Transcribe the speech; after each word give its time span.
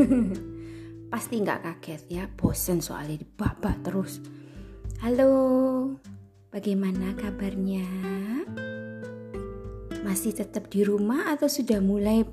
Pasti 1.12 1.42
nggak 1.42 1.60
kaget 1.60 2.02
ya, 2.08 2.24
bosen 2.30 2.80
soalnya 2.80 3.20
dibabak 3.20 3.82
terus. 3.84 4.22
Halo, 5.04 5.32
bagaimana 6.52 7.16
kabarnya? 7.16 7.86
Masih 10.00 10.32
tetap 10.32 10.72
di 10.72 10.84
rumah 10.84 11.32
atau 11.32 11.48
sudah 11.48 11.78
mulai 11.84 12.24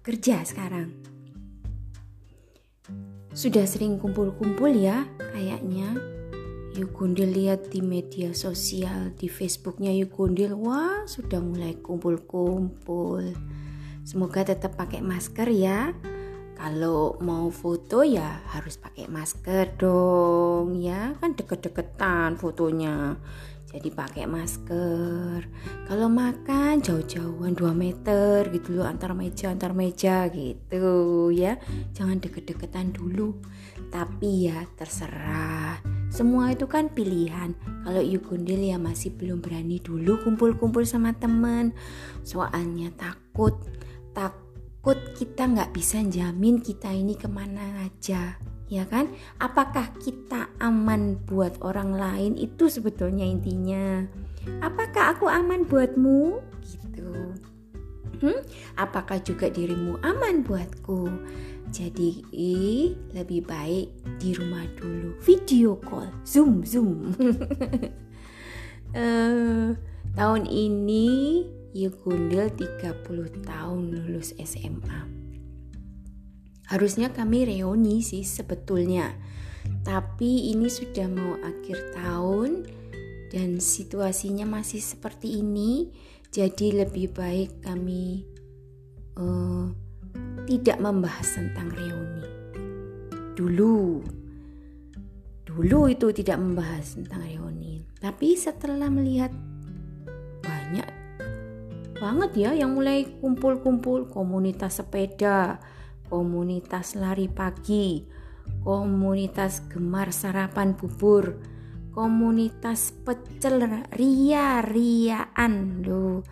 kerja 0.00 0.40
sekarang? 0.44 0.96
Sudah 3.30 3.64
sering 3.68 4.00
kumpul-kumpul 4.00 4.72
ya 4.74 5.06
kayaknya. 5.32 5.96
Yukundil 6.70 7.34
lihat 7.34 7.74
di 7.74 7.82
media 7.82 8.30
sosial, 8.30 9.10
di 9.18 9.26
Facebooknya 9.26 9.90
Yukundil, 9.90 10.54
wah 10.54 11.02
sudah 11.04 11.42
mulai 11.42 11.76
kumpul-kumpul. 11.82 13.34
Semoga 14.06 14.46
tetap 14.46 14.78
pakai 14.78 15.02
masker 15.02 15.50
ya 15.50 15.92
kalau 16.60 17.16
mau 17.24 17.48
foto 17.48 18.04
ya 18.04 18.44
harus 18.52 18.76
pakai 18.76 19.08
masker 19.08 19.80
dong 19.80 20.76
ya. 20.76 21.16
Kan 21.16 21.32
deket-deketan 21.32 22.36
fotonya. 22.36 23.16
Jadi 23.72 23.88
pakai 23.88 24.28
masker. 24.28 25.48
Kalau 25.88 26.12
makan 26.12 26.84
jauh-jauhan 26.84 27.56
2 27.56 27.72
meter 27.72 28.52
gitu 28.52 28.76
loh 28.76 28.84
antar 28.84 29.16
meja 29.16 29.48
antar 29.48 29.72
meja 29.72 30.28
gitu 30.28 31.32
ya. 31.32 31.56
Jangan 31.96 32.20
deket-deketan 32.20 32.92
dulu. 32.92 33.40
Tapi 33.88 34.52
ya 34.52 34.60
terserah. 34.76 35.80
Semua 36.12 36.52
itu 36.52 36.68
kan 36.68 36.92
pilihan. 36.92 37.56
Kalau 37.88 38.04
Yugundil 38.04 38.60
ya 38.60 38.76
masih 38.76 39.16
belum 39.16 39.40
berani 39.40 39.80
dulu 39.80 40.20
kumpul-kumpul 40.28 40.84
sama 40.84 41.16
temen 41.16 41.72
soalnya 42.20 42.92
takut 43.00 43.56
takut 44.12 44.49
takut 44.80 45.12
kita 45.12 45.44
nggak 45.44 45.76
bisa 45.76 46.00
jamin 46.08 46.56
kita 46.56 46.88
ini 46.88 47.12
ke 47.12 47.28
mana 47.28 47.84
aja 47.84 48.40
ya 48.72 48.88
kan? 48.88 49.12
Apakah 49.36 49.92
kita 50.00 50.48
aman 50.56 51.20
buat 51.28 51.60
orang 51.60 51.92
lain? 51.92 52.32
Itu 52.40 52.72
sebetulnya 52.72 53.28
intinya. 53.28 54.08
Apakah 54.64 55.12
aku 55.12 55.28
aman 55.28 55.68
buatmu? 55.68 56.40
Gitu. 56.64 57.12
Hmm? 58.24 58.40
apakah 58.80 59.20
juga 59.20 59.52
dirimu 59.52 60.00
aman 60.00 60.40
buatku? 60.48 61.12
Jadi 61.68 62.24
lebih 63.12 63.44
baik 63.44 63.92
di 64.16 64.32
rumah 64.32 64.64
dulu. 64.80 65.12
Video 65.28 65.76
call. 65.76 66.08
Zoom 66.24 66.64
zoom. 66.64 67.12
Uh, 68.96 69.76
tahun 70.16 70.48
ini 70.48 71.44
Yugundil 71.70 72.50
30 72.50 73.46
tahun 73.46 73.82
lulus 73.94 74.34
SMA. 74.42 75.00
Harusnya 76.70 77.10
kami 77.10 77.46
reuni 77.46 78.02
sih 78.02 78.22
sebetulnya. 78.22 79.10
Tapi 79.82 80.54
ini 80.54 80.70
sudah 80.70 81.06
mau 81.10 81.34
akhir 81.42 81.94
tahun 81.94 82.66
dan 83.30 83.58
situasinya 83.58 84.46
masih 84.46 84.82
seperti 84.82 85.42
ini. 85.42 85.90
Jadi 86.30 86.78
lebih 86.78 87.10
baik 87.10 87.62
kami 87.66 88.22
uh, 89.18 89.66
tidak 90.46 90.78
membahas 90.78 91.26
tentang 91.38 91.74
reuni. 91.74 92.26
Dulu 93.34 93.78
dulu 95.42 95.80
itu 95.90 96.14
tidak 96.14 96.38
membahas 96.38 96.94
tentang 96.94 97.26
reuni. 97.26 97.82
Tapi 97.98 98.38
setelah 98.38 98.86
melihat 98.86 99.34
banyak 100.42 100.99
banget 102.00 102.48
ya 102.48 102.50
yang 102.56 102.72
mulai 102.72 103.04
kumpul-kumpul 103.20 104.08
komunitas 104.08 104.80
sepeda, 104.80 105.60
komunitas 106.08 106.96
lari 106.96 107.28
pagi, 107.28 108.08
komunitas 108.64 109.68
gemar 109.68 110.08
sarapan 110.08 110.72
bubur, 110.72 111.36
komunitas 111.92 112.96
pecel 113.04 113.84
ria-riaan 113.92 115.84
loh. 115.84 116.24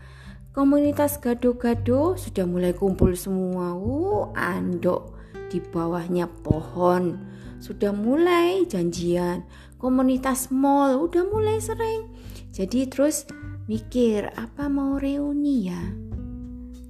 Komunitas 0.56 1.22
gado-gado 1.22 2.18
sudah 2.18 2.42
mulai 2.42 2.74
kumpul 2.74 3.14
semua. 3.14 3.78
Uh, 3.78 4.34
andok 4.34 5.14
di 5.52 5.62
bawahnya 5.62 6.26
pohon. 6.42 7.14
Sudah 7.62 7.94
mulai 7.94 8.66
janjian. 8.66 9.46
Komunitas 9.78 10.50
mall 10.50 10.98
udah 10.98 11.22
mulai 11.30 11.62
sering. 11.62 12.10
Jadi 12.50 12.90
terus 12.90 13.30
mikir 13.68 14.32
apa 14.32 14.66
mau 14.72 14.96
reuni 14.96 15.68
ya? 15.68 15.82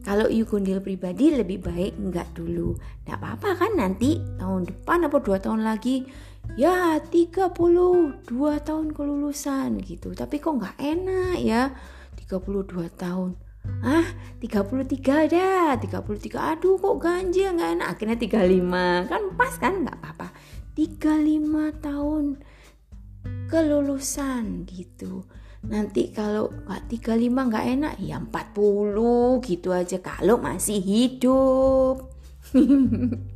Kalau 0.06 0.30
Yugundil 0.30 0.80
pribadi 0.80 1.34
lebih 1.34 1.60
baik 1.60 1.98
enggak 2.00 2.32
dulu. 2.32 2.78
Tidak 3.04 3.18
apa-apa 3.18 3.58
kan 3.58 3.76
nanti 3.76 4.16
tahun 4.40 4.64
depan 4.64 5.04
atau 5.04 5.20
dua 5.20 5.36
tahun 5.42 5.66
lagi? 5.66 6.06
Ya 6.56 6.96
32 7.02 8.24
tahun 8.38 8.86
kelulusan 8.94 9.84
gitu. 9.84 10.16
Tapi 10.16 10.40
kok 10.40 10.56
nggak 10.56 10.80
enak 10.80 11.36
ya? 11.44 11.74
32 12.24 12.88
tahun. 12.96 13.36
Ah 13.84 14.08
33 14.40 15.28
dah 15.28 15.76
33 15.76 16.56
aduh 16.56 16.80
kok 16.80 16.96
ganjil 17.02 17.52
nggak 17.58 17.70
enak. 17.76 17.88
Akhirnya 17.92 18.16
35 18.16 19.10
kan 19.12 19.22
pas 19.36 19.52
kan? 19.60 19.84
Nggak 19.84 19.98
apa-apa. 19.98 20.28
35 20.72 21.84
tahun 21.84 22.24
kelulusan 23.50 24.64
gitu 24.64 25.26
nanti 25.66 26.14
kalau 26.14 26.50
nggak 26.50 26.82
35 27.08 27.48
nggak 27.50 27.66
enak. 27.78 27.94
Ya 27.98 28.22
40 28.22 29.42
gitu 29.42 29.68
aja. 29.74 29.98
Kalau 29.98 30.38
masih 30.38 30.78
hidup. 30.78 31.96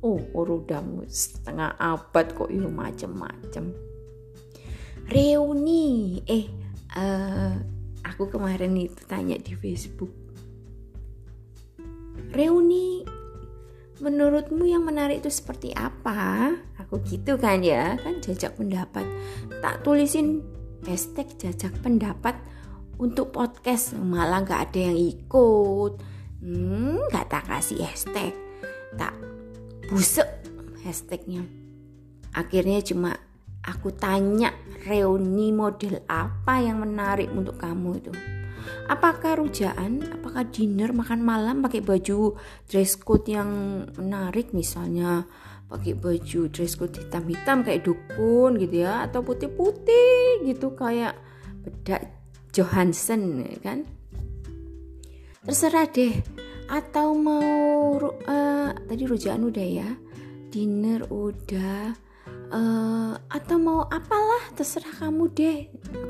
Oh, 0.00 0.18
oh 0.34 0.48
udah 0.64 0.82
setengah 1.06 1.76
abad 1.78 2.32
kok. 2.32 2.48
Ya 2.48 2.66
macem-macem. 2.66 3.70
Reuni. 5.06 6.18
Eh 6.24 6.48
uh, 6.96 7.54
aku 8.02 8.32
kemarin 8.32 8.74
itu 8.74 9.04
tanya 9.06 9.36
di 9.36 9.52
Facebook. 9.54 10.10
Reuni 12.34 13.19
menurutmu 14.00 14.64
yang 14.64 14.82
menarik 14.88 15.20
itu 15.20 15.30
seperti 15.30 15.70
apa? 15.76 16.56
Aku 16.80 17.04
gitu 17.04 17.36
kan 17.36 17.60
ya, 17.60 18.00
kan 18.00 18.18
jajak 18.24 18.56
pendapat. 18.56 19.04
Tak 19.60 19.84
tulisin 19.84 20.40
hashtag 20.88 21.28
jajak 21.36 21.76
pendapat 21.84 22.34
untuk 22.96 23.32
podcast 23.32 23.96
malah 23.96 24.44
nggak 24.44 24.72
ada 24.72 24.80
yang 24.92 24.98
ikut. 24.98 25.92
Hmm, 26.40 27.00
nggak 27.12 27.28
tak 27.28 27.44
kasih 27.48 27.84
hashtag, 27.84 28.32
tak 28.96 29.12
busuk 29.92 30.28
hashtagnya. 30.80 31.44
Akhirnya 32.32 32.80
cuma 32.80 33.12
aku 33.60 33.92
tanya 33.92 34.56
reuni 34.88 35.52
model 35.52 36.00
apa 36.08 36.64
yang 36.64 36.80
menarik 36.80 37.28
untuk 37.36 37.60
kamu 37.60 38.00
itu. 38.00 38.12
Apakah 38.90 39.38
rujaan, 39.38 40.02
apakah 40.10 40.48
dinner, 40.50 40.90
makan 40.90 41.22
malam? 41.22 41.62
Pakai 41.62 41.80
baju 41.84 42.34
dress 42.66 42.98
code 42.98 43.30
yang 43.30 43.50
menarik 43.94 44.50
misalnya 44.50 45.24
pakai 45.70 45.94
baju 45.94 46.50
dress 46.50 46.74
code 46.74 46.98
hitam-hitam 46.98 47.62
kayak 47.62 47.86
dukun 47.86 48.58
gitu 48.58 48.82
ya 48.82 49.06
atau 49.06 49.22
putih-putih 49.22 50.42
gitu 50.42 50.74
kayak 50.74 51.14
bedak 51.62 52.10
Johansson 52.50 53.46
ya 53.46 53.58
kan? 53.62 53.78
Terserah 55.46 55.86
deh. 55.86 56.18
Atau 56.66 57.14
mau 57.18 57.98
uh, 58.02 58.70
tadi 58.86 59.02
rujaan 59.06 59.46
udah 59.46 59.66
ya? 59.66 59.90
Dinner 60.50 61.06
udah. 61.06 61.94
Uh, 62.50 63.14
atau 63.30 63.56
mau 63.62 63.86
apalah? 63.86 64.50
Terserah 64.58 65.06
kamu 65.06 65.30
deh. 65.30 65.58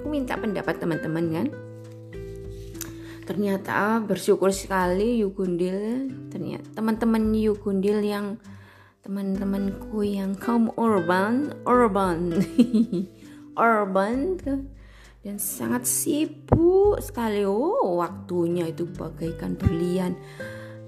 Aku 0.00 0.08
minta 0.08 0.40
pendapat 0.40 0.80
teman-teman 0.80 1.26
kan 1.28 1.46
ternyata 3.24 4.00
bersyukur 4.02 4.50
sekali 4.50 5.20
Yugundil 5.20 6.08
ternyata 6.28 6.66
teman-teman 6.76 7.34
Yugundil 7.34 8.00
yang 8.00 8.40
teman-temanku 9.00 10.04
yang 10.04 10.36
kaum 10.36 10.68
urban 10.76 11.56
urban 11.64 12.36
urban 13.56 14.36
dan 15.20 15.36
sangat 15.36 15.84
sibuk 15.84 16.96
sekali. 17.04 17.44
Oh 17.44 18.00
waktunya 18.00 18.68
itu 18.72 18.88
bagaikan 18.88 19.56
berlian. 19.56 20.16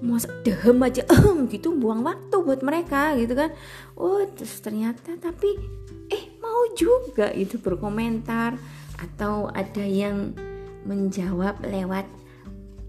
Masa 0.03 0.27
dehem 0.43 0.81
aja. 0.83 1.05
Ehm, 1.07 1.47
gitu 1.47 1.77
buang 1.77 2.01
waktu 2.03 2.35
buat 2.41 2.65
mereka 2.65 3.13
gitu 3.15 3.37
kan. 3.37 3.53
Oh 3.93 4.25
terus 4.33 4.57
ternyata 4.59 5.15
tapi 5.21 5.53
eh 6.09 6.33
mau 6.41 6.65
juga 6.73 7.29
itu 7.29 7.61
berkomentar. 7.61 8.57
Atau 8.97 9.51
ada 9.53 9.83
yang 9.85 10.33
menjawab 10.83 11.61
lewat 11.63 12.07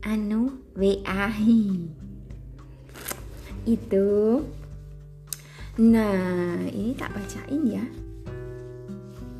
anu 0.04 0.52
WA 0.76 1.32
itu. 3.64 4.44
Nah 5.80 6.60
ini 6.68 6.92
tak 6.92 7.16
bacain 7.16 7.62
ya. 7.64 7.84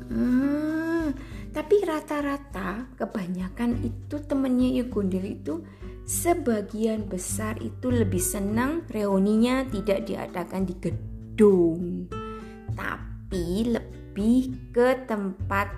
Ah, 0.09 1.13
tapi 1.53 1.85
rata-rata 1.85 2.89
kebanyakan 2.97 3.77
itu 3.85 4.17
temennya 4.25 4.81
Yugundil 4.81 5.25
itu 5.25 5.61
sebagian 6.05 7.05
besar 7.09 7.61
itu 7.61 7.89
lebih 7.93 8.21
senang 8.21 8.85
reuninya 8.89 9.65
tidak 9.69 10.05
diadakan 10.05 10.65
di 10.65 10.75
gedung, 10.77 11.81
tapi 12.77 13.69
lebih 13.69 14.69
ke 14.69 15.07
tempat 15.09 15.73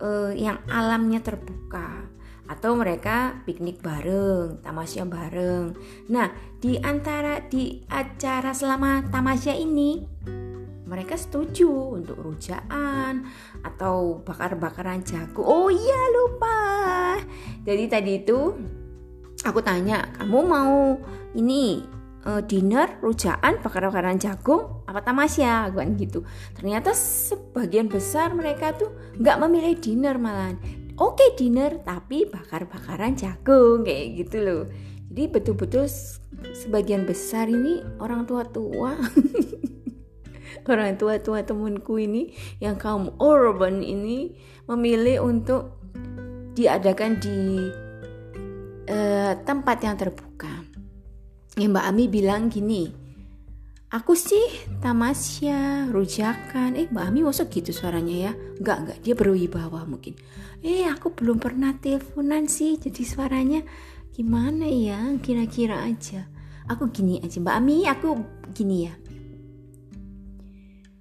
uh, 0.00 0.32
yang 0.36 0.60
alamnya 0.68 1.24
terbuka 1.24 2.09
atau 2.50 2.74
mereka 2.74 3.38
piknik 3.46 3.78
bareng, 3.78 4.58
tamasya 4.58 5.06
bareng. 5.06 5.78
Nah, 6.10 6.34
di 6.58 6.74
antara 6.82 7.38
di 7.46 7.86
acara 7.86 8.50
selama 8.50 9.06
tamasya 9.06 9.54
ini 9.54 10.02
mereka 10.90 11.14
setuju 11.14 11.70
untuk 11.70 12.18
rujaan 12.18 13.22
atau 13.62 14.18
bakar-bakaran 14.26 15.06
jago. 15.06 15.46
Oh 15.46 15.70
iya 15.70 16.02
lupa. 16.10 16.58
Jadi 17.62 17.84
tadi 17.86 18.12
itu 18.18 18.38
aku 19.46 19.62
tanya, 19.62 20.10
kamu 20.18 20.38
mau 20.42 20.98
ini 21.38 21.86
uh, 22.26 22.42
dinner, 22.42 22.98
rujaan, 22.98 23.62
bakar-bakaran 23.62 24.18
jagung, 24.18 24.82
apa 24.90 24.98
tamasya, 25.06 25.70
kan 25.70 25.94
gitu. 25.94 26.26
Ternyata 26.58 26.90
sebagian 26.98 27.86
besar 27.86 28.34
mereka 28.34 28.74
tuh 28.74 28.90
nggak 29.22 29.38
memilih 29.46 29.78
dinner 29.78 30.18
malahan 30.18 30.58
oke 31.00 31.16
okay, 31.16 31.30
dinner 31.34 31.80
tapi 31.80 32.28
bakar-bakaran 32.28 33.16
jagung 33.16 33.82
kayak 33.82 34.20
gitu 34.20 34.36
loh 34.44 34.62
jadi 35.10 35.26
betul-betul 35.32 35.88
sebagian 36.54 37.08
besar 37.08 37.50
ini 37.50 37.82
orang 37.98 38.28
tua-tua 38.28 38.94
orang 40.70 40.94
tua-tua 41.00 41.42
temanku 41.42 41.98
ini 41.98 42.30
yang 42.62 42.78
kaum 42.78 43.10
urban 43.18 43.82
ini 43.82 44.36
memilih 44.70 45.26
untuk 45.26 45.80
diadakan 46.54 47.18
di 47.18 47.38
uh, 48.90 49.32
tempat 49.42 49.78
yang 49.82 49.96
terbuka. 49.98 50.52
Ya 51.58 51.66
Mbak 51.66 51.86
Ami 51.90 52.04
bilang 52.06 52.46
gini, 52.46 52.90
Aku 53.90 54.14
sih 54.14 54.46
tamasya, 54.78 55.90
rujakan. 55.90 56.78
Eh 56.78 56.86
Mbak 56.86 57.04
Ami 57.10 57.26
masuk 57.26 57.50
gitu 57.50 57.74
suaranya 57.74 58.30
ya? 58.30 58.32
Enggak, 58.62 58.78
enggak. 58.86 58.98
Dia 59.02 59.14
berwibawa 59.18 59.82
mungkin. 59.82 60.14
Eh 60.60 60.84
aku 60.84 61.12
belum 61.16 61.40
pernah 61.40 61.72
teleponan 61.76 62.46
sih. 62.46 62.76
Jadi 62.76 63.02
suaranya 63.04 63.60
gimana 64.12 64.68
ya? 64.68 65.16
Kira-kira 65.20 65.84
aja. 65.84 66.28
Aku 66.68 66.92
gini 66.92 67.18
aja 67.24 67.40
Mbak 67.40 67.56
Ami, 67.56 67.88
aku 67.88 68.08
gini 68.52 68.86
ya. 68.86 68.94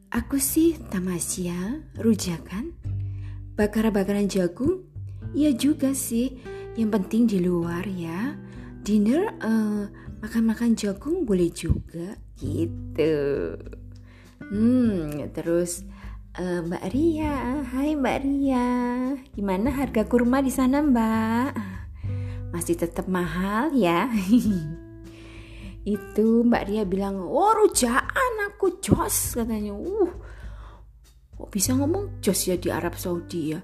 Aku 0.09 0.41
sih 0.41 0.73
tamasya, 0.89 1.85
rujakan, 2.01 2.73
bakar-bakaran 3.53 4.25
jagung. 4.25 4.87
Iya 5.37 5.53
juga 5.53 5.93
sih. 5.93 6.41
Yang 6.73 6.89
penting 6.97 7.21
di 7.29 7.37
luar 7.43 7.85
ya. 7.85 8.33
Dinner 8.81 9.37
uh, 9.43 9.85
makan-makan 10.19 10.75
jagung 10.75 11.23
boleh 11.23 11.51
juga 11.51 12.19
gitu 12.39 13.55
hmm 14.51 15.31
terus 15.35 15.83
uh, 16.39 16.59
Mbak 16.63 16.85
Ria. 16.95 17.35
Hai 17.75 17.99
Mbak 17.99 18.17
Ria. 18.23 18.67
Gimana 19.35 19.69
harga 19.75 20.07
kurma 20.07 20.39
di 20.39 20.49
sana 20.49 20.79
Mbak? 20.79 21.51
Masih 22.55 22.79
tetap 22.79 23.05
mahal 23.11 23.75
ya? 23.75 24.07
Itu 25.95 26.47
Mbak 26.47 26.63
Ria 26.71 26.83
bilang 26.87 27.19
oh 27.19 27.51
rujaan 27.53 28.33
aku 28.47 28.79
jos 28.79 29.35
katanya. 29.35 29.75
Uh 29.75 30.11
kok 31.39 31.55
bisa 31.55 31.71
ngomong 31.71 32.19
jos 32.19 32.51
ya 32.51 32.59
di 32.59 32.67
Arab 32.71 32.99
Saudi 32.99 33.55
ya? 33.55 33.59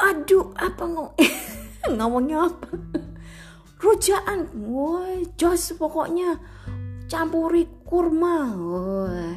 Aduh 0.00 0.52
apa 0.56 0.84
ngomong 0.84 1.16
ngomongnya 1.96 2.48
apa? 2.48 2.68
Rujaan. 3.80 4.52
Woi 4.68 5.24
jos 5.40 5.72
pokoknya 5.80 6.36
campuri 7.08 7.64
kurma. 7.88 8.52
Oh. 8.56 9.32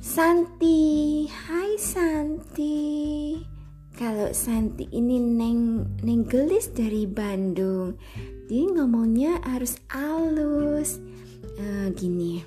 Santi, 0.00 1.28
hai 1.28 1.76
Santi. 1.76 3.36
Kalau 3.92 4.32
Santi 4.32 4.88
ini 4.96 5.20
neng 5.20 5.84
neng 6.00 6.24
gelis 6.24 6.72
dari 6.72 7.04
Bandung, 7.04 8.00
dia 8.48 8.64
ngomongnya 8.64 9.44
harus 9.44 9.76
halus. 9.92 10.96
Uh, 11.60 11.92
gini. 11.92 12.40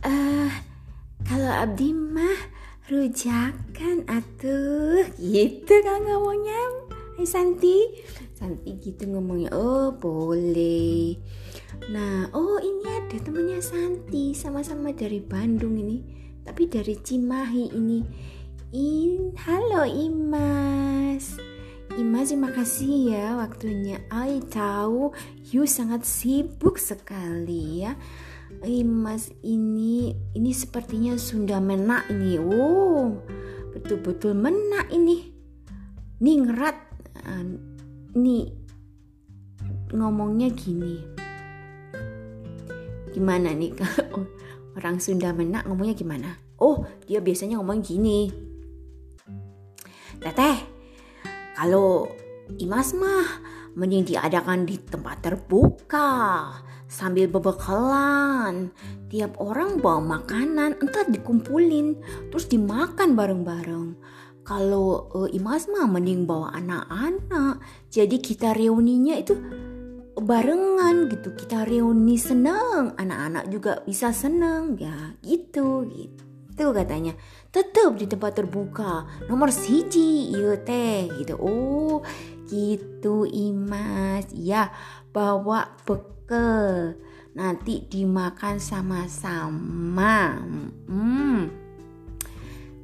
Uh, 0.00 0.48
kalau 1.28 1.52
Abdi 1.52 1.92
mah 1.92 2.40
rujakan 2.88 4.08
atuh 4.08 5.04
gitu 5.20 5.74
kan 5.84 6.00
ngomongnya. 6.00 6.88
Hai 7.20 7.28
Santi. 7.28 7.92
Santi 8.32 8.72
gitu 8.80 9.04
ngomongnya. 9.04 9.52
Oh, 9.52 9.92
boleh. 9.92 11.20
Nah, 11.84 12.32
oh 12.32 12.56
ini 12.64 12.88
ada 12.88 13.20
temennya 13.20 13.60
Santi, 13.60 14.32
sama-sama 14.32 14.96
dari 14.96 15.20
Bandung 15.20 15.76
ini, 15.76 16.00
tapi 16.40 16.64
dari 16.64 16.96
Cimahi 16.96 17.76
ini. 17.76 18.00
In, 18.72 19.36
halo 19.44 19.84
Imas. 19.84 21.36
Imas 22.00 22.32
terima 22.32 22.56
kasih 22.56 23.12
ya 23.12 23.36
waktunya. 23.36 24.00
I 24.08 24.40
tahu 24.48 25.12
you 25.52 25.68
sangat 25.68 26.08
sibuk 26.08 26.80
sekali 26.80 27.84
ya. 27.84 28.00
Imas 28.64 29.28
ini 29.44 30.16
ini 30.32 30.50
sepertinya 30.56 31.20
Sunda 31.20 31.60
menak 31.60 32.08
ini. 32.08 32.40
Oh, 32.40 33.20
betul-betul 33.76 34.32
menak 34.32 34.88
ini. 34.88 35.36
Ningrat. 36.24 36.80
Uh, 37.28 37.60
nih 38.16 38.56
ngomongnya 39.92 40.48
gini 40.50 41.13
gimana 43.14 43.54
nih 43.54 43.72
kalau 43.78 44.26
orang 44.76 44.98
Sunda 44.98 45.30
menak 45.30 45.62
ngomongnya 45.70 45.94
gimana? 45.94 46.30
Oh, 46.58 46.82
dia 47.06 47.22
biasanya 47.22 47.62
ngomong 47.62 47.80
gini. 47.86 48.30
Teteh, 50.18 50.56
kalau 51.54 52.10
Imas 52.58 52.92
mah 52.92 53.40
mending 53.74 54.06
diadakan 54.06 54.66
di 54.66 54.78
tempat 54.78 55.22
terbuka 55.22 56.10
sambil 56.90 57.26
bebekalan. 57.26 58.70
Tiap 59.10 59.38
orang 59.38 59.78
bawa 59.78 60.18
makanan, 60.18 60.78
entar 60.82 61.06
dikumpulin 61.10 61.98
terus 62.30 62.46
dimakan 62.50 63.14
bareng-bareng. 63.14 63.86
Kalau 64.44 65.08
uh, 65.10 65.28
Imas 65.32 65.66
mah 65.72 65.88
mending 65.88 66.28
bawa 66.28 66.52
anak-anak. 66.52 67.64
Jadi 67.88 68.20
kita 68.20 68.52
reuninya 68.52 69.16
itu 69.16 69.32
barengan 70.18 71.10
gitu. 71.10 71.34
Kita 71.34 71.66
reuni 71.66 72.18
seneng 72.18 72.94
anak-anak 72.94 73.44
juga 73.50 73.72
bisa 73.82 74.14
seneng. 74.14 74.78
Ya 74.78 75.14
gitu 75.22 75.86
gitu 75.90 76.70
katanya. 76.70 77.14
Tetap 77.50 77.98
di 77.98 78.06
tempat 78.06 78.38
terbuka. 78.38 79.06
Nomor 79.26 79.50
siji 79.50 80.34
iya 80.34 80.58
teh 80.58 81.10
gitu. 81.18 81.34
Oh 81.38 82.02
gitu 82.46 83.26
imas. 83.26 84.30
Ya 84.30 84.70
bawa 85.10 85.74
bekal. 85.82 86.98
Nanti 87.34 87.82
dimakan 87.90 88.62
sama-sama. 88.62 90.38
Hmm. 90.86 91.50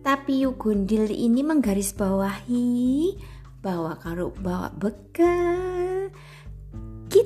tapi 0.01 0.49
yuk 0.49 0.57
gundil 0.65 1.13
ini 1.13 1.45
menggarisbawahi 1.45 3.13
bahwa 3.61 3.93
kalau 4.01 4.33
bawa 4.33 4.73
bekal 4.73 5.90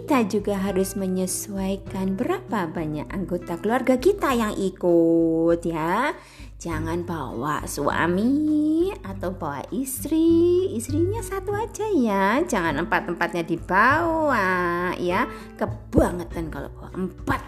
kita 0.04 0.20
juga 0.28 0.60
harus 0.60 1.00
menyesuaikan 1.00 2.12
berapa 2.12 2.68
banyak 2.68 3.08
anggota 3.08 3.56
keluarga 3.56 3.96
kita 3.96 4.36
yang 4.36 4.52
ikut 4.52 5.64
ya. 5.64 6.12
Jangan 6.60 7.08
bawa 7.08 7.64
suami 7.64 8.92
atau 9.00 9.32
bawa 9.32 9.64
istri, 9.72 10.68
istrinya 10.76 11.24
satu 11.24 11.56
aja 11.56 11.88
ya. 11.88 12.36
Jangan 12.44 12.84
empat-empatnya 12.84 13.48
dibawa 13.48 14.92
ya. 15.00 15.24
Kebangetan 15.56 16.52
kalau 16.52 16.68
bawa 16.76 16.92
empat. 16.92 17.40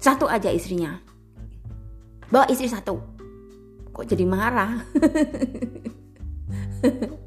Satu 0.00 0.24
aja 0.32 0.48
istrinya. 0.48 0.96
Bawa 2.32 2.48
istri 2.48 2.72
satu. 2.72 3.04
Kok 3.92 4.08
jadi 4.08 4.24
marah? 4.24 4.80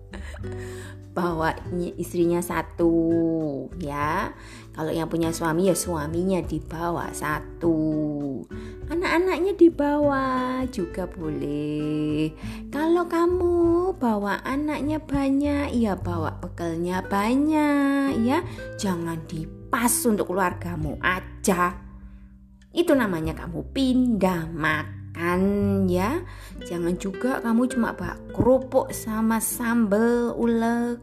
bawa 1.17 1.57
istrinya 1.97 2.37
satu 2.45 2.93
ya. 3.81 4.29
Kalau 4.77 4.93
yang 4.93 5.09
punya 5.09 5.33
suami 5.33 5.65
ya 5.65 5.73
suaminya 5.73 6.37
dibawa 6.45 7.09
satu. 7.09 7.73
Anak-anaknya 8.85 9.57
dibawa 9.57 10.61
juga 10.69 11.09
boleh. 11.09 12.37
Kalau 12.69 13.09
kamu 13.09 13.57
bawa 13.97 14.45
anaknya 14.45 15.01
banyak 15.01 15.73
ya 15.73 15.97
bawa 15.97 16.37
bekalnya 16.37 17.01
banyak 17.01 18.21
ya. 18.21 18.45
Jangan 18.77 19.25
dipas 19.25 20.05
untuk 20.05 20.29
keluargamu 20.29 21.01
aja. 21.01 21.73
Itu 22.69 22.93
namanya 22.93 23.33
kamu 23.33 23.73
pindah 23.73 24.53
makan 24.53 24.96
makan 25.17 25.41
ya. 25.89 26.21
Jangan 26.61 26.93
juga 27.01 27.41
kamu 27.41 27.65
cuma 27.73 27.97
bawa 27.97 28.21
kerupuk 28.37 28.93
sama 28.93 29.41
sambal 29.41 30.37
ulek. 30.37 31.01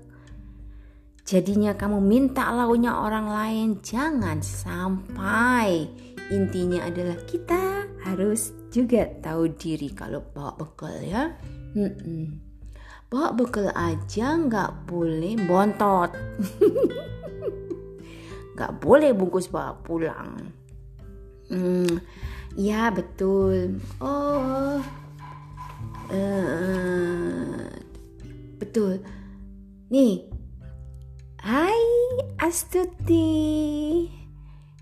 Jadinya 1.27 1.75
kamu 1.75 1.99
minta 1.99 2.55
lauknya 2.55 2.95
orang 2.95 3.27
lain 3.27 3.69
jangan 3.83 4.39
sampai. 4.39 5.91
Intinya 6.31 6.87
adalah 6.87 7.19
kita 7.27 7.91
harus 8.07 8.55
juga 8.71 9.11
tahu 9.19 9.51
diri 9.51 9.91
kalau 9.91 10.23
bawa 10.23 10.63
bekal 10.63 10.95
ya. 11.03 11.35
Mm-mm. 11.75 12.39
bawa 13.11 13.35
bekal 13.35 13.67
aja 13.75 14.39
nggak 14.39 14.87
boleh 14.87 15.35
bontot. 15.43 16.15
Nggak 18.55 18.79
boleh 18.79 19.11
bungkus 19.11 19.51
bawa 19.51 19.75
pulang. 19.83 20.39
Hmm, 21.51 21.99
ya 22.55 22.91
betul. 22.95 23.83
Oh. 23.99 24.79
Uh, 26.11 27.71
betul. 28.59 29.03
Nih. 29.91 30.27
Hai 31.45 31.77
Astuti. 32.41 34.09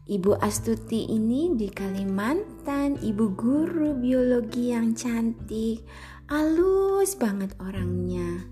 Ibu 0.06 0.38
Astuti 0.38 1.10
ini 1.10 1.58
di 1.58 1.66
Kalimantan 1.66 3.02
Ibu 3.02 3.26
guru 3.34 3.98
biologi 3.98 4.70
yang 4.70 4.94
cantik. 4.94 5.82
Halus 6.30 7.18
banget 7.18 7.56
orangnya. 7.58 8.46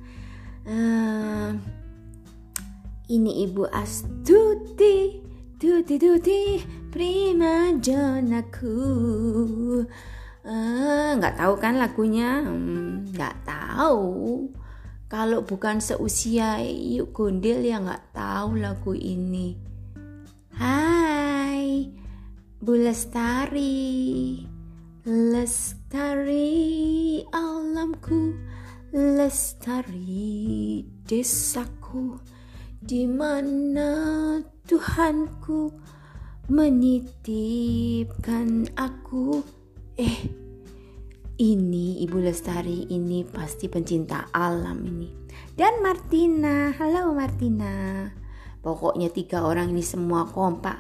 Uh, 0.66 1.54
Ini 3.10 3.46
Ibu 3.50 3.66
Astuti. 3.70 5.22
Tuti 5.60 5.94
tuti 6.00 6.40
prima 6.90 7.70
jonaku 7.78 8.76
uh, 10.42 11.11
Nggak 11.16 11.35
tahu 11.38 11.54
kan 11.59 11.78
lagunya? 11.78 12.42
Hmm, 12.42 13.06
nggak 13.14 13.37
tahu. 13.47 14.50
Kalau 15.11 15.42
bukan 15.42 15.82
seusia 15.82 16.62
yuk 16.62 17.11
gondel 17.11 17.66
ya 17.66 17.82
nggak 17.82 18.14
tahu 18.14 18.62
lagu 18.62 18.94
ini. 18.94 19.59
Hai, 20.54 21.90
Bu 22.62 22.78
Lestari, 22.78 24.38
Lestari 25.02 26.47
alamku, 27.35 28.38
Lestari 28.94 30.87
desaku, 31.02 32.23
di 32.78 33.02
mana 33.11 33.90
Tuhanku 34.62 35.75
menitipkan 36.49 38.70
aku. 38.78 39.42
Eh, 40.00 40.16
ini 41.40 42.04
Ibu 42.04 42.20
Lestari 42.20 42.85
ini 42.88 43.25
pasti 43.26 43.68
pencinta 43.68 44.28
alam 44.32 44.85
ini. 44.85 45.09
Dan 45.56 45.82
Martina, 45.85 46.73
halo 46.73 47.12
Martina. 47.12 48.09
Pokoknya 48.61 49.09
tiga 49.09 49.40
orang 49.44 49.70
ini 49.73 49.80
semua 49.80 50.28
kompak, 50.28 50.76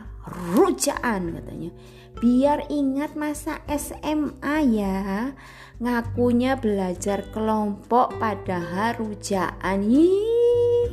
rujaan 0.56 1.32
katanya. 1.36 1.72
Biar 2.20 2.68
ingat 2.68 3.16
masa 3.16 3.64
SMA 3.68 4.56
ya. 4.68 5.32
Ngakunya 5.80 6.60
belajar 6.60 7.24
kelompok 7.32 8.20
padahal 8.20 9.00
rujaan. 9.00 9.88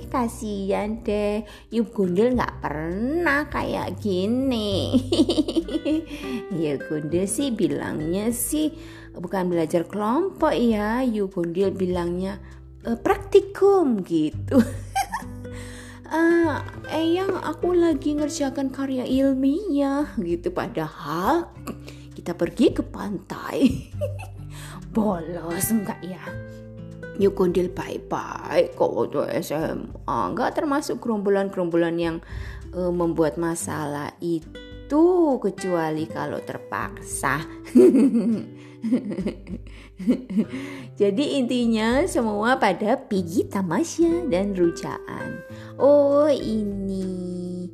Ih, 0.08 0.16
kasihan 0.16 1.04
deh. 1.04 1.44
Yuk 1.68 1.92
Gundel 1.92 2.40
nggak 2.40 2.64
pernah 2.64 3.44
kayak 3.52 4.00
gini. 4.00 4.96
ya 6.64 6.80
Gundel 6.80 7.28
sih 7.28 7.52
bilangnya 7.52 8.32
sih 8.32 8.72
bukan 9.12 9.52
belajar 9.52 9.84
kelompok 9.84 10.56
ya. 10.56 11.04
Yugondil 11.04 11.76
bilangnya 11.76 12.40
e, 12.88 12.96
praktikum 12.96 14.00
gitu. 14.08 14.64
Uh, 16.08 16.64
Eyang 16.88 17.36
aku 17.44 17.76
lagi 17.76 18.16
ngerjakan 18.16 18.72
karya 18.72 19.04
ilmiah 19.04 20.08
gitu. 20.16 20.56
Padahal 20.56 21.52
kita 22.16 22.32
pergi 22.32 22.72
ke 22.72 22.80
pantai. 22.80 23.92
Bolos 24.96 25.68
enggak 25.68 26.00
ya 26.00 26.24
Yugondil 27.18 27.74
baik-baik 27.74 28.78
kok 28.78 28.92
waktu 28.94 29.42
SMA 29.42 30.18
enggak 30.34 30.54
termasuk 30.54 31.02
gerombolan-gerombolan 31.02 31.98
yang 31.98 32.18
uh, 32.78 32.94
membuat 32.94 33.42
masalah 33.42 34.14
itu 34.22 35.38
kecuali 35.42 36.06
kalau 36.06 36.38
terpaksa 36.46 37.42
Jadi 41.02 41.42
intinya 41.42 42.06
semua 42.06 42.62
pada 42.62 42.94
pergi 42.98 43.50
tamasya 43.50 44.30
dan 44.30 44.54
rujaan. 44.54 45.42
Oh 45.82 46.30
ini 46.30 47.66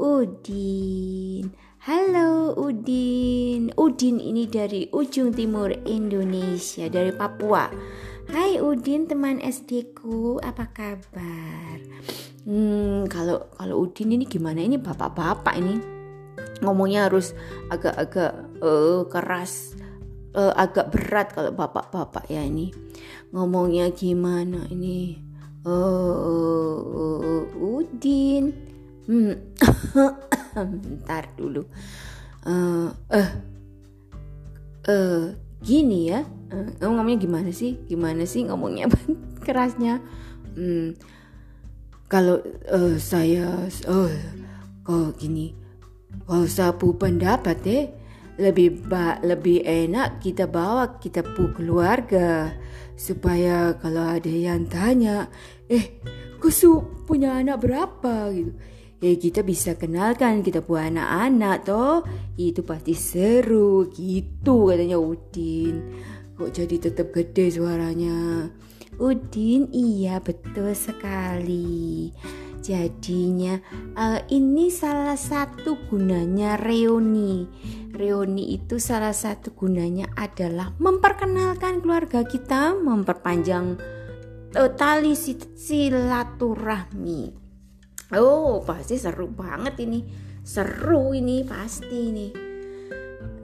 Udin. 0.00 1.52
Halo 1.84 2.56
Udin. 2.56 3.72
Udin 3.76 4.16
ini 4.20 4.48
dari 4.48 4.88
ujung 4.88 5.36
timur 5.36 5.72
Indonesia, 5.84 6.88
dari 6.88 7.12
Papua. 7.12 7.68
Hai 8.28 8.60
Udin 8.60 9.08
teman 9.08 9.40
SD 9.40 9.96
ku, 9.96 10.36
apa 10.44 10.68
kabar? 10.68 11.80
Hmm, 12.44 13.08
kalau 13.08 13.48
kalau 13.56 13.88
Udin 13.88 14.12
ini 14.12 14.28
gimana? 14.28 14.60
Ini 14.60 14.76
bapak-bapak 14.76 15.56
ini. 15.56 15.80
Ngomongnya 16.60 17.08
harus 17.08 17.32
agak-agak 17.72 18.60
uh, 18.60 19.08
keras 19.08 19.72
uh, 20.36 20.52
agak 20.60 20.92
berat 20.92 21.32
kalau 21.32 21.56
bapak-bapak 21.56 22.28
ya 22.28 22.44
ini. 22.44 22.68
Ngomongnya 23.32 23.88
gimana 23.96 24.68
ini? 24.68 25.16
Uh, 25.64 27.48
Udin. 27.56 28.52
Hmm. 29.08 29.40
bentar 30.84 31.32
dulu. 31.32 31.64
Uh, 32.44 32.92
uh, 33.08 33.30
uh, 34.84 35.47
gini 35.62 36.10
ya 36.10 36.22
uh, 36.52 36.68
ngomongnya 36.82 37.18
gimana 37.18 37.50
sih? 37.52 37.78
Gimana 37.86 38.24
sih 38.24 38.46
ngomongnya? 38.46 38.88
Kerasnya. 39.46 40.00
Hmm, 40.58 40.96
kalau 42.10 42.40
uh, 42.72 42.96
saya 42.98 43.68
oh 43.86 44.10
kok 44.82 45.20
gini 45.20 45.52
kalau 46.24 46.48
saya 46.48 46.72
pendapat 46.74 47.56
deh 47.60 47.84
lebih 48.38 48.86
ba 48.86 49.18
lebih 49.20 49.66
enak 49.66 50.22
kita 50.22 50.48
bawa 50.48 50.98
kita 50.98 51.22
pu 51.22 51.52
keluarga. 51.52 52.54
Supaya 52.98 53.78
kalau 53.78 54.18
ada 54.18 54.30
yang 54.30 54.66
tanya 54.66 55.30
eh 55.70 56.02
kusu 56.42 56.82
punya 57.06 57.38
anak 57.38 57.62
berapa? 57.62 58.34
gitu 58.34 58.52
ya 58.98 59.14
kita 59.14 59.46
bisa 59.46 59.78
kenalkan 59.78 60.42
kita 60.42 60.62
punya 60.62 60.90
anak-anak 60.90 61.56
toh 61.62 62.02
itu 62.34 62.66
pasti 62.66 62.98
seru 62.98 63.86
gitu 63.94 64.70
katanya 64.70 64.98
Udin 64.98 66.02
kok 66.34 66.50
jadi 66.50 66.90
tetap 66.90 67.14
gede 67.14 67.54
suaranya 67.54 68.50
Udin 68.98 69.70
iya 69.70 70.18
betul 70.18 70.74
sekali 70.74 72.10
Jadinya 72.58 73.54
uh, 73.96 74.20
ini 74.28 74.68
salah 74.68 75.16
satu 75.16 75.88
gunanya 75.88 76.60
reuni. 76.60 77.48
Reuni 77.94 78.50
itu 78.52 78.76
salah 78.76 79.16
satu 79.16 79.56
gunanya 79.56 80.04
adalah 80.18 80.74
memperkenalkan 80.76 81.80
keluarga 81.80 82.28
kita, 82.28 82.76
memperpanjang 82.76 83.80
uh, 84.52 84.68
tali 84.76 85.16
silaturahmi. 85.16 87.47
Oh, 88.08 88.64
pasti 88.64 88.96
seru 88.96 89.28
banget 89.28 89.84
ini. 89.84 90.00
Seru 90.40 91.12
ini 91.12 91.44
pasti 91.44 92.08
ini. 92.08 92.28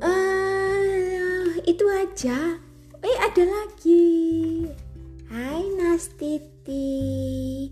Uh, 0.01 1.61
itu 1.69 1.85
aja. 1.93 2.57
Eh, 3.05 3.17
ada 3.21 3.45
lagi. 3.45 4.25
Hai 5.35 5.67
Nastiti 5.75 7.67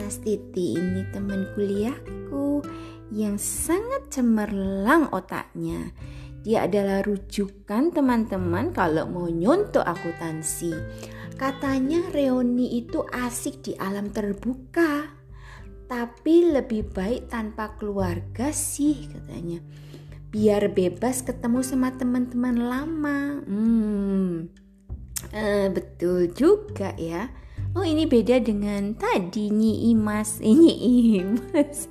Nastiti 0.00 0.80
ini 0.80 1.04
teman 1.12 1.44
kuliahku 1.52 2.64
yang 3.12 3.36
sangat 3.36 4.08
cemerlang 4.08 5.12
otaknya 5.12 5.92
Dia 6.40 6.64
adalah 6.64 7.04
rujukan 7.04 7.92
teman-teman 7.92 8.72
kalau 8.72 9.04
mau 9.12 9.28
nyontok 9.28 9.84
akuntansi 9.84 10.72
Katanya 11.36 12.00
reuni 12.16 12.80
itu 12.80 13.04
asik 13.12 13.60
di 13.60 13.72
alam 13.76 14.08
terbuka 14.08 15.21
Tapi 15.92 16.48
lebih 16.48 16.88
baik 16.88 17.28
tanpa 17.28 17.76
keluarga 17.76 18.48
sih 18.48 19.12
katanya 19.12 19.60
Biar 20.32 20.72
bebas 20.72 21.20
ketemu 21.20 21.60
sama 21.60 21.92
teman-teman 21.92 22.56
lama 22.56 23.44
Hmm 23.44 24.48
Uh, 25.30 25.70
betul 25.70 26.34
juga 26.34 26.98
ya. 26.98 27.30
Oh 27.72 27.86
ini 27.86 28.04
beda 28.04 28.42
dengan 28.42 28.92
tadi 28.98 29.48
Nyi 29.48 29.94
Imas, 29.94 30.36
ini 30.44 30.72
Imas 31.16 31.88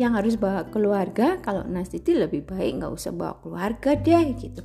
yang 0.00 0.16
harus 0.18 0.34
bawa 0.34 0.66
keluarga. 0.72 1.38
Kalau 1.38 1.68
Nastiti 1.68 2.16
lebih 2.16 2.48
baik 2.48 2.80
nggak 2.82 2.90
usah 2.90 3.12
bawa 3.14 3.38
keluarga 3.44 3.94
deh 3.94 4.26
gitu. 4.34 4.64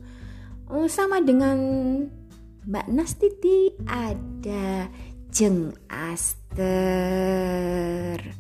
oh, 0.74 0.90
sama 0.90 1.22
dengan 1.22 1.60
Mbak 2.66 2.88
Nastiti 2.90 3.78
ada 3.86 4.90
Jeng 5.30 5.76
Aster. 6.56 8.32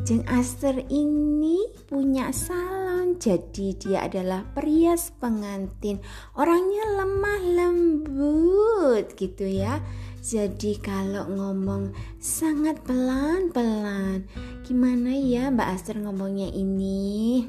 Jeng 0.00 0.24
Aster 0.32 0.80
ini 0.88 1.60
punya 1.92 2.32
salon, 2.32 3.20
jadi 3.20 3.76
dia 3.76 3.98
adalah 4.08 4.48
perias 4.56 5.12
pengantin. 5.20 6.00
Orangnya 6.40 7.04
lemah 7.04 7.40
lembut 7.44 9.12
gitu 9.12 9.44
ya. 9.44 9.76
Jadi 10.24 10.80
kalau 10.80 11.28
ngomong 11.28 11.92
sangat 12.16 12.80
pelan-pelan. 12.80 14.24
Gimana 14.64 15.12
ya 15.20 15.52
Mbak 15.52 15.68
Aster 15.68 16.00
ngomongnya 16.00 16.48
ini? 16.48 17.44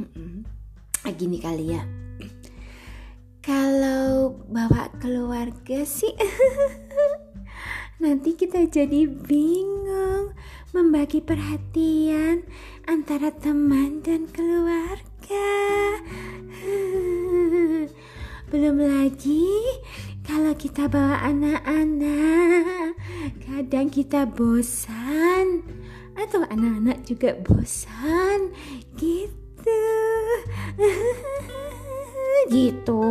Ah, 1.08 1.16
gini 1.16 1.40
kali 1.40 1.72
ya. 1.72 1.88
Kalau 3.40 4.44
bawa 4.52 4.92
keluarga 5.00 5.88
sih 5.88 6.12
nanti 8.02 8.34
kita 8.34 8.66
jadi 8.66 9.06
bingung 9.06 10.34
membagi 10.74 11.22
perhatian 11.22 12.42
antara 12.90 13.30
teman 13.30 14.02
dan 14.02 14.26
keluarga. 14.34 15.54
Belum 18.50 18.82
lagi 18.82 19.54
kalau 20.26 20.58
kita 20.58 20.90
bawa 20.90 21.22
anak-anak, 21.30 22.98
kadang 23.46 23.94
kita 23.94 24.26
bosan 24.26 25.62
atau 26.18 26.42
anak-anak 26.50 27.06
juga 27.06 27.38
bosan 27.38 28.50
gitu. 28.98 29.86
gitu. 32.50 33.02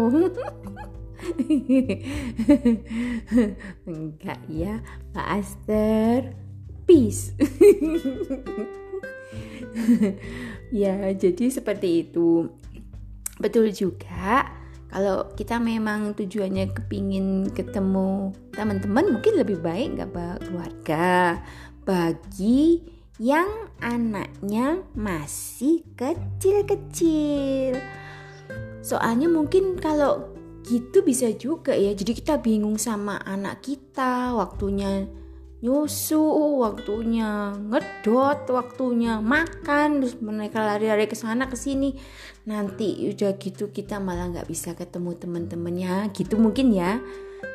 Enggak 3.88 4.40
ya, 4.48 4.80
Pak 5.14 5.26
Aster. 5.40 6.34
Peace. 6.84 7.32
ya, 10.82 11.14
jadi 11.14 11.44
seperti 11.48 12.08
itu. 12.08 12.50
Betul 13.40 13.72
juga 13.72 14.60
kalau 14.90 15.30
kita 15.38 15.62
memang 15.62 16.18
tujuannya 16.18 16.74
kepingin 16.74 17.54
ketemu 17.54 18.34
teman-teman 18.50 19.14
mungkin 19.16 19.38
lebih 19.38 19.62
baik 19.62 19.94
nggak 19.96 20.10
bawa 20.10 20.36
keluarga 20.42 21.38
bagi 21.86 22.82
yang 23.22 23.70
anaknya 23.78 24.82
masih 24.98 25.86
kecil-kecil 25.94 27.78
soalnya 28.82 29.30
mungkin 29.30 29.78
kalau 29.78 30.39
gitu 30.64 31.04
bisa 31.04 31.32
juga 31.36 31.72
ya. 31.72 31.92
Jadi 31.92 32.12
kita 32.16 32.40
bingung 32.40 32.76
sama 32.76 33.20
anak 33.22 33.64
kita 33.64 34.34
waktunya 34.36 35.08
nyusu 35.60 36.56
waktunya 36.56 37.52
ngedot 37.52 38.48
waktunya 38.48 39.20
makan 39.20 40.00
terus 40.00 40.16
mereka 40.24 40.64
lari-lari 40.64 41.04
ke 41.04 41.16
sana 41.16 41.48
ke 41.48 41.56
sini. 41.56 41.92
Nanti 42.48 43.12
udah 43.12 43.36
gitu 43.36 43.68
kita 43.68 44.00
malah 44.00 44.32
nggak 44.32 44.48
bisa 44.48 44.72
ketemu 44.72 45.16
teman-temannya. 45.20 46.08
Gitu 46.16 46.40
mungkin 46.40 46.72
ya. 46.72 47.00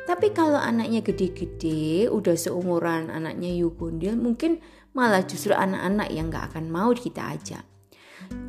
Tapi 0.06 0.34
kalau 0.34 0.58
anaknya 0.58 1.02
gede-gede 1.02 2.10
udah 2.10 2.34
seumuran 2.34 3.10
anaknya 3.10 3.54
Yukundil 3.54 4.14
mungkin 4.18 4.58
malah 4.94 5.22
justru 5.26 5.54
anak-anak 5.54 6.08
yang 6.10 6.30
nggak 6.30 6.54
akan 6.54 6.70
mau 6.70 6.90
kita 6.94 7.34
ajak. 7.34 7.66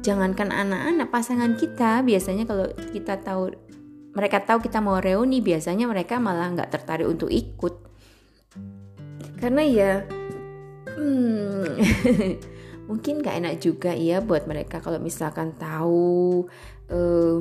Jangankan 0.02 0.50
anak-anak 0.50 1.10
pasangan 1.12 1.54
kita. 1.60 2.02
Biasanya 2.02 2.48
kalau 2.48 2.72
kita 2.94 3.20
tahu 3.22 3.54
mereka 4.18 4.42
tahu 4.42 4.66
kita 4.66 4.82
mau 4.82 4.98
reuni 4.98 5.46
biasanya 5.46 5.86
mereka 5.86 6.18
malah 6.18 6.50
nggak 6.50 6.74
tertarik 6.74 7.06
untuk 7.06 7.30
ikut. 7.30 7.86
Karena 9.38 9.62
ya 9.62 10.02
hmm, 10.98 11.78
mungkin 12.90 13.22
gak 13.22 13.38
enak 13.38 13.56
juga 13.62 13.94
ya 13.94 14.18
buat 14.26 14.50
mereka 14.50 14.82
kalau 14.82 14.98
misalkan 14.98 15.54
tahu 15.54 16.50
uh, 16.90 17.38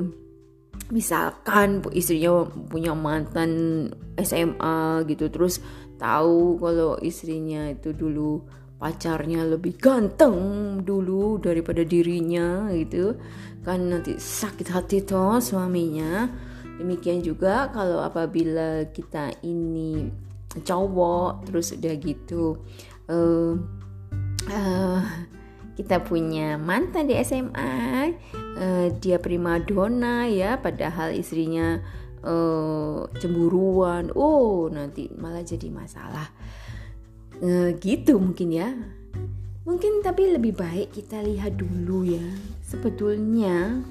misalkan 0.93 1.81
istrinya 1.91 2.45
punya 2.45 2.93
mantan 2.93 3.89
SMA 4.21 5.01
gitu 5.09 5.33
terus 5.33 5.57
tahu 5.97 6.61
kalau 6.61 7.01
istrinya 7.01 7.73
itu 7.73 7.91
dulu 7.97 8.45
pacarnya 8.77 9.41
lebih 9.41 9.81
ganteng 9.81 10.37
dulu 10.85 11.41
daripada 11.41 11.81
dirinya 11.81 12.69
gitu. 12.69 13.17
Kan 13.65 13.89
nanti 13.89 14.15
sakit 14.15 14.69
hati 14.69 15.01
toh 15.01 15.41
suaminya 15.41 16.29
Demikian 16.77 17.25
juga 17.25 17.73
kalau 17.73 18.01
apabila 18.05 18.85
kita 18.93 19.33
ini 19.41 20.09
cowok 20.61 21.49
terus 21.49 21.73
udah 21.77 21.93
gitu 22.01 22.57
uh, 23.09 23.53
uh, 24.49 25.03
kita 25.77 26.01
punya 26.01 26.57
mantan 26.57 27.05
di 27.05 27.13
SMA 27.21 27.73
uh, 28.57 28.87
dia 28.97 29.21
prima 29.21 29.61
dona 29.61 30.25
ya 30.25 30.57
padahal 30.57 31.13
istrinya 31.13 31.77
uh, 32.25 33.05
cemburuan 33.21 34.09
oh 34.17 34.69
nanti 34.73 35.09
malah 35.13 35.45
jadi 35.45 35.69
masalah. 35.69 36.29
Uh, 37.37 37.77
gitu 37.77 38.17
mungkin 38.17 38.49
ya. 38.49 38.73
Mungkin 39.67 39.99
tapi 40.01 40.31
lebih 40.31 40.57
baik 40.57 40.95
kita 40.95 41.21
lihat 41.21 41.59
dulu 41.59 42.07
ya 42.07 42.23
sebetulnya 42.63 43.83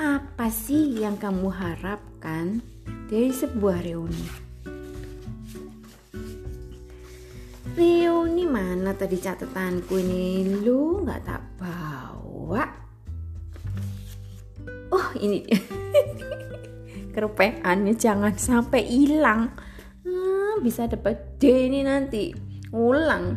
apa 0.00 0.48
sih 0.48 0.96
yang 0.96 1.20
kamu 1.20 1.52
harapkan 1.52 2.64
dari 3.04 3.28
sebuah 3.28 3.84
reuni? 3.84 4.24
Reuni 7.76 8.48
mana 8.48 8.96
tadi 8.96 9.20
catatanku 9.20 10.00
ini? 10.00 10.64
Lu 10.64 11.04
nggak 11.04 11.20
tak 11.20 11.42
bawa? 11.60 12.64
Oh 14.88 15.08
ini 15.20 15.44
kerupeannya 17.12 17.92
jangan 17.92 18.32
sampai 18.40 18.80
hilang. 18.88 19.52
Hmm, 20.00 20.64
bisa 20.64 20.88
dapat 20.88 21.36
D 21.36 21.68
ini 21.68 21.84
nanti 21.84 22.32
ulang. 22.72 23.36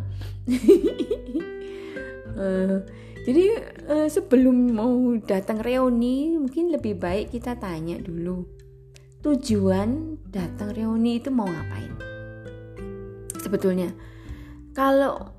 uh, 2.39 2.79
Jadi 3.23 3.45
uh, 3.87 4.07
sebelum 4.11 4.75
mau 4.75 5.15
datang 5.23 5.63
reuni 5.63 6.35
mungkin 6.35 6.75
lebih 6.75 6.99
baik 6.99 7.31
kita 7.31 7.55
tanya 7.55 7.95
dulu 7.95 8.43
tujuan 9.23 10.19
datang 10.27 10.75
reuni 10.75 11.23
itu 11.23 11.31
mau 11.31 11.47
ngapain. 11.47 11.95
Sebetulnya 13.39 13.95
kalau 14.75 15.31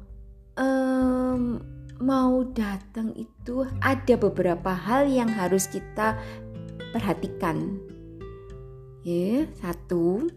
um, 0.57 1.61
mau 2.01 2.42
datang 2.57 3.12
itu 3.14 3.68
ada 3.85 4.14
beberapa 4.16 4.73
hal 4.73 5.05
yang 5.07 5.29
harus 5.29 5.68
kita 5.68 6.16
perhatikan. 6.97 7.79
Ya, 9.05 9.44
satu, 9.61 10.33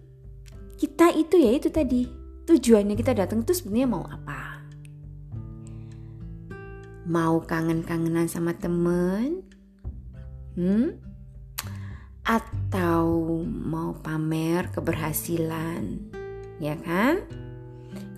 kita 0.76 1.16
itu 1.16 1.40
ya 1.40 1.56
itu 1.56 1.72
tadi 1.72 2.04
tujuannya 2.44 3.00
kita 3.00 3.16
datang 3.16 3.48
itu 3.48 3.56
sebenarnya 3.56 3.88
mau 3.88 4.04
apa? 4.04 4.47
Mau 7.08 7.40
kangen-kangenan 7.40 8.28
sama 8.28 8.52
temen? 8.60 9.48
Hmm? 10.60 11.00
Atau 12.28 13.40
mau 13.48 13.96
pamer 14.04 14.68
keberhasilan? 14.76 16.04
Ya 16.60 16.76
kan? 16.84 17.24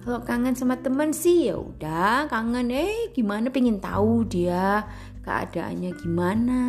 Kalau 0.02 0.26
kangen 0.26 0.58
sama 0.58 0.82
temen 0.82 1.14
sih 1.14 1.54
ya 1.54 1.62
udah 1.62 2.26
kangen 2.34 2.74
eh 2.74 3.14
gimana 3.14 3.54
pengen 3.54 3.78
tahu 3.78 4.26
dia 4.26 4.90
keadaannya 5.22 5.92
gimana 6.02 6.64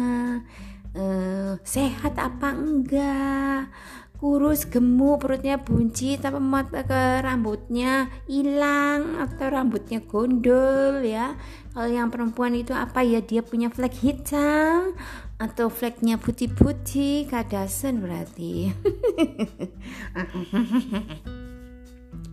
eh, 0.92 1.56
sehat 1.64 2.20
apa 2.20 2.52
enggak 2.52 3.72
kurus 4.20 4.68
gemuk 4.68 5.24
perutnya 5.24 5.56
bunci 5.56 6.20
tapi 6.20 6.36
mata 6.36 6.84
ke 6.84 7.24
rambutnya 7.24 8.12
hilang 8.28 9.16
atau 9.16 9.48
rambutnya 9.48 10.04
gondol 10.04 11.00
ya. 11.00 11.40
Kalau 11.72 11.88
yang 11.88 12.12
perempuan 12.12 12.52
itu 12.52 12.76
apa 12.76 13.00
ya? 13.00 13.24
Dia 13.24 13.40
punya 13.40 13.72
flek 13.72 13.96
hitam 14.04 14.92
atau 15.40 15.72
fleknya 15.72 16.20
putih-putih 16.20 17.32
kadasan 17.32 18.04
berarti. 18.04 18.68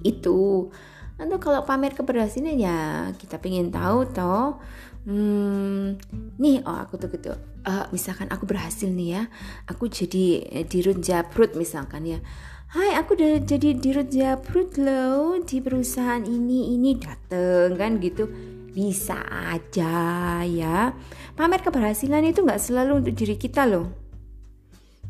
Itu. 0.12 0.68
Atau 1.16 1.38
kalau 1.40 1.64
pamer 1.64 1.96
keberhasilan 1.96 2.60
ya 2.60 2.80
kita 3.16 3.40
pengen 3.40 3.72
tahu 3.72 4.12
toh. 4.12 4.60
Hmm, 5.08 5.96
nih 6.36 6.60
oh 6.68 6.84
aku 6.84 7.00
tuh 7.00 7.08
gitu 7.16 7.32
uh, 7.68 7.86
misalkan 7.92 8.32
aku 8.32 8.48
berhasil 8.48 8.88
nih 8.88 9.20
ya 9.20 9.24
aku 9.68 9.92
jadi 9.92 10.48
eh, 10.48 10.66
dirut 10.66 11.04
jabrut 11.04 11.54
misalkan 11.60 12.08
ya. 12.08 12.20
Hai 12.68 13.00
aku 13.00 13.16
udah 13.16 13.48
jadi 13.48 13.80
dirut 13.80 14.12
jabrut 14.12 14.76
loh 14.76 15.40
di 15.40 15.64
perusahaan 15.64 16.20
ini 16.24 16.76
ini 16.76 17.00
dateng 17.00 17.80
kan 17.80 18.00
gitu. 18.04 18.28
Bisa 18.76 19.24
aja 19.24 20.44
ya. 20.44 20.92
Pamer 21.36 21.64
keberhasilan 21.64 22.28
itu 22.28 22.44
nggak 22.44 22.60
selalu 22.60 23.04
untuk 23.04 23.16
diri 23.16 23.40
kita 23.40 23.64
loh. 23.64 23.88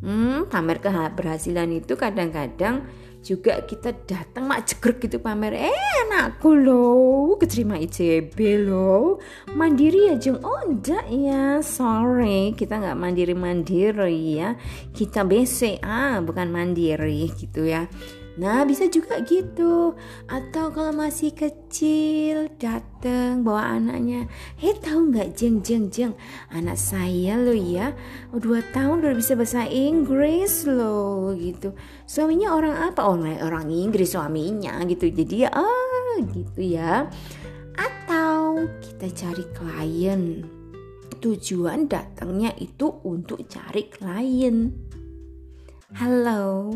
Hmm, 0.05 0.45
pamer 0.45 0.77
keberhasilan 0.77 1.81
itu 1.81 1.97
kadang-kadang 1.97 2.85
juga 3.21 3.59
kita 3.65 3.91
datang 4.05 4.47
mak 4.47 4.69
jegrek 4.69 5.03
gitu 5.09 5.19
pamer 5.19 5.53
eh 5.55 5.85
anakku 6.07 6.55
loh 6.55 7.35
keterima 7.35 7.75
ICB 7.81 8.37
loh 8.69 9.19
mandiri 9.53 10.13
ya 10.13 10.15
jeng 10.15 10.39
oh 10.41 10.61
enggak 10.63 11.05
ya 11.11 11.59
sorry 11.59 12.55
kita 12.55 12.79
nggak 12.79 12.97
mandiri 12.97 13.35
mandiri 13.35 14.39
ya 14.39 14.55
kita 14.95 15.27
BCA 15.27 16.23
bukan 16.23 16.47
mandiri 16.49 17.27
gitu 17.35 17.67
ya 17.67 17.89
Nah, 18.37 18.61
bisa 18.69 18.85
juga 18.85 19.17
gitu. 19.25 19.97
Atau 20.29 20.69
kalau 20.69 20.93
masih 20.93 21.33
kecil 21.33 22.53
datang 22.61 23.41
bawa 23.41 23.81
anaknya, 23.81 24.29
"Hei, 24.61 24.77
tahu 24.77 25.09
nggak 25.09 25.33
jeng 25.33 25.65
jeng 25.65 25.89
jeng, 25.89 26.13
anak 26.53 26.77
saya 26.77 27.33
lo 27.33 27.57
ya, 27.57 27.97
oh, 28.29 28.37
dua 28.37 28.61
tahun 28.69 29.01
udah 29.01 29.17
bisa 29.17 29.33
bahasa 29.33 29.65
Inggris 29.65 30.69
lo 30.69 31.33
gitu. 31.33 31.73
Suaminya 32.05 32.53
orang 32.53 32.93
apa? 32.93 33.09
Oh, 33.09 33.17
orang 33.17 33.73
Inggris 33.73 34.13
suaminya 34.13 34.77
gitu. 34.85 35.09
Jadi 35.09 35.35
ya, 35.41 35.49
ah 35.57 36.21
gitu 36.21 36.61
ya. 36.61 37.09
Atau 37.73 38.69
kita 38.85 39.09
cari 39.17 39.45
klien. 39.49 40.45
Tujuan 41.17 41.89
datangnya 41.89 42.53
itu 42.61 43.01
untuk 43.01 43.49
cari 43.49 43.89
klien. 43.89 44.69
Halo, 45.97 46.69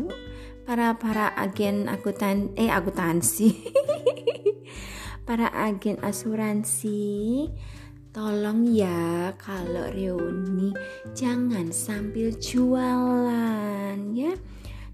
para 0.62 0.94
para 0.94 1.34
agen 1.34 1.90
akuntan 1.90 2.54
eh 2.54 2.70
akuntansi. 2.70 3.50
Para 5.22 5.54
agen 5.54 6.02
asuransi 6.02 7.46
tolong 8.10 8.66
ya 8.66 9.30
kalau 9.38 9.86
reuni 9.94 10.74
jangan 11.14 11.70
sambil 11.70 12.34
jualan 12.34 13.98
ya. 14.18 14.34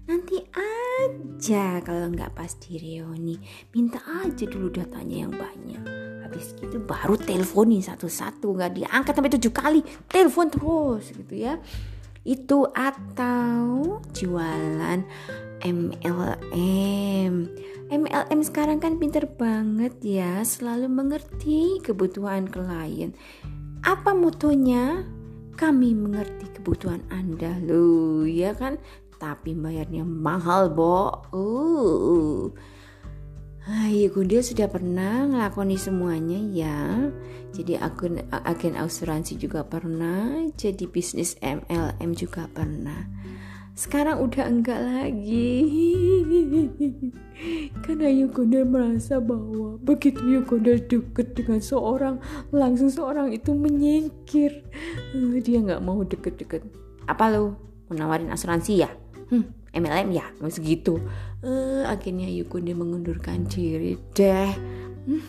Nanti 0.05 0.37
aja 0.53 1.81
kalau 1.81 2.13
nggak 2.13 2.33
pas 2.37 2.53
di 2.61 2.77
reuni 2.77 3.41
minta 3.73 4.01
aja 4.21 4.45
dulu 4.45 4.69
datanya 4.69 5.25
yang 5.25 5.33
banyak. 5.33 5.81
Habis 6.25 6.53
gitu 6.61 6.77
baru 6.77 7.17
teleponin 7.17 7.81
satu-satu 7.81 8.53
nggak 8.53 8.85
diangkat 8.85 9.13
sampai 9.17 9.33
tujuh 9.33 9.53
kali 9.53 9.81
telepon 10.05 10.47
terus 10.53 11.09
gitu 11.09 11.33
ya 11.33 11.57
itu 12.29 12.69
atau 12.77 13.97
jualan 14.13 15.01
MLM. 15.65 17.33
MLM 17.89 18.39
sekarang 18.45 18.77
kan 18.77 19.01
pinter 19.01 19.25
banget 19.25 19.97
ya, 20.05 20.45
selalu 20.45 20.85
mengerti 20.93 21.81
kebutuhan 21.81 22.45
klien. 22.45 23.17
Apa 23.81 24.13
motonya? 24.13 25.01
Kami 25.57 25.91
mengerti 25.91 26.47
kebutuhan 26.55 27.01
Anda 27.09 27.57
loh, 27.65 28.23
ya 28.23 28.53
kan? 28.55 28.77
Tapi 29.19 29.57
bayarnya 29.57 30.05
mahal, 30.07 30.71
Bo. 30.71 31.27
Uh. 31.35 32.53
Hai, 33.69 34.09
Gundil 34.09 34.41
sudah 34.41 34.65
pernah 34.65 35.29
ngelakoni 35.29 35.77
semuanya 35.77 36.41
ya. 36.41 37.05
Jadi 37.53 37.77
agen 37.77 38.25
agen 38.33 38.73
asuransi 38.73 39.37
juga 39.37 39.61
pernah, 39.61 40.41
jadi 40.57 40.89
bisnis 40.89 41.37
MLM 41.37 42.17
juga 42.17 42.49
pernah. 42.49 43.05
Sekarang 43.77 44.25
udah 44.25 44.49
enggak 44.49 44.81
lagi. 44.81 45.53
Karena 47.85 48.09
Yugondel 48.09 48.65
merasa 48.65 49.21
bahwa 49.21 49.77
begitu 49.85 50.17
Yugondel 50.17 50.89
deket 50.89 51.37
dengan 51.37 51.61
seorang, 51.61 52.17
langsung 52.49 52.89
seorang 52.89 53.29
itu 53.29 53.53
menyingkir. 53.53 54.65
Dia 55.45 55.61
nggak 55.61 55.85
mau 55.85 56.01
deket-deket. 56.01 56.65
Apa 57.05 57.37
lo? 57.37 57.53
Mau 57.85 57.93
nawarin 57.93 58.33
asuransi 58.33 58.81
ya? 58.81 58.89
Hmm, 59.29 59.45
MLM 59.77 60.09
ya 60.09 60.25
mau 60.41 60.49
segitu 60.49 60.97
uh, 61.43 61.83
akhirnya 61.87 62.27
Yukunde 62.27 62.73
mengundurkan 62.75 63.45
diri 63.47 63.97
deh. 64.15 64.51
Hmm. 65.09 65.23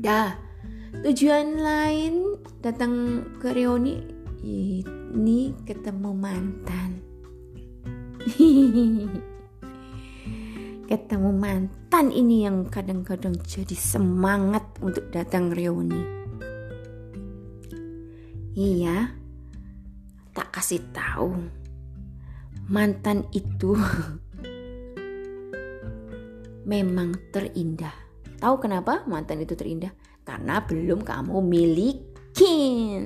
dah. 0.00 0.32
Tujuan 0.90 1.62
lain 1.62 2.34
datang 2.58 3.22
ke 3.38 3.54
reuni 3.54 4.02
ini 4.42 5.54
ketemu 5.62 6.10
mantan. 6.12 6.90
Ketemu 10.90 11.30
mantan 11.30 12.10
ini 12.10 12.42
yang 12.42 12.66
kadang-kadang 12.66 13.38
jadi 13.46 13.78
semangat 13.78 14.66
untuk 14.82 15.06
datang 15.14 15.54
reuni 15.54 16.20
iya. 18.60 19.16
Tak 20.30 20.48
kasih 20.54 20.84
tahu. 20.94 21.32
Mantan 22.70 23.26
itu 23.34 23.74
memang 26.64 27.14
terindah. 27.30 27.94
Tahu 28.40 28.56
kenapa 28.60 29.04
mantan 29.04 29.44
itu 29.44 29.52
terindah? 29.52 29.92
Karena 30.24 30.64
belum 30.64 31.04
kamu 31.04 31.40
milikin. 31.44 33.04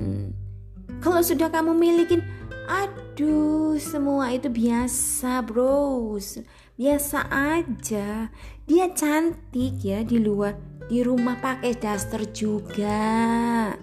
Kalau 1.02 1.20
sudah 1.24 1.50
kamu 1.50 1.74
milikin, 1.74 2.22
aduh, 2.70 3.74
semua 3.80 4.30
itu 4.30 4.46
biasa, 4.50 5.42
bros. 5.42 6.38
Biasa 6.74 7.30
aja. 7.30 8.30
Dia 8.66 8.86
cantik 8.94 9.82
ya 9.82 10.02
di 10.02 10.18
luar, 10.22 10.58
di 10.86 11.02
rumah 11.02 11.38
pakai 11.38 11.74
daster 11.76 12.24
juga. 12.30 13.74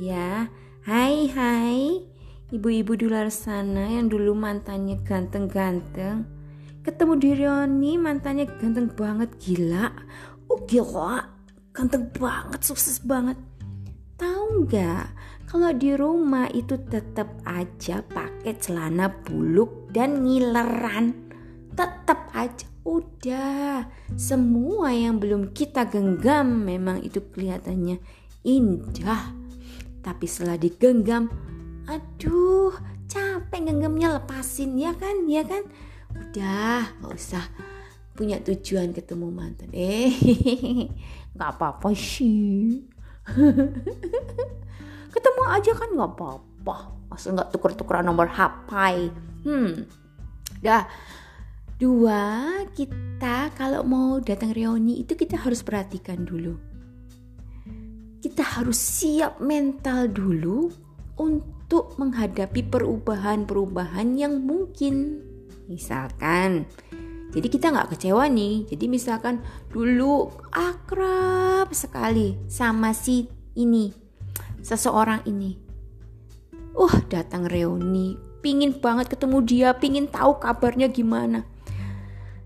Ya, 0.00 0.50
hai 0.84 1.30
hai 1.30 2.02
ibu-ibu 2.50 2.98
di 2.98 3.06
luar 3.08 3.30
sana 3.30 3.88
yang 3.90 4.10
dulu 4.10 4.34
mantannya 4.34 5.00
ganteng-ganteng 5.02 6.33
ketemu 6.84 7.12
di 7.16 7.30
Rioni 7.32 7.92
mantannya 7.96 8.44
ganteng 8.60 8.92
banget 8.92 9.32
gila. 9.40 9.88
Oh 10.52 10.60
gila. 10.68 11.24
Ganteng 11.72 12.12
banget 12.12 12.60
sukses 12.62 13.00
banget. 13.00 13.40
Tahu 14.20 14.68
nggak 14.68 15.06
kalau 15.48 15.72
di 15.74 15.96
rumah 15.96 16.46
itu 16.52 16.78
tetap 16.86 17.40
aja 17.48 18.04
pakai 18.04 18.54
celana 18.60 19.10
buluk 19.10 19.90
dan 19.90 20.22
ngileran. 20.22 21.32
Tetap 21.72 22.30
aja. 22.36 22.68
Udah 22.84 23.88
semua 24.12 24.92
yang 24.92 25.16
belum 25.16 25.56
kita 25.56 25.88
genggam 25.88 26.68
memang 26.68 27.00
itu 27.00 27.24
kelihatannya 27.32 27.96
indah. 28.44 29.32
Tapi 30.04 30.24
setelah 30.28 30.60
digenggam 30.60 31.32
aduh 31.88 32.76
capek 33.08 33.72
genggamnya 33.72 34.20
lepasin 34.20 34.76
ya 34.76 34.92
kan 34.96 35.28
ya 35.28 35.44
kan 35.44 35.64
udah 36.14 36.80
gak 37.02 37.12
usah 37.12 37.44
punya 38.14 38.38
tujuan 38.38 38.94
ketemu 38.94 39.26
mantan 39.34 39.70
eh. 39.74 40.14
Nggak 41.34 41.50
apa-apa 41.58 41.90
sih. 41.98 42.78
Ketemu 45.14 45.42
aja 45.50 45.72
kan 45.74 45.90
nggak 45.98 46.12
apa-apa. 46.14 46.76
Masa 47.10 47.34
nggak 47.34 47.50
tuker-tukeran 47.50 48.06
nomor 48.06 48.30
HP 48.30 48.70
hmm. 49.42 49.72
Dah. 50.62 50.86
Dua 51.74 52.62
kita 52.70 53.50
kalau 53.58 53.82
mau 53.82 54.22
datang 54.22 54.54
reuni 54.54 55.02
itu 55.02 55.18
kita 55.18 55.42
harus 55.42 55.66
perhatikan 55.66 56.22
dulu. 56.22 56.54
Kita 58.22 58.46
harus 58.46 58.78
siap 58.78 59.42
mental 59.42 60.06
dulu 60.06 60.70
untuk 61.18 61.54
untuk 61.64 61.96
menghadapi 61.96 62.60
perubahan-perubahan 62.68 64.20
yang 64.20 64.44
mungkin. 64.44 65.23
Misalkan, 65.64 66.68
jadi 67.32 67.46
kita 67.48 67.72
nggak 67.72 67.96
kecewa 67.96 68.28
nih. 68.28 68.68
Jadi 68.68 68.84
misalkan 68.86 69.40
dulu 69.72 70.30
akrab 70.52 71.72
sekali 71.72 72.36
sama 72.46 72.92
si 72.92 73.26
ini, 73.56 73.90
seseorang 74.60 75.24
ini. 75.26 75.56
Uh, 76.74 76.94
datang 77.06 77.46
reuni, 77.46 78.18
pingin 78.42 78.74
banget 78.74 79.10
ketemu 79.10 79.38
dia, 79.46 79.68
pingin 79.78 80.10
tahu 80.10 80.42
kabarnya 80.42 80.90
gimana. 80.90 81.46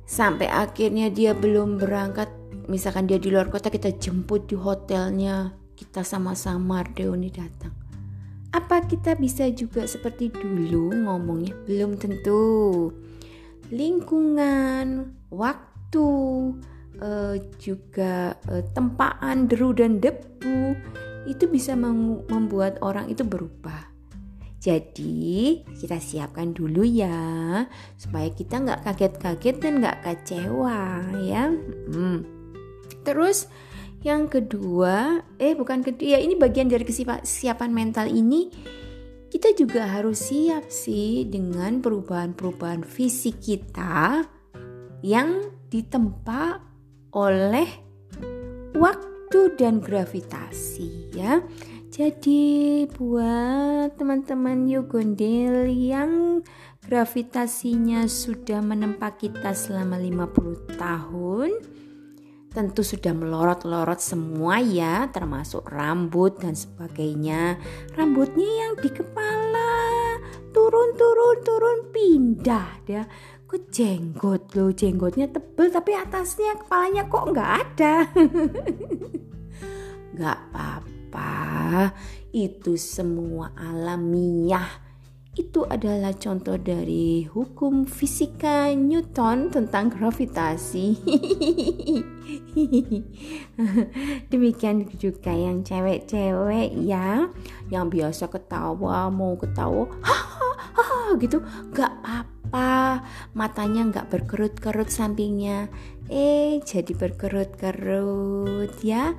Sampai 0.09 0.49
akhirnya 0.49 1.13
dia 1.13 1.33
belum 1.37 1.81
berangkat, 1.81 2.29
misalkan 2.69 3.09
dia 3.09 3.21
di 3.21 3.29
luar 3.29 3.49
kota 3.49 3.69
kita 3.69 3.93
jemput 3.97 4.49
di 4.49 4.57
hotelnya, 4.57 5.53
kita 5.77 6.05
sama-sama 6.05 6.85
reuni 6.97 7.29
datang 7.29 7.89
apa 8.49 8.81
kita 8.81 9.13
bisa 9.17 9.45
juga 9.53 9.85
seperti 9.85 10.33
dulu 10.33 10.93
ngomongnya? 11.05 11.53
Belum 11.69 12.01
tentu. 12.01 12.89
Lingkungan, 13.69 15.13
waktu, 15.29 16.09
uh, 17.01 17.37
juga 17.61 18.37
uh, 18.49 18.65
tempaan, 18.73 19.47
deru 19.47 19.77
dan 19.77 20.01
debu 20.01 20.77
itu 21.29 21.45
bisa 21.51 21.77
membuat 21.77 22.81
orang 22.81 23.13
itu 23.13 23.21
berubah. 23.23 23.89
Jadi 24.59 25.63
kita 25.79 26.03
siapkan 26.03 26.51
dulu 26.51 26.83
ya 26.83 27.63
supaya 27.95 28.27
kita 28.35 28.59
nggak 28.59 28.83
kaget-kaget 28.91 29.57
dan 29.63 29.73
nggak 29.79 29.99
kecewa 30.03 31.05
ya. 31.23 31.47
Hmm. 31.95 32.27
Terus 33.07 33.47
yang 34.03 34.27
kedua, 34.27 35.23
eh 35.39 35.55
bukan 35.55 35.87
kedua, 35.87 36.17
ya 36.17 36.19
ini 36.19 36.35
bagian 36.35 36.67
dari 36.67 36.83
kesiapan 36.83 37.71
mental 37.71 38.11
ini 38.11 38.51
kita 39.29 39.53
juga 39.53 39.85
harus 39.85 40.33
siap 40.33 40.73
sih 40.73 41.29
dengan 41.29 41.85
perubahan-perubahan 41.85 42.85
fisik 42.85 43.45
kita 43.45 44.25
yang 45.05 45.53
ditempa 45.69 46.65
oleh 47.13 47.69
waktu 48.73 49.41
dan 49.61 49.85
gravitasi 49.85 51.13
ya. 51.13 51.45
Jadi 51.89 52.85
buat 52.95 53.97
teman-teman 53.97 54.69
Yogondel 54.69 55.67
yang 55.73 56.45
gravitasinya 56.85 58.07
sudah 58.07 58.61
menempa 58.61 59.17
kita 59.17 59.57
selama 59.57 59.97
50 59.97 60.79
tahun, 60.79 61.51
tentu 62.59 62.83
sudah 62.83 63.15
melorot-lorot 63.15 64.03
semua 64.03 64.59
ya, 64.59 65.07
termasuk 65.15 65.63
rambut 65.71 66.43
dan 66.43 66.59
sebagainya. 66.59 67.55
Rambutnya 67.95 68.51
yang 68.51 68.75
di 68.83 68.91
kepala. 68.91 69.71
Turun 70.51 70.99
turun 70.99 71.39
turun 71.47 71.79
pindah 71.95 72.83
ya 72.91 73.07
ke 73.47 73.63
jenggot 73.71 74.59
loh 74.59 74.75
jenggotnya 74.75 75.31
tebel 75.31 75.71
tapi 75.71 75.95
atasnya 75.95 76.59
kepalanya 76.59 77.07
kok 77.07 77.31
nggak 77.31 77.51
ada? 77.63 77.95
Nggak 80.19 80.39
apa-apa. 80.51 80.99
Apa 81.09 81.91
itu 82.37 82.77
semua 82.77 83.57
alamiah 83.57 84.88
itu 85.39 85.63
adalah 85.63 86.11
contoh 86.19 86.59
dari 86.59 87.23
hukum 87.23 87.87
fisika 87.87 88.75
Newton 88.75 89.55
tentang 89.55 89.95
gravitasi. 89.95 90.99
Demikian 94.35 94.91
juga 94.99 95.31
yang 95.31 95.63
cewek-cewek 95.63 96.75
ya, 96.83 97.31
yang 97.71 97.87
biasa 97.87 98.27
ketawa 98.27 99.07
mau 99.15 99.39
ketawa, 99.39 99.87
hahaha 100.03 101.15
gitu, 101.23 101.39
gak 101.71 101.95
apa-apa, 102.03 103.07
matanya 103.39 103.87
gak 103.95 104.11
berkerut-kerut 104.11 104.91
sampingnya, 104.91 105.71
eh 106.11 106.59
jadi 106.67 106.99
berkerut-kerut 106.99 108.75
ya 108.83 109.15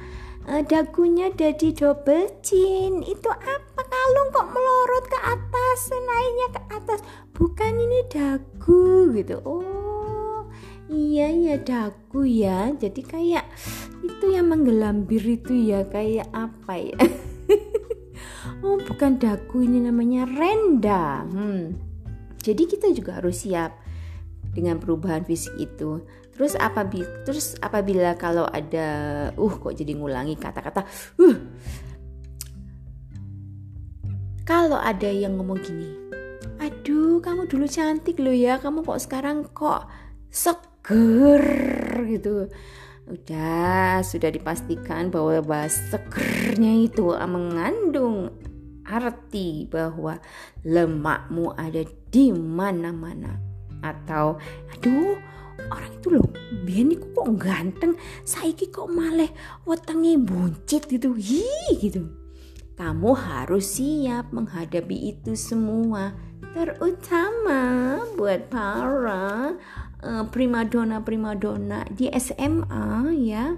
uh, 0.50 0.64
dagunya 0.66 1.30
jadi 1.32 1.70
double 1.72 2.42
chin. 2.42 3.06
Itu 3.06 3.30
apa? 3.30 3.82
Kalung 3.86 4.30
kok 4.34 4.50
melorot 4.50 5.06
ke 5.06 5.20
atas 5.22 5.80
naiknya 5.94 6.48
ke 6.52 6.62
atas. 6.74 7.00
Bukan 7.38 7.74
ini 7.78 8.00
dagu 8.10 9.14
gitu. 9.14 9.38
Oh 9.46 10.50
iya 10.90 11.30
ya 11.30 11.56
dagu 11.62 12.26
ya. 12.26 12.74
Jadi 12.74 13.02
kayak 13.06 13.46
itu 14.02 14.26
yang 14.34 14.50
menggelambir 14.50 15.22
itu 15.22 15.54
ya 15.70 15.86
kayak 15.86 16.28
apa 16.34 16.74
ya? 16.76 17.00
Oh 18.60 18.76
bukan 18.76 19.16
dagu 19.24 19.64
ini 19.64 19.80
namanya 19.80 20.28
renda. 20.28 21.24
Hmm. 21.32 21.80
jadi 22.40 22.68
kita 22.68 22.92
juga 22.92 23.20
harus 23.20 23.48
siap 23.48 23.80
dengan 24.52 24.80
perubahan 24.80 25.24
fisik 25.24 25.56
itu 25.60 26.04
Terus 26.40 26.56
apabila 26.56 27.10
terus 27.28 27.60
apabila 27.60 28.16
kalau 28.16 28.48
ada 28.48 28.88
uh 29.36 29.54
kok 29.60 29.76
jadi 29.76 29.92
ngulangi 29.92 30.40
kata-kata 30.40 30.88
uh 31.20 31.38
kalau 34.48 34.82
ada 34.82 35.06
yang 35.06 35.38
ngomong 35.38 35.62
gini, 35.62 35.94
aduh 36.58 37.22
kamu 37.22 37.46
dulu 37.46 37.70
cantik 37.70 38.18
loh 38.18 38.34
ya, 38.34 38.58
kamu 38.58 38.82
kok 38.82 38.98
sekarang 38.98 39.46
kok 39.54 39.86
seger 40.34 41.46
gitu. 42.10 42.50
Udah, 43.06 44.02
sudah 44.02 44.34
dipastikan 44.34 45.14
bahwa 45.14 45.46
bahas 45.46 45.78
segernya 45.94 46.82
itu 46.82 47.14
mengandung 47.30 48.34
arti 48.90 49.70
bahwa 49.70 50.18
lemakmu 50.66 51.54
ada 51.54 51.86
di 52.10 52.34
mana-mana. 52.34 53.38
Atau, 53.86 54.42
aduh 54.74 55.14
orang 55.68 55.92
itu 55.92 56.08
loh 56.16 56.28
biar 56.64 56.96
kok 57.20 57.30
ganteng 57.36 57.94
saiki 58.24 58.72
kok 58.72 58.88
malah 58.88 59.30
wetenge 59.68 60.16
buncit 60.22 60.88
gitu. 60.88 61.18
Hi 61.18 61.76
gitu. 61.82 62.08
Kamu 62.80 63.12
harus 63.12 63.76
siap 63.76 64.32
menghadapi 64.32 65.12
itu 65.18 65.36
semua. 65.36 66.16
Terutama 66.56 68.00
buat 68.16 68.48
para 68.48 69.52
uh, 70.00 70.24
primadona 70.32 71.04
primadona 71.04 71.84
di 71.92 72.08
SMA 72.16 73.12
ya. 73.20 73.52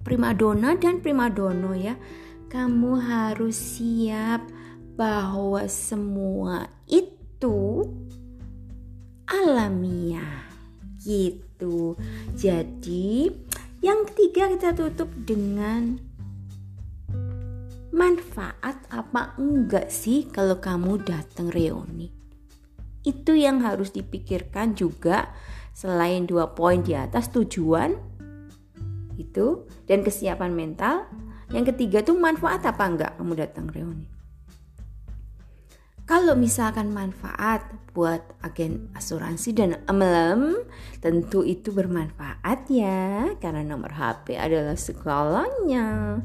Primadona 0.00 0.72
dan 0.80 1.04
primadono 1.04 1.76
ya. 1.76 2.00
Kamu 2.48 2.96
harus 2.96 3.56
siap 3.76 4.46
bahwa 4.94 5.66
semua 5.66 6.70
itu 6.86 7.84
alamiah 9.26 10.53
gitu. 11.04 11.94
Jadi, 12.34 13.28
yang 13.84 14.08
ketiga 14.08 14.48
kita 14.48 14.72
tutup 14.72 15.12
dengan 15.28 16.00
manfaat 17.94 18.80
apa 18.90 19.36
enggak 19.38 19.92
sih 19.92 20.26
kalau 20.32 20.58
kamu 20.58 21.04
datang 21.04 21.52
reuni? 21.52 22.08
Itu 23.04 23.36
yang 23.36 23.60
harus 23.60 23.92
dipikirkan 23.92 24.72
juga 24.72 25.28
selain 25.76 26.24
dua 26.24 26.56
poin 26.56 26.80
di 26.80 26.96
atas 26.96 27.28
tujuan 27.28 27.92
itu 29.20 29.68
dan 29.84 30.00
kesiapan 30.00 30.56
mental. 30.56 31.04
Yang 31.52 31.76
ketiga 31.76 32.00
tuh 32.00 32.16
manfaat 32.16 32.64
apa 32.64 32.82
enggak 32.88 33.12
kamu 33.20 33.32
datang 33.36 33.68
reuni? 33.68 34.13
Kalau 36.04 36.36
misalkan 36.36 36.92
manfaat 36.92 37.64
buat 37.96 38.20
agen 38.44 38.92
asuransi 38.92 39.56
dan 39.56 39.80
MLM, 39.88 40.68
tentu 41.00 41.40
itu 41.40 41.72
bermanfaat 41.72 42.68
ya, 42.68 43.32
karena 43.40 43.64
nomor 43.64 43.88
HP 43.96 44.36
adalah 44.36 44.76
segalanya. 44.76 46.20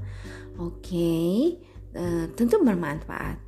Oke, 0.59 1.55
uh, 1.95 2.27
tentu 2.35 2.59
bermanfaat. 2.59 3.39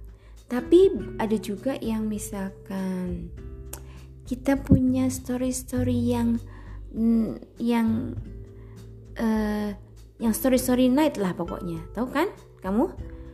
Tapi 0.48 0.96
ada 1.20 1.36
juga 1.36 1.76
yang 1.84 2.08
misalkan 2.08 3.28
kita 4.24 4.56
punya 4.56 5.12
story-story 5.12 6.15
yang 6.15 6.39
mm, 6.96 7.60
yang 7.60 8.15
uh, 9.20 9.76
yang 10.15 10.32
story-story 10.32 10.88
night 10.88 11.20
lah 11.20 11.36
pokoknya, 11.36 11.84
tahu 11.91 12.08
kan? 12.08 12.32
Kamu 12.63 12.88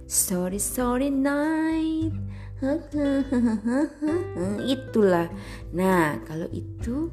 story-story 0.10 1.13
night 1.13 2.37
itulah. 4.74 5.30
Nah 5.74 6.17
kalau 6.26 6.50
itu 6.50 7.12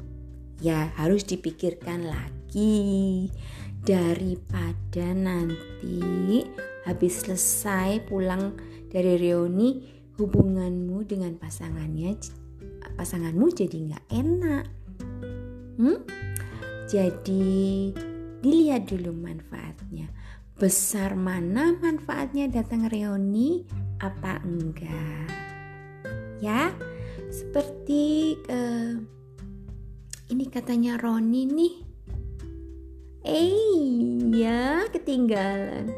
ya 0.61 0.89
harus 0.97 1.25
dipikirkan 1.25 2.07
lagi. 2.07 3.29
Daripada 3.85 5.13
nanti 5.13 6.41
habis 6.89 7.21
selesai 7.21 8.01
pulang 8.09 8.57
dari 8.89 9.13
reuni 9.21 9.85
hubunganmu 10.17 11.05
dengan 11.05 11.37
pasangannya 11.37 12.17
pasanganmu 12.97 13.45
jadi 13.53 13.77
nggak 13.91 14.05
enak. 14.09 14.65
Hmm? 15.75 15.99
jadi 16.85 17.91
dilihat 18.45 18.89
dulu 18.89 19.11
manfaatnya. 19.13 20.09
Besar 20.55 21.19
mana 21.19 21.75
manfaatnya 21.75 22.47
datang 22.47 22.87
reuni 22.87 23.67
apa 24.05 24.37
enggak? 24.45 25.29
Ya 26.37 26.69
seperti 27.33 28.37
uh, 28.49 29.01
ini 30.29 30.45
katanya 30.49 31.01
Roni 31.01 31.43
nih. 31.49 31.75
Eh 33.25 33.57
ya 34.37 34.85
ketinggalan. 34.93 35.89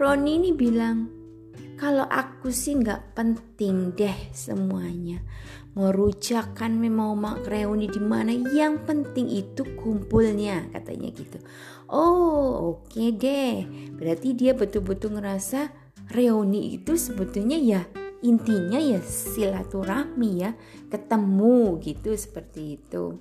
Roni 0.00 0.40
ini 0.40 0.50
bilang 0.56 1.12
kalau 1.76 2.06
aku 2.08 2.48
sih 2.48 2.78
nggak 2.78 3.12
penting 3.12 3.92
deh 3.92 4.16
semuanya. 4.32 5.20
Mau 5.72 5.88
rujakan 5.88 6.80
mau 6.88 7.16
reuni 7.48 7.88
di 7.88 8.00
mana. 8.00 8.32
Yang 8.32 8.74
penting 8.88 9.26
itu 9.28 9.64
kumpulnya 9.76 10.68
katanya 10.72 11.08
gitu. 11.12 11.38
Oh 11.92 12.76
oke 12.76 12.92
okay 12.92 13.12
deh. 13.12 13.56
Berarti 13.96 14.32
dia 14.32 14.56
betul-betul 14.56 15.20
ngerasa 15.20 15.81
reuni 16.12 16.76
itu 16.76 16.94
sebetulnya 16.94 17.56
ya 17.56 17.82
intinya 18.22 18.78
ya 18.78 19.02
silaturahmi 19.02 20.30
ya 20.38 20.54
ketemu 20.92 21.80
gitu 21.82 22.14
seperti 22.14 22.78
itu. 22.78 23.18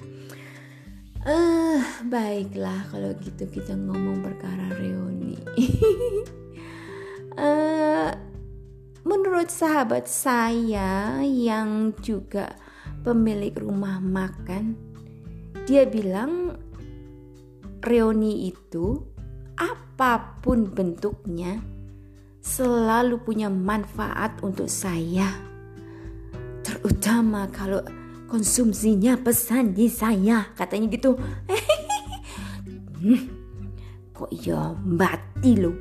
Eh 1.25 1.31
uh, 1.31 1.81
baiklah 2.05 2.85
kalau 2.91 3.15
gitu 3.17 3.49
kita 3.49 3.73
ngomong 3.73 4.21
perkara 4.21 4.69
reuni. 4.77 5.39
Uh, 7.33 8.11
menurut 9.09 9.49
sahabat 9.49 10.05
saya 10.05 11.17
yang 11.25 11.95
juga 12.05 12.53
pemilik 13.01 13.53
rumah 13.57 13.97
makan 13.97 14.77
dia 15.65 15.89
bilang 15.89 16.57
reuni 17.81 18.53
itu 18.53 19.01
apa 19.57 20.41
pun 20.41 20.69
bentuknya 20.69 21.61
selalu 22.41 23.21
punya 23.21 23.47
manfaat 23.47 24.41
untuk 24.41 24.67
saya. 24.67 25.29
Terutama 26.65 27.45
kalau 27.53 27.85
konsumsinya 28.25 29.15
pesan 29.21 29.77
di 29.77 29.87
saya 29.87 30.49
katanya 30.57 30.89
gitu. 30.91 31.15
Hmm, 33.01 33.21
kok 34.13 34.29
ya 34.29 34.77
mati 34.81 35.57
loh. 35.57 35.73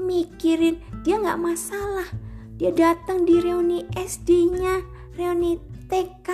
Mikirin 0.00 0.80
dia 1.04 1.20
nggak 1.20 1.40
masalah. 1.40 2.08
Dia 2.56 2.72
datang 2.72 3.28
di 3.28 3.36
reuni 3.40 3.84
SD-nya 3.92 4.80
reuni 5.16 5.60
TK 5.88 6.28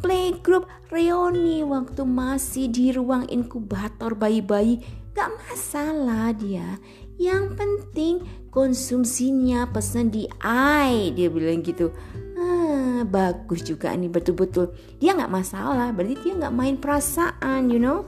playgroup 0.00 0.68
reuni 0.92 1.64
waktu 1.64 2.04
masih 2.04 2.68
di 2.72 2.92
ruang 2.92 3.28
inkubator 3.28 4.16
bayi-bayi. 4.16 4.80
Gak 5.16 5.32
masalah 5.48 6.36
dia 6.36 6.76
yang 7.16 7.56
penting 7.56 8.20
konsumsinya 8.52 9.68
pesan 9.72 10.12
di 10.12 10.28
I 10.44 11.12
dia 11.12 11.28
bilang 11.32 11.64
gitu. 11.64 11.92
Ah, 12.36 13.04
bagus 13.08 13.64
juga 13.64 13.92
nih 13.96 14.12
betul-betul. 14.12 14.72
Dia 15.00 15.16
nggak 15.16 15.32
masalah 15.32 15.92
berarti 15.92 16.16
dia 16.20 16.34
nggak 16.36 16.56
main 16.56 16.76
perasaan 16.76 17.72
you 17.72 17.80
know? 17.80 18.04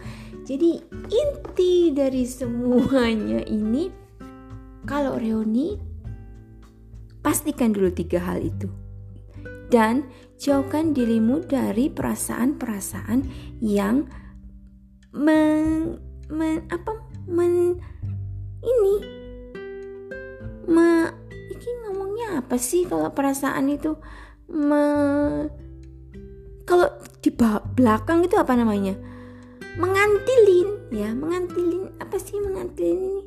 Jadi 0.48 0.80
inti 1.12 1.92
dari 1.92 2.24
semuanya 2.24 3.44
ini 3.44 3.92
kalau 4.88 5.20
reuni 5.20 5.76
pastikan 7.20 7.76
dulu 7.76 7.92
tiga 7.92 8.24
hal 8.24 8.40
itu. 8.40 8.68
Dan 9.68 10.08
jauhkan 10.40 10.96
dirimu 10.96 11.44
dari 11.44 11.92
perasaan-perasaan 11.92 13.28
yang 13.60 14.08
men, 15.12 16.00
men 16.32 16.64
apa? 16.72 17.04
Men 17.28 17.76
ini. 18.62 18.94
Me 20.68 21.10
ini 21.52 21.70
ngomongnya 21.86 22.44
apa 22.44 22.56
sih 22.60 22.84
kalau 22.84 23.10
perasaan 23.12 23.70
itu? 23.70 23.96
Me 24.50 24.84
kalau 26.68 26.88
di 27.24 27.32
belakang 27.74 28.24
itu 28.24 28.36
apa 28.36 28.52
namanya? 28.52 28.94
Mengantilin 29.78 30.90
ya 30.92 31.14
mengantilin 31.14 31.96
apa 32.02 32.20
sih 32.20 32.36
mengantilin 32.40 32.98
ini? 32.98 33.22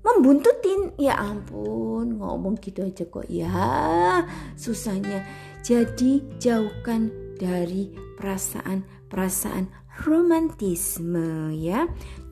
Membuntutin. 0.00 0.96
Ya 0.98 1.16
ampun 1.16 2.18
ngomong 2.18 2.58
gitu 2.58 2.84
aja 2.84 3.04
kok. 3.06 3.28
Ya 3.30 4.26
susahnya. 4.58 5.22
Jadi 5.60 6.24
jauhkan 6.40 7.12
dari 7.36 7.92
perasaan-perasaan 8.16 9.68
romantisme 10.04 11.52
ya. 11.56 11.88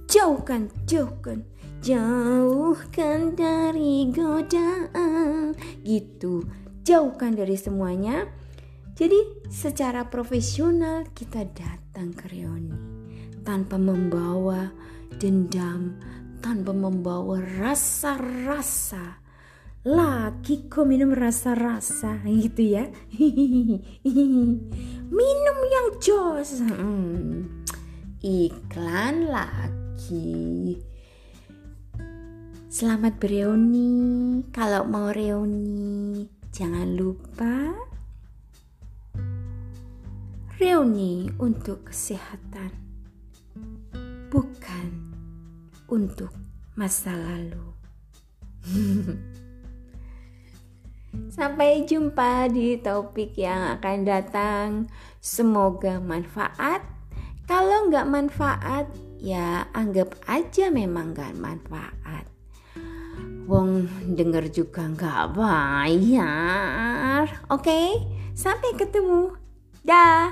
Jauhkan, 0.09 0.73
jauhkan, 0.89 1.45
jauhkan 1.83 3.35
dari 3.39 4.11
godaan. 4.11 5.55
Gitu. 5.83 6.45
Jauhkan 6.83 7.37
dari 7.37 7.55
semuanya. 7.55 8.27
Jadi 8.99 9.47
secara 9.47 10.11
profesional 10.11 11.07
kita 11.15 11.47
datang 11.47 12.11
ke 12.11 12.27
reuni 12.35 12.75
tanpa 13.47 13.79
membawa 13.79 14.75
dendam, 15.23 15.95
tanpa 16.43 16.75
membawa 16.75 17.39
rasa-rasa 17.39 19.23
lagi 19.87 20.67
kok 20.67 20.85
minum 20.85 21.15
rasa-rasa 21.15 22.19
gitu 22.27 22.77
ya 22.77 22.91
minum 25.19 25.59
yang 25.71 25.89
jos 26.03 26.61
hmm. 26.61 27.65
iklan 28.21 29.31
lagi 29.31 30.77
selamat 32.69 33.17
bereuni 33.17 34.45
kalau 34.53 34.85
mau 34.85 35.09
reuni 35.09 36.29
jangan 36.53 36.85
lupa 37.01 37.73
reuni 40.61 41.33
untuk 41.41 41.89
kesehatan 41.89 42.69
bukan 44.29 45.17
untuk 45.89 46.29
masa 46.77 47.17
lalu 47.17 47.73
Sampai 51.33 51.89
jumpa 51.89 52.53
di 52.53 52.77
topik 52.85 53.33
yang 53.41 53.81
akan 53.81 53.99
datang. 54.05 54.69
Semoga 55.25 55.99
manfaat. 55.99 56.85
Kalau 57.49 57.89
nggak 57.89 58.07
manfaat, 58.07 58.87
ya 59.17 59.67
anggap 59.73 60.13
aja 60.29 60.69
memang 60.69 61.17
nggak 61.17 61.33
manfaat. 61.41 62.38
Wong 63.49 63.89
denger 64.13 64.53
juga 64.53 64.85
nggak 64.85 65.33
bayar. 65.33 67.25
Oke, 67.49 67.97
sampai 68.37 68.77
ketemu. 68.77 69.33
Dah. 69.81 70.29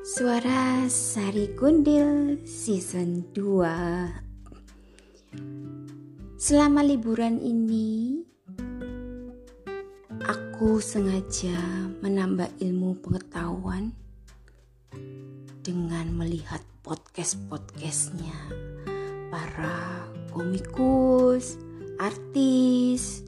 Suara 0.00 0.88
Sari 0.88 1.52
Gundil 1.52 2.40
Season 2.48 3.28
2 3.36 4.29
Selama 6.40 6.80
liburan 6.80 7.36
ini 7.36 8.16
Aku 10.24 10.80
sengaja 10.80 11.52
menambah 12.00 12.48
ilmu 12.64 12.96
pengetahuan 13.04 13.92
Dengan 15.60 16.08
melihat 16.16 16.64
podcast-podcastnya 16.80 18.32
Para 19.28 20.08
komikus, 20.32 21.60
artis, 22.00 23.20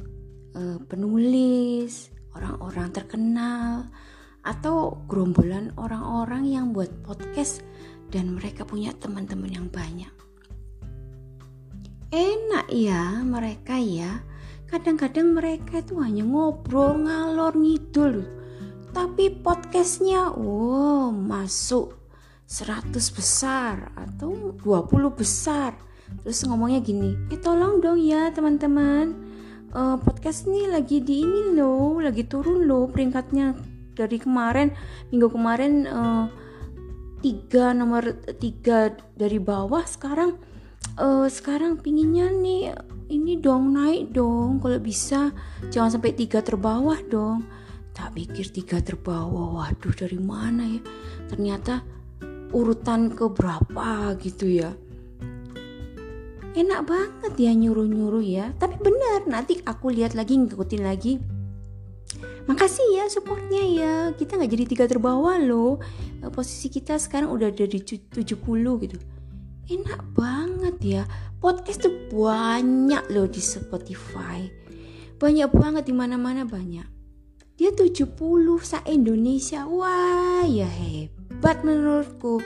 eh, 0.56 0.80
penulis, 0.80 2.08
orang-orang 2.32 2.96
terkenal 2.96 3.92
atau 4.40 5.04
gerombolan 5.04 5.68
orang-orang 5.76 6.48
yang 6.48 6.72
buat 6.72 6.88
podcast 7.04 7.60
dan 8.08 8.32
mereka 8.32 8.64
punya 8.64 8.96
teman-teman 8.96 9.52
yang 9.52 9.68
banyak. 9.68 10.21
Enak 12.12 12.68
ya 12.68 13.24
mereka 13.24 13.80
ya. 13.80 14.20
Kadang-kadang 14.68 15.32
mereka 15.32 15.80
itu 15.80 15.96
hanya 15.96 16.20
ngobrol 16.20 17.08
ngalor 17.08 17.56
ngidul. 17.56 18.28
Tapi 18.92 19.40
podcastnya 19.40 20.28
wow 20.36 21.08
masuk 21.08 21.96
100 22.44 22.92
besar 23.16 23.96
atau 23.96 24.52
20 24.60 24.92
besar. 25.16 25.72
Terus 26.20 26.44
ngomongnya 26.44 26.84
gini, 26.84 27.16
eh 27.32 27.40
tolong 27.40 27.80
dong 27.80 27.96
ya 27.96 28.28
teman-teman. 28.28 29.16
Uh, 29.72 29.96
podcast 29.96 30.44
ini 30.44 30.68
lagi 30.68 31.00
di 31.00 31.24
ini 31.24 31.56
loh, 31.56 31.96
lagi 31.96 32.28
turun 32.28 32.68
loh 32.68 32.92
peringkatnya 32.92 33.56
dari 33.96 34.20
kemarin 34.20 34.68
minggu 35.08 35.32
kemarin 35.32 35.88
uh, 35.88 36.28
tiga 37.24 37.72
nomor 37.72 38.20
tiga 38.36 38.92
dari 39.16 39.40
bawah 39.40 39.80
sekarang 39.88 40.51
uh, 40.98 41.26
sekarang 41.28 41.80
pinginnya 41.80 42.28
nih 42.32 42.74
ini 43.12 43.36
dong 43.38 43.76
naik 43.76 44.10
dong. 44.16 44.58
Kalau 44.58 44.80
bisa 44.80 45.30
jangan 45.68 46.00
sampai 46.00 46.16
tiga 46.16 46.40
terbawah 46.40 46.98
dong. 47.06 47.44
Tak 47.92 48.16
pikir 48.16 48.48
tiga 48.48 48.80
terbawah. 48.80 49.60
Waduh 49.60 49.92
dari 49.92 50.16
mana 50.16 50.64
ya? 50.64 50.80
Ternyata 51.28 51.84
urutan 52.56 53.12
ke 53.12 53.28
berapa 53.28 54.16
gitu 54.20 54.48
ya? 54.48 54.72
Enak 56.52 56.80
banget 56.84 57.32
ya 57.36 57.52
nyuruh-nyuruh 57.52 58.24
ya. 58.24 58.52
Tapi 58.56 58.76
benar 58.80 59.24
nanti 59.28 59.60
aku 59.64 59.92
lihat 59.92 60.16
lagi 60.16 60.36
ngikutin 60.36 60.82
lagi. 60.84 61.16
Makasih 62.44 62.86
ya 62.96 63.04
supportnya 63.08 63.62
ya. 63.64 63.94
Kita 64.16 64.36
nggak 64.36 64.50
jadi 64.52 64.64
tiga 64.68 64.84
terbawah 64.88 65.40
loh. 65.40 65.80
Eh, 66.20 66.28
posisi 66.28 66.68
kita 66.68 67.00
sekarang 67.00 67.32
udah 67.32 67.48
ada 67.48 67.64
di 67.64 67.80
70 67.80 68.24
gitu. 68.84 68.96
Enak 69.72 70.00
banget 70.12 70.51
ya. 70.82 71.02
Podcast 71.42 71.82
tuh 71.82 71.94
banyak 72.10 73.02
loh 73.10 73.26
di 73.26 73.42
Spotify. 73.42 74.46
Banyak 75.18 75.50
banget 75.50 75.90
di 75.90 75.94
mana-mana 75.94 76.46
banyak. 76.46 76.86
Dia 77.58 77.70
70 77.74 78.14
sa 78.62 78.82
Indonesia. 78.86 79.66
Wah 79.66 80.46
ya 80.46 80.66
hebat 80.66 81.66
menurutku. 81.66 82.42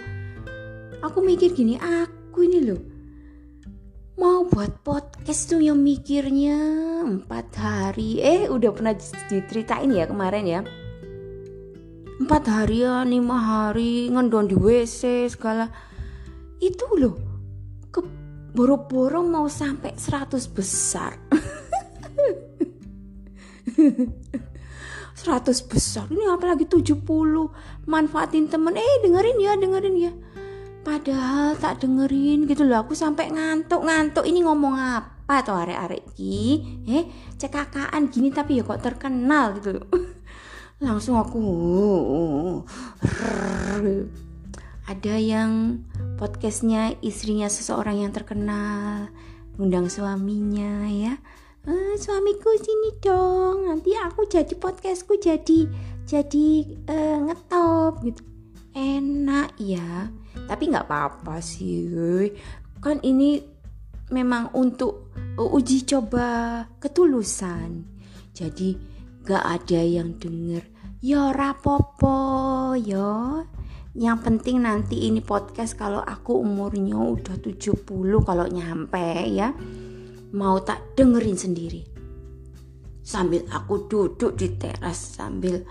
Aku 1.05 1.21
mikir 1.21 1.53
gini 1.53 1.77
aku 1.77 2.49
ini 2.49 2.61
loh 2.65 2.97
mau 4.17 4.49
buat 4.49 4.81
podcast 4.81 5.53
tuh 5.53 5.61
yang 5.61 5.77
mikirnya 5.85 6.57
empat 7.05 7.53
hari. 7.61 8.25
Eh 8.25 8.49
udah 8.49 8.73
pernah 8.73 8.97
diceritain 8.97 9.93
ya 9.93 10.09
kemarin 10.09 10.45
ya. 10.49 10.61
Empat 12.17 12.49
hari 12.49 12.81
ya 12.81 13.05
lima 13.05 13.37
hari 13.37 14.09
ngendon 14.09 14.49
di 14.49 14.57
WC 14.57 15.29
segala. 15.29 15.69
Itu 16.57 16.97
loh 16.97 17.36
boro-boro 18.57 19.21
mau 19.21 19.45
sampai 19.53 19.93
100 19.93 20.49
besar. 20.57 21.21
100 23.77 24.27
100 25.27 25.67
besar. 25.67 26.07
Ini 26.07 26.31
apalagi 26.31 26.71
70 26.71 27.03
manfaatin 27.91 28.47
temen. 28.47 28.79
Eh 28.79 28.97
dengerin 29.03 29.39
ya 29.43 29.53
dengerin 29.59 29.97
ya. 29.99 30.13
Padahal 30.87 31.59
tak 31.59 31.83
dengerin 31.83 32.47
gitu 32.47 32.63
loh. 32.63 32.87
Aku 32.87 32.95
sampai 32.95 33.35
ngantuk 33.35 33.83
ngantuk. 33.83 34.23
Ini 34.23 34.47
ngomong 34.47 34.79
apa 34.79 35.43
tuh 35.43 35.59
arek-arek 35.59 36.15
ki 36.15 36.63
eh 36.87 37.05
cekakaan 37.35 38.07
gini 38.15 38.31
tapi 38.31 38.63
ya 38.63 38.63
kok 38.63 38.79
terkenal 38.79 39.59
gitu 39.59 39.83
loh. 39.83 39.89
Langsung 40.87 41.19
aku 41.19 41.43
ada 44.87 45.15
yang 45.19 45.83
podcastnya 46.15 46.95
istrinya 47.03 47.51
seseorang 47.51 48.07
yang 48.07 48.13
terkenal 48.15 49.11
undang 49.59 49.91
suaminya 49.91 50.87
ya. 50.87 51.15
E, 51.67 51.99
suamiku 51.99 52.55
sini 52.55 52.95
dong 53.03 53.67
nanti 53.67 53.99
aku 53.99 54.31
jadi 54.31 54.55
podcastku 54.55 55.19
jadi 55.19 55.67
jadi 56.07 56.47
uh, 56.87 57.19
ngetop 57.27 58.07
gitu. 58.07 58.23
Enak 58.79 59.59
ya. 59.59 60.07
Tapi 60.47 60.71
nggak 60.71 60.87
apa-apa 60.87 61.43
sih. 61.43 62.31
Kan 62.79 63.03
ini 63.03 63.43
memang 64.15 64.55
untuk 64.55 65.11
uji 65.35 65.83
coba 65.83 66.63
ketulusan. 66.79 67.83
Jadi 68.31 68.79
gak 69.27 69.43
ada 69.43 69.83
yang 69.83 70.15
denger 70.23 70.63
ya 71.03 71.35
rapopo 71.35 72.73
ya 72.79 73.43
yang 73.97 74.21
penting 74.21 74.61
nanti 74.61 75.09
ini 75.09 75.25
podcast 75.25 75.73
kalau 75.73 76.05
aku 76.05 76.45
umurnya 76.45 77.01
udah 77.01 77.41
70 77.41 77.81
kalau 78.29 78.45
nyampe 78.45 79.25
ya 79.33 79.57
mau 80.37 80.61
tak 80.61 80.93
dengerin 80.93 81.41
sendiri. 81.41 81.81
Sambil 83.01 83.49
aku 83.49 83.89
duduk 83.89 84.37
di 84.37 84.53
teras 84.61 85.17
sambil 85.17 85.65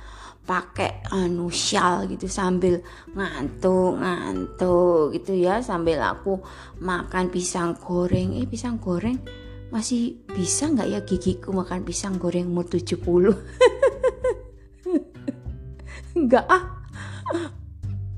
pakai 0.45 1.01
anu 1.13 1.53
shawl 1.53 2.09
gitu 2.09 2.25
sambil 2.25 2.81
ngantuk 3.13 3.97
ngantuk 3.97 5.13
gitu 5.13 5.37
ya 5.37 5.61
sambil 5.61 6.01
aku 6.01 6.41
makan 6.81 7.29
pisang 7.29 7.77
goreng. 7.77 8.41
Eh 8.41 8.49
pisang 8.49 8.81
goreng 8.81 9.21
masih 9.69 10.17
bisa 10.33 10.65
nggak 10.73 10.89
ya 10.89 10.99
gigiku 11.05 11.53
makan 11.53 11.85
pisang 11.85 12.17
goreng 12.17 12.49
umur 12.49 12.65
70 12.65 13.05
nggak 16.25 16.45
ah 16.47 16.63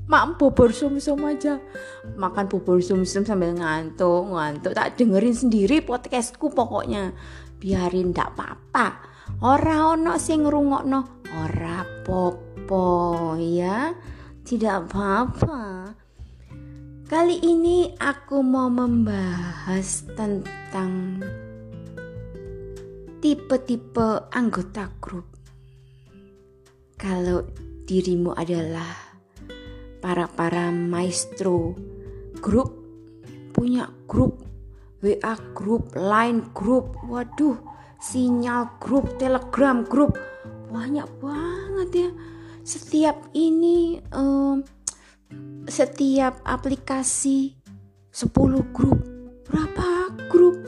mak 0.08 0.40
bubur 0.40 0.72
sum-sum 0.72 1.20
aja. 1.28 1.60
Makan 2.16 2.48
bubur 2.48 2.80
sum-sum 2.80 3.28
sambil 3.28 3.52
ngantuk 3.52 4.32
ngantuk. 4.32 4.72
Tak 4.72 4.96
dengerin 4.96 5.36
sendiri 5.36 5.84
podcastku 5.84 6.48
pokoknya. 6.50 7.12
Biarin 7.60 8.16
ndak 8.16 8.32
apa-apa. 8.34 8.86
Ora 9.44 9.92
ono 9.92 10.16
sing 10.16 10.48
ngrungokno. 10.48 11.28
Ora 11.28 11.84
popo 12.02 13.36
ya. 13.36 13.92
Tidak 14.42 14.74
apa-apa. 14.88 15.60
Kali 17.08 17.40
ini 17.40 17.88
aku 17.96 18.44
mau 18.44 18.68
membahas 18.68 20.04
tentang 20.12 21.20
tipe-tipe 23.24 24.28
anggota 24.28 24.92
grup. 25.00 25.24
Kalau 27.00 27.48
dirimu 27.88 28.36
adalah 28.36 29.07
para-para 29.98 30.70
maestro 30.70 31.74
grup 32.40 32.74
punya 33.52 33.90
grup 34.06 34.48
WA 34.98 35.38
grup, 35.54 35.94
line 35.94 36.50
grup, 36.50 36.98
waduh, 37.06 37.54
sinyal 38.02 38.66
grup, 38.82 39.14
telegram 39.14 39.86
grup, 39.86 40.18
banyak 40.74 41.06
banget 41.22 41.90
ya. 41.94 42.10
Setiap 42.66 43.30
ini 43.30 44.02
um, 44.10 44.66
setiap 45.70 46.42
aplikasi 46.42 47.54
10 48.10 48.74
grup 48.74 48.98
berapa 49.46 50.10
grup? 50.26 50.66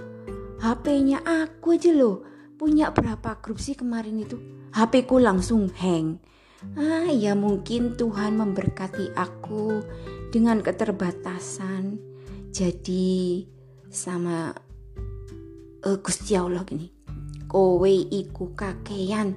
HP-nya 0.63 1.27
aku 1.27 1.75
aja 1.75 1.91
loh 1.91 2.23
punya 2.55 2.95
berapa 2.95 3.35
grup 3.43 3.59
sih 3.59 3.75
kemarin 3.75 4.23
itu? 4.23 4.39
HP 4.71 5.11
ku 5.11 5.19
langsung 5.19 5.75
hang 5.75 6.23
ah 6.77 7.09
ya 7.09 7.33
mungkin 7.33 7.97
Tuhan 7.97 8.37
memberkati 8.37 9.17
aku 9.17 9.81
dengan 10.31 10.61
keterbatasan. 10.61 11.97
Jadi 12.51 13.47
sama 13.91 14.51
uh, 15.87 15.99
Gusti 16.03 16.35
Allah 16.35 16.67
gini 16.67 16.91
kowe 17.51 17.91
iku 17.91 18.55
kakean 18.55 19.35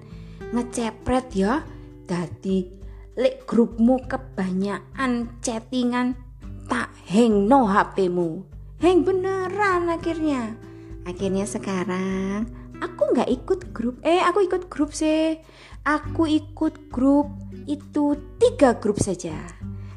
ngecepret 0.53 1.27
ya. 1.33 1.63
Dadi 2.03 2.67
lek 3.15 3.47
grupmu 3.47 4.03
kebanyakan 4.05 5.39
chattingan 5.39 6.19
tak 6.67 6.91
hang 7.07 7.47
no 7.47 7.63
HPmu 7.63 8.43
hang 8.83 9.07
beneran 9.07 9.87
akhirnya. 9.87 10.59
Akhirnya 11.07 11.47
sekarang 11.47 12.63
aku 12.83 13.15
nggak 13.15 13.31
ikut 13.31 13.59
grup 13.71 14.03
eh 14.03 14.19
aku 14.19 14.43
ikut 14.43 14.67
grup 14.67 14.91
sih 14.91 15.39
aku 15.83 16.27
ikut 16.27 16.87
grup 16.87 17.27
itu 17.67 18.15
tiga 18.39 18.75
grup 18.75 18.99
saja 18.99 19.35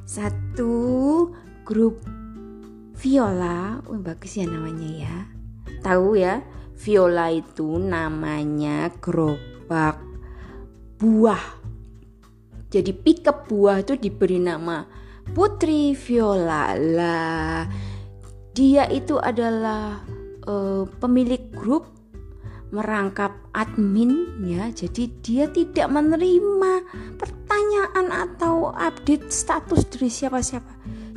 satu 0.06 1.30
grup 1.66 1.98
Viola, 2.96 3.84
oh 3.92 4.00
bagus 4.00 4.40
ya 4.40 4.48
namanya 4.48 4.88
ya. 4.88 5.16
Tahu 5.84 6.16
ya, 6.16 6.40
Viola 6.80 7.28
itu 7.28 7.76
namanya 7.76 8.88
gerobak 9.04 10.00
buah. 10.96 11.60
Jadi 12.72 12.96
pickup 12.96 13.52
buah 13.52 13.84
itu 13.84 14.00
diberi 14.00 14.40
nama 14.40 14.88
Putri 15.28 15.92
Viola 15.92 16.72
lah. 16.72 17.68
Dia 18.56 18.88
itu 18.88 19.20
adalah 19.20 20.00
uh, 20.48 20.88
pemilik 20.96 21.52
grup 21.52 21.95
merangkap 22.76 23.32
admin 23.56 24.36
ya. 24.44 24.68
Jadi 24.68 25.08
dia 25.24 25.48
tidak 25.48 25.88
menerima 25.88 26.72
pertanyaan 27.16 28.12
atau 28.12 28.76
update 28.76 29.32
status 29.32 29.88
dari 29.88 30.12
siapa-siapa. 30.12 30.72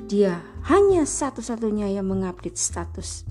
Dia 0.07 0.39
hanya 0.72 1.03
satu-satunya 1.03 1.91
yang 1.91 2.07
mengupdate 2.07 2.57
status. 2.57 3.28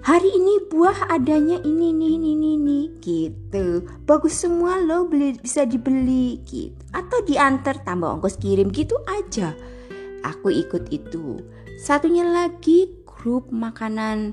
Hari 0.00 0.32
ini 0.32 0.64
buah 0.72 1.12
adanya 1.12 1.60
ini 1.60 1.92
ini 1.92 2.16
ini 2.16 2.30
ini, 2.32 2.50
ini 2.56 2.80
gitu. 3.04 3.84
Bagus 4.08 4.32
semua 4.32 4.80
lo 4.80 5.04
beli 5.04 5.36
bisa 5.36 5.68
dibeli 5.68 6.40
gitu. 6.48 6.80
Atau 6.96 7.20
diantar 7.28 7.84
tambah 7.84 8.16
ongkos 8.16 8.40
kirim 8.40 8.72
gitu 8.72 8.96
aja. 9.04 9.52
Aku 10.24 10.48
ikut 10.48 10.88
itu. 10.88 11.44
Satunya 11.76 12.24
lagi 12.24 12.88
grup 13.04 13.52
makanan 13.52 14.32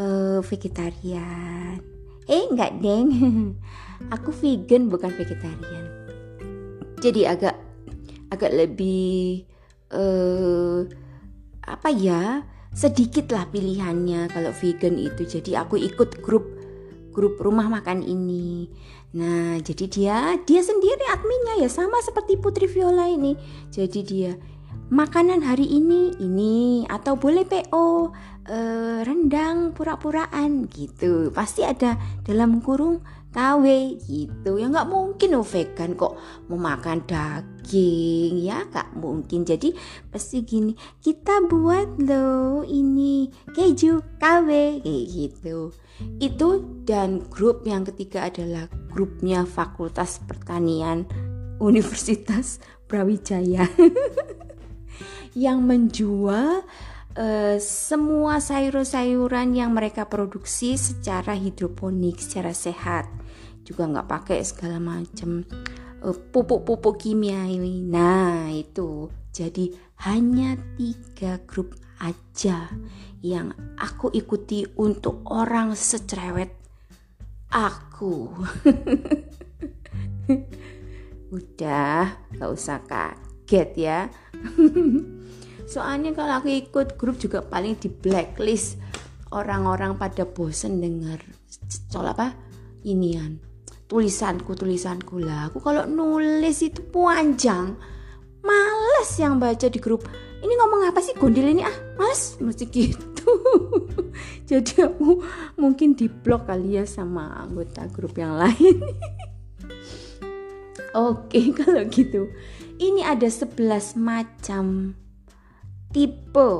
uh, 0.00 0.40
vegetarian 0.40 1.91
eh 2.28 2.42
enggak 2.50 2.78
deng. 2.82 3.08
Aku 4.14 4.34
vegan 4.34 4.90
bukan 4.90 5.14
vegetarian. 5.14 5.86
Jadi 7.02 7.26
agak 7.26 7.58
agak 8.30 8.50
lebih 8.54 9.44
uh, 9.94 10.86
apa 11.62 11.88
ya 11.92 12.42
sedikit 12.72 13.30
lah 13.30 13.46
pilihannya 13.50 14.30
kalau 14.32 14.50
vegan 14.54 14.96
itu. 14.98 15.22
Jadi 15.28 15.54
aku 15.54 15.76
ikut 15.78 16.24
grup 16.24 16.48
grup 17.12 17.38
rumah 17.38 17.68
makan 17.68 18.00
ini. 18.02 18.66
Nah 19.12 19.60
jadi 19.60 19.84
dia 19.86 20.16
dia 20.42 20.64
sendiri 20.64 21.04
adminnya 21.12 21.60
ya 21.62 21.68
sama 21.68 22.00
seperti 22.00 22.40
Putri 22.40 22.66
Viola 22.66 23.06
ini. 23.06 23.36
Jadi 23.68 24.00
dia 24.02 24.32
makanan 24.92 25.40
hari 25.40 25.64
ini 25.64 26.12
ini 26.20 26.84
atau 26.84 27.16
boleh 27.16 27.48
PO 27.48 28.12
eh, 28.44 29.00
rendang 29.00 29.72
pura-puraan 29.72 30.68
gitu. 30.68 31.32
Pasti 31.32 31.64
ada 31.64 31.96
dalam 32.20 32.60
kurung 32.60 33.00
KW 33.32 33.96
gitu. 34.04 34.60
Ya 34.60 34.68
nggak 34.68 34.92
mungkin 34.92 35.40
oh 35.40 35.46
vegan 35.48 35.96
kok 35.96 36.20
mau 36.52 36.60
makan 36.60 37.08
daging 37.08 38.44
ya 38.44 38.68
nggak 38.68 38.92
mungkin. 39.00 39.48
Jadi 39.48 39.72
pasti 40.12 40.44
gini 40.44 40.76
kita 41.00 41.48
buat 41.48 41.96
lo 41.96 42.60
ini 42.68 43.32
keju 43.56 44.20
KW 44.20 44.84
gitu. 44.84 45.72
Itu 46.20 46.48
dan 46.84 47.24
grup 47.32 47.64
yang 47.64 47.88
ketiga 47.88 48.28
adalah 48.28 48.68
grupnya 48.92 49.48
Fakultas 49.48 50.20
Pertanian 50.20 51.08
Universitas 51.56 52.60
Brawijaya 52.84 53.64
yang 55.36 55.64
menjual 55.64 56.64
uh, 57.16 57.56
semua 57.60 58.40
sayur-sayuran 58.40 59.56
yang 59.56 59.72
mereka 59.72 60.08
produksi 60.08 60.76
secara 60.76 61.36
hidroponik 61.36 62.20
secara 62.20 62.52
sehat. 62.56 63.08
Juga 63.62 63.86
nggak 63.86 64.08
pakai 64.08 64.38
segala 64.42 64.82
macam 64.82 65.46
uh, 66.02 66.16
pupuk-pupuk 66.32 66.98
kimia 67.00 67.46
ini. 67.46 67.80
Nah 67.84 68.50
itu. 68.52 69.08
Jadi 69.32 69.72
hanya 70.04 70.60
tiga 70.76 71.40
grup 71.48 71.72
aja 72.02 72.68
yang 73.22 73.54
aku 73.78 74.10
ikuti 74.12 74.66
untuk 74.76 75.24
orang 75.30 75.78
secerewet 75.78 76.52
aku. 77.48 78.28
Udah, 81.36 82.28
gak 82.36 82.50
usah 82.52 82.84
kaget 82.84 83.70
ya. 83.78 83.98
Soalnya 85.72 86.12
kalau 86.12 86.42
aku 86.42 86.48
ikut 86.52 87.00
grup 87.00 87.16
juga 87.16 87.40
paling 87.40 87.78
di 87.80 87.88
blacklist 87.88 88.76
orang-orang 89.32 89.96
pada 89.96 90.28
bosen 90.28 90.82
denger 90.84 91.20
soal 91.88 92.12
apa? 92.12 92.36
Inian. 92.84 93.40
Tulisanku 93.88 94.56
tulisanku 94.56 95.20
lah. 95.20 95.52
Aku 95.52 95.60
kalau 95.60 95.84
nulis 95.84 96.64
itu 96.64 96.80
panjang 96.88 97.76
males 98.40 99.10
yang 99.20 99.36
baca 99.36 99.68
di 99.68 99.78
grup. 99.78 100.08
Ini 100.42 100.52
ngomong 100.58 100.90
apa 100.90 100.98
sih 100.98 101.14
gondil 101.14 101.46
ini? 101.46 101.62
Ah 101.62 101.76
males. 102.00 102.40
Mesti 102.40 102.64
gitu. 102.72 103.32
Jadi 104.50 104.82
aku 104.82 105.22
mungkin 105.60 105.94
di 105.96 106.08
blok 106.08 106.48
kali 106.48 106.80
ya 106.80 106.84
sama 106.88 107.36
anggota 107.36 107.86
grup 107.92 108.16
yang 108.16 108.36
lain. 108.36 108.80
Oke 110.92 111.56
kalau 111.56 111.84
gitu 111.88 112.28
ini 112.82 113.06
ada 113.06 113.30
11 113.30 113.94
macam 113.94 114.98
tipe 115.94 116.50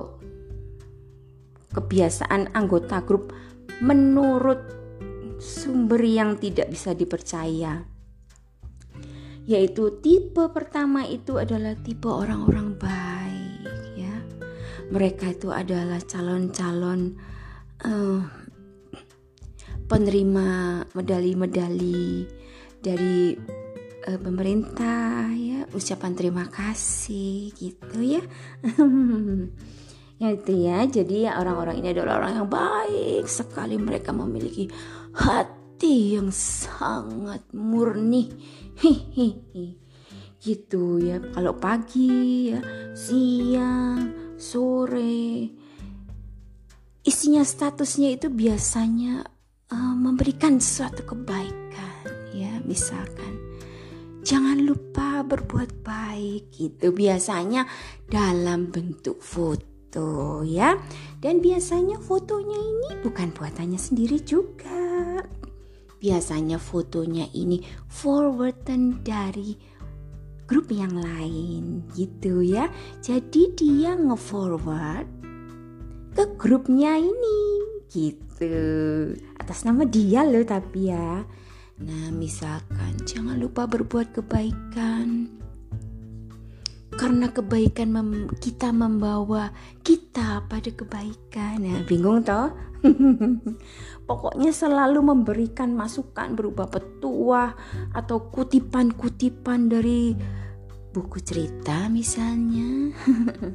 kebiasaan 1.74 2.54
anggota 2.54 3.02
grup 3.02 3.34
menurut 3.82 4.60
sumber 5.42 5.98
yang 6.06 6.38
tidak 6.38 6.70
bisa 6.70 6.94
dipercaya. 6.94 7.82
Yaitu 9.42 9.98
tipe 9.98 10.46
pertama 10.54 11.02
itu 11.02 11.42
adalah 11.42 11.74
tipe 11.74 12.06
orang-orang 12.06 12.78
baik 12.78 13.82
ya. 13.98 14.14
Mereka 14.94 15.34
itu 15.34 15.50
adalah 15.50 15.98
calon-calon 15.98 17.18
uh, 17.82 18.22
penerima 19.90 20.48
medali-medali 20.94 22.30
dari 22.78 23.34
uh, 24.06 24.18
pemerintah 24.18 25.30
ya, 25.34 25.66
ucapan 25.70 26.12
terima 26.14 26.44
kasih 26.50 27.54
gitu 27.54 27.98
ya. 28.02 28.22
ya. 30.18 30.28
Itu 30.38 30.52
ya 30.54 30.86
jadi 30.86 31.34
orang-orang 31.34 31.82
ini 31.82 31.88
adalah 31.94 32.22
orang 32.22 32.32
yang 32.42 32.48
baik 32.50 33.24
sekali. 33.26 33.78
Mereka 33.78 34.14
memiliki 34.14 34.70
hati 35.14 36.18
yang 36.18 36.30
sangat 36.34 37.42
murni. 37.54 38.30
Hihihi 38.78 39.66
gitu 40.46 41.02
ya. 41.02 41.22
Kalau 41.34 41.54
pagi 41.58 42.50
ya 42.50 42.60
siang 42.94 44.34
sore 44.38 45.50
isinya 47.02 47.42
statusnya 47.42 48.14
itu 48.14 48.30
biasanya 48.30 49.26
uh, 49.74 49.94
memberikan 49.98 50.62
suatu 50.62 51.02
kebaikan 51.02 52.06
ya. 52.30 52.62
Misalkan 52.62 53.41
jangan 54.22 54.62
lupa 54.62 55.26
berbuat 55.26 55.82
baik 55.82 56.54
gitu 56.54 56.94
biasanya 56.94 57.66
dalam 58.06 58.70
bentuk 58.70 59.18
foto 59.20 60.40
ya. 60.46 60.78
Dan 61.18 61.42
biasanya 61.42 61.98
fotonya 61.98 62.58
ini 62.58 62.88
bukan 63.02 63.34
buatannya 63.34 63.78
sendiri 63.78 64.22
juga. 64.22 65.20
Biasanya 66.02 66.58
fotonya 66.58 67.30
ini 67.30 67.62
forwardan 67.86 69.06
dari 69.06 69.54
grup 70.50 70.74
yang 70.74 70.98
lain 70.98 71.86
gitu 71.94 72.42
ya. 72.42 72.66
Jadi 72.98 73.54
dia 73.54 73.94
nge-forward 73.94 75.06
ke 76.12 76.24
grupnya 76.36 76.98
ini 76.98 77.40
gitu. 77.88 78.58
Atas 79.38 79.62
nama 79.62 79.86
dia 79.86 80.26
loh 80.26 80.42
tapi 80.42 80.90
ya. 80.90 81.22
Nah, 81.82 82.14
misalkan 82.14 82.94
jangan 83.02 83.42
lupa 83.42 83.66
berbuat 83.66 84.14
kebaikan. 84.14 85.26
Karena 86.92 87.32
kebaikan 87.32 87.88
mem 87.90 88.10
kita 88.38 88.70
membawa 88.70 89.50
kita 89.82 90.46
pada 90.46 90.70
kebaikan. 90.70 91.64
Ya 91.64 91.82
bingung 91.82 92.22
toh? 92.22 92.54
Pokoknya 94.08 94.54
selalu 94.54 95.02
memberikan 95.02 95.74
masukan 95.74 96.38
berupa 96.38 96.70
petuah 96.70 97.58
atau 97.90 98.30
kutipan-kutipan 98.30 99.66
dari 99.66 100.14
buku 100.94 101.18
cerita 101.24 101.90
misalnya. 101.90 102.94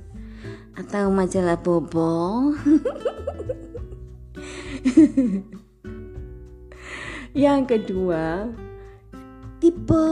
Atau 0.80 1.10
majalah 1.10 1.58
bobo 1.58 2.54
yang 7.36 7.68
kedua 7.68 8.52
tipe 9.60 10.06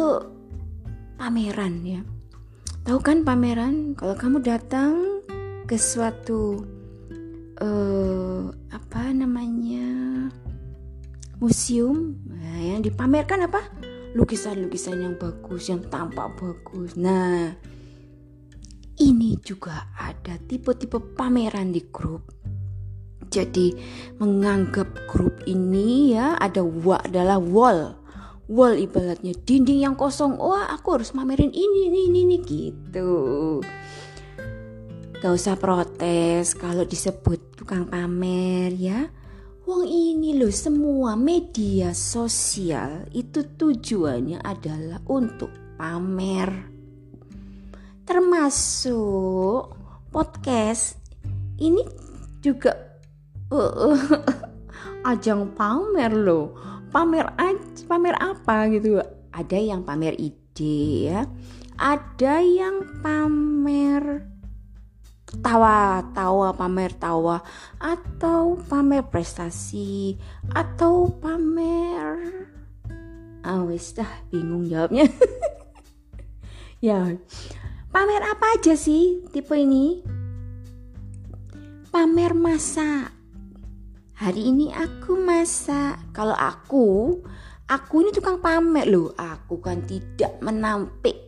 pameran 1.16 1.86
ya 1.86 2.02
Tahu 2.86 3.02
kan 3.02 3.26
pameran 3.26 3.98
kalau 3.98 4.14
kamu 4.14 4.46
datang 4.46 5.26
ke 5.66 5.74
suatu 5.74 6.62
uh, 7.58 8.46
apa 8.70 9.10
namanya 9.10 9.90
museum 11.42 12.14
nah, 12.30 12.62
yang 12.62 12.86
dipamerkan 12.86 13.50
apa 13.50 13.66
lukisan-lukisan 14.14 15.02
yang 15.02 15.18
bagus 15.18 15.66
yang 15.74 15.82
tampak 15.90 16.30
bagus. 16.38 16.94
Nah 16.94 17.58
ini 19.02 19.34
juga 19.42 19.90
ada 19.98 20.38
tipe-tipe 20.46 21.18
pameran 21.18 21.74
di 21.74 21.90
grup. 21.90 22.35
Jadi 23.36 23.76
menganggap 24.16 24.88
grup 25.12 25.44
ini 25.44 26.16
ya 26.16 26.40
ada 26.40 26.64
wa 26.64 26.96
adalah 27.04 27.36
wall. 27.36 28.00
Wall 28.48 28.80
ibaratnya 28.80 29.36
dinding 29.36 29.84
yang 29.84 30.00
kosong. 30.00 30.40
Wah 30.40 30.72
aku 30.72 30.96
harus 30.96 31.12
mamerin 31.12 31.52
ini 31.52 31.92
ini 31.92 32.00
ini, 32.08 32.20
ini 32.24 32.38
gitu. 32.48 33.12
Gak 35.20 35.34
usah 35.36 35.60
protes 35.60 36.56
kalau 36.56 36.88
disebut 36.88 37.60
tukang 37.60 37.92
pamer 37.92 38.72
ya. 38.80 39.12
Wong 39.66 39.84
ini 39.90 40.38
loh 40.38 40.54
semua 40.54 41.18
media 41.18 41.92
sosial 41.92 43.10
itu 43.12 43.44
tujuannya 43.44 44.40
adalah 44.46 45.02
untuk 45.10 45.50
pamer. 45.76 46.72
Termasuk 48.06 49.76
podcast. 50.14 51.02
Ini 51.58 51.82
juga 52.46 52.95
ajang 55.12 55.54
pamer 55.54 56.12
loh. 56.14 56.56
Pamer 56.90 57.30
pamer 57.86 58.16
apa 58.18 58.72
gitu? 58.72 59.02
Ada 59.36 59.58
yang 59.60 59.84
pamer 59.84 60.16
ide 60.18 61.12
ya. 61.12 61.22
Ada 61.76 62.40
yang 62.40 63.04
pamer 63.04 64.36
tawa-tawa 65.44 66.56
pamer 66.56 66.96
tawa 66.96 67.44
atau 67.76 68.56
pamer 68.56 69.04
prestasi 69.12 70.16
atau 70.56 71.12
pamer 71.12 72.46
ah 73.44 73.62
dah 73.68 74.12
bingung 74.32 74.66
jawabnya. 74.66 75.06
Ya 76.84 77.18
pamer 77.90 78.22
apa 78.22 78.46
aja 78.60 78.78
sih 78.78 79.26
tipe 79.34 79.58
ini? 79.58 80.06
Pamer 81.90 82.38
masak 82.38 83.15
Hari 84.16 84.48
ini 84.48 84.72
aku 84.72 85.20
masak. 85.20 86.16
Kalau 86.16 86.32
aku, 86.40 87.20
aku 87.68 87.96
ini 88.00 88.16
tukang 88.16 88.40
pamer 88.40 88.88
loh. 88.88 89.12
Aku 89.12 89.60
kan 89.60 89.84
tidak 89.84 90.40
menampik 90.40 91.20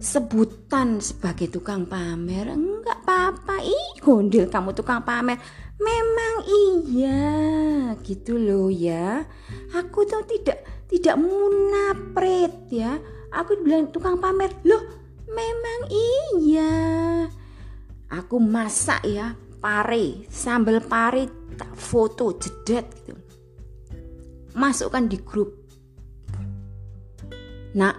sebutan 0.00 0.96
sebagai 1.04 1.52
tukang 1.52 1.84
pamer. 1.84 2.56
Enggak 2.56 3.04
apa-apa. 3.04 3.60
Ih, 3.60 4.00
gondel 4.00 4.48
kamu 4.48 4.72
tukang 4.72 5.04
pamer. 5.04 5.36
Memang 5.76 6.34
iya, 6.48 7.20
gitu 8.00 8.40
loh 8.40 8.72
ya. 8.72 9.20
Aku 9.76 10.08
tuh 10.08 10.24
tidak 10.24 10.64
tidak 10.88 11.20
munapret 11.20 12.72
ya. 12.72 12.96
Aku 13.28 13.60
bilang 13.60 13.92
tukang 13.92 14.16
pamer. 14.16 14.48
Loh, 14.64 14.88
memang 15.28 15.80
iya. 15.92 16.72
Aku 18.08 18.40
masak 18.40 19.04
ya, 19.04 19.36
pare, 19.60 20.24
sambal 20.32 20.80
pare 20.80 21.39
tak 21.60 21.76
foto 21.76 22.32
jedet 22.40 22.88
gitu. 23.04 23.12
Masukkan 24.56 25.04
di 25.04 25.20
grup. 25.20 25.52
Nak 27.76 27.96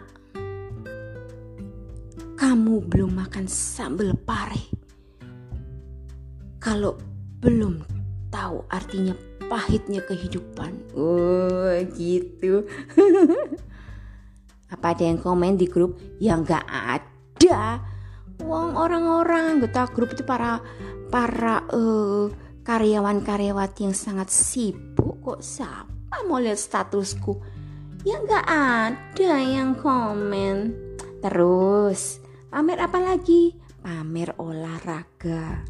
kamu 2.41 2.81
belum 2.89 3.21
makan 3.21 3.45
sambal 3.45 4.17
pare. 4.17 4.65
Kalau 6.57 6.97
belum 7.37 7.85
tahu 8.33 8.65
artinya 8.65 9.13
pahitnya 9.45 10.01
kehidupan. 10.01 10.73
Oh 10.97 11.69
gitu. 11.93 12.65
Apa 14.73 14.97
ada 14.97 15.03
yang 15.05 15.21
komen 15.21 15.61
di 15.61 15.69
grup? 15.69 16.01
Yang 16.17 16.49
nggak 16.49 16.65
ada. 16.65 17.83
Wong 18.41 18.73
orang-orang 18.73 19.61
anggota 19.61 19.85
grup 19.93 20.17
itu 20.17 20.25
para 20.25 20.57
para 21.13 21.61
uh, 21.69 22.31
karyawan-karyawati 22.71 23.83
yang 23.83 23.91
sangat 23.91 24.31
sibuk 24.31 25.19
kok 25.19 25.43
siapa 25.43 26.23
mau 26.23 26.39
lihat 26.39 26.55
statusku 26.55 27.35
Ya 28.01 28.17
nggak 28.17 28.47
ada 28.49 29.33
yang 29.45 29.77
komen. 29.77 30.73
Terus 31.21 32.17
pamer 32.49 32.81
apa 32.81 32.97
lagi? 32.97 33.53
Pamer 33.77 34.33
olahraga. 34.41 35.61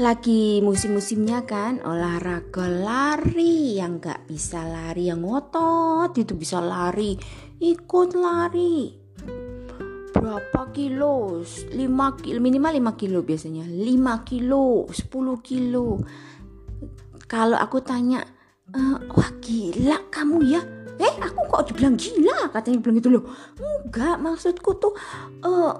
Lagi 0.00 0.64
musim-musimnya 0.64 1.44
kan 1.44 1.84
olahraga 1.84 2.64
lari 2.64 3.76
yang 3.76 4.00
nggak 4.00 4.24
bisa 4.24 4.64
lari 4.64 5.12
yang 5.12 5.20
ngotot 5.20 6.16
itu 6.16 6.32
bisa 6.32 6.64
lari 6.64 7.20
ikut 7.60 8.16
lari 8.16 8.99
berapa 10.20 10.60
kilo? 10.76 11.40
5 11.40 11.72
kilo 12.20 12.38
minimal 12.38 12.92
5 12.92 13.00
kilo 13.00 13.18
biasanya. 13.24 13.64
5 13.64 14.28
kilo 14.28 14.84
10 14.92 15.08
kilo. 15.40 16.04
Kalau 17.24 17.56
aku 17.56 17.80
tanya 17.80 18.20
e, 18.68 18.80
wah 19.08 19.30
gila 19.40 19.96
kamu 20.12 20.38
ya? 20.44 20.60
Eh 21.00 21.14
aku 21.24 21.40
kok 21.48 21.72
dibilang 21.72 21.96
gila? 21.96 22.52
Katanya 22.52 22.78
bilang 22.84 22.96
gitu 23.00 23.10
loh. 23.10 23.24
Enggak 23.56 24.20
maksudku 24.20 24.76
tuh 24.76 24.92
uh, 25.40 25.72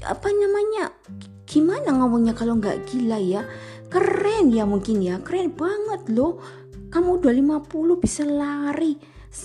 apa 0.00 0.28
namanya 0.32 0.96
gimana 1.44 1.92
ngomongnya 1.92 2.32
kalau 2.32 2.56
nggak 2.56 2.88
gila 2.88 3.20
ya? 3.20 3.44
Keren 3.92 4.50
ya 4.50 4.64
mungkin 4.64 5.04
ya 5.04 5.20
keren 5.20 5.52
banget 5.52 6.08
loh. 6.08 6.40
Kamu 6.88 7.20
udah 7.20 7.34
50 7.34 8.00
bisa 8.00 8.24
lari 8.24 8.96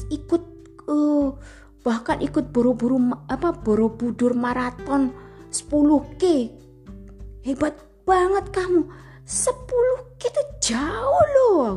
ikut 0.07 0.43
uh, 0.87 1.35
bahkan 1.81 2.21
ikut 2.21 2.53
buru-buru 2.53 3.13
apa 3.25 3.53
borobudur 3.57 4.37
maraton 4.37 5.13
10k 5.49 6.23
hebat 7.41 7.73
banget 8.05 8.45
kamu. 8.53 8.85
10k 9.25 10.21
itu 10.27 10.43
jauh 10.71 11.25
loh. 11.35 11.73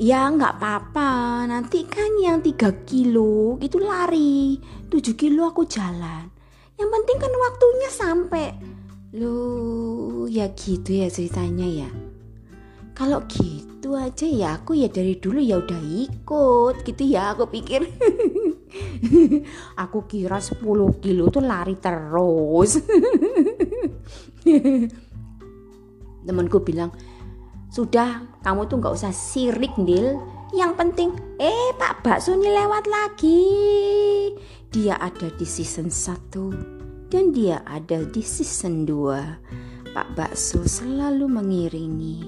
Ya 0.00 0.28
nggak 0.32 0.60
apa-apa. 0.60 1.44
Nanti 1.48 1.84
kan 1.84 2.10
yang 2.20 2.40
3 2.40 2.86
kilo 2.88 3.56
gitu 3.60 3.80
lari. 3.80 4.56
7 4.88 5.14
kilo 5.16 5.48
aku 5.48 5.64
jalan. 5.68 6.28
Yang 6.76 6.88
penting 6.88 7.18
kan 7.20 7.32
waktunya 7.32 7.90
sampai. 7.92 8.48
Lo 9.12 10.24
ya 10.28 10.48
gitu 10.56 11.04
ya 11.04 11.12
ceritanya 11.12 11.86
ya. 11.86 11.90
Kalau 12.92 13.24
gitu 13.28 13.96
aja 13.96 14.24
ya 14.28 14.48
aku 14.60 14.76
ya 14.76 14.88
dari 14.88 15.16
dulu 15.16 15.40
ya 15.40 15.60
udah 15.60 15.80
ikut 15.80 16.84
gitu 16.84 17.02
ya 17.08 17.32
aku 17.36 17.48
pikir 17.48 17.84
aku 19.82 19.98
kira 20.08 20.40
10 20.40 20.64
kilo 21.02 21.28
tuh 21.28 21.44
lari 21.44 21.76
terus 21.76 22.76
temanku 26.26 26.58
bilang 26.62 26.92
sudah 27.72 28.38
kamu 28.44 28.68
tuh 28.68 28.76
nggak 28.78 28.94
usah 28.94 29.12
sirik 29.12 29.72
Dil 29.80 30.20
yang 30.52 30.76
penting 30.76 31.16
eh 31.40 31.72
Pak 31.80 32.04
Bakso 32.04 32.36
ini 32.36 32.52
lewat 32.52 32.84
lagi 32.88 33.42
dia 34.72 34.96
ada 35.00 35.28
di 35.32 35.44
season 35.44 35.92
1 35.92 36.82
dan 37.12 37.28
dia 37.28 37.60
ada 37.68 38.08
di 38.08 38.24
season 38.24 38.88
2. 38.88 39.92
Pak 39.92 40.08
Bakso 40.16 40.64
selalu 40.64 41.28
mengiringi 41.28 42.24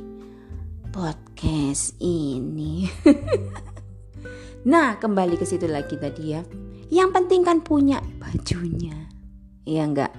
podcast 0.93 1.97
ini. 2.05 2.85
nah, 4.65 4.97
kembali 4.99 5.37
ke 5.37 5.45
situ 5.45 5.69
lagi 5.69 5.97
tadi 5.97 6.35
ya. 6.35 6.43
Yang 6.93 7.11
penting 7.17 7.41
kan 7.45 7.61
punya 7.65 8.01
bajunya. 8.21 9.09
Ya 9.65 9.89
enggak? 9.89 10.12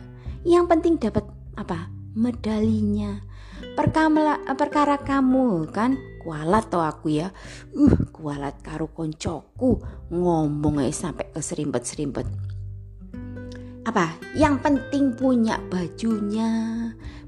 Yang 0.46 0.66
penting 0.70 0.94
dapat 0.98 1.26
apa? 1.58 1.90
Medalinya. 2.16 3.22
Perkara, 3.76 4.40
perkara 4.56 4.96
kamu 5.02 5.68
kan 5.70 6.00
kualat 6.26 6.74
to 6.74 6.82
aku 6.82 7.22
ya 7.22 7.30
uh 7.78 7.96
kualat 8.10 8.58
karo 8.66 8.90
koncoku 8.90 9.78
ngomong 10.10 10.82
aja 10.82 11.06
sampai 11.06 11.30
keserimpet-serimpet 11.30 12.26
apa 13.86 14.18
yang 14.34 14.58
penting 14.58 15.14
punya 15.14 15.62
bajunya 15.70 16.50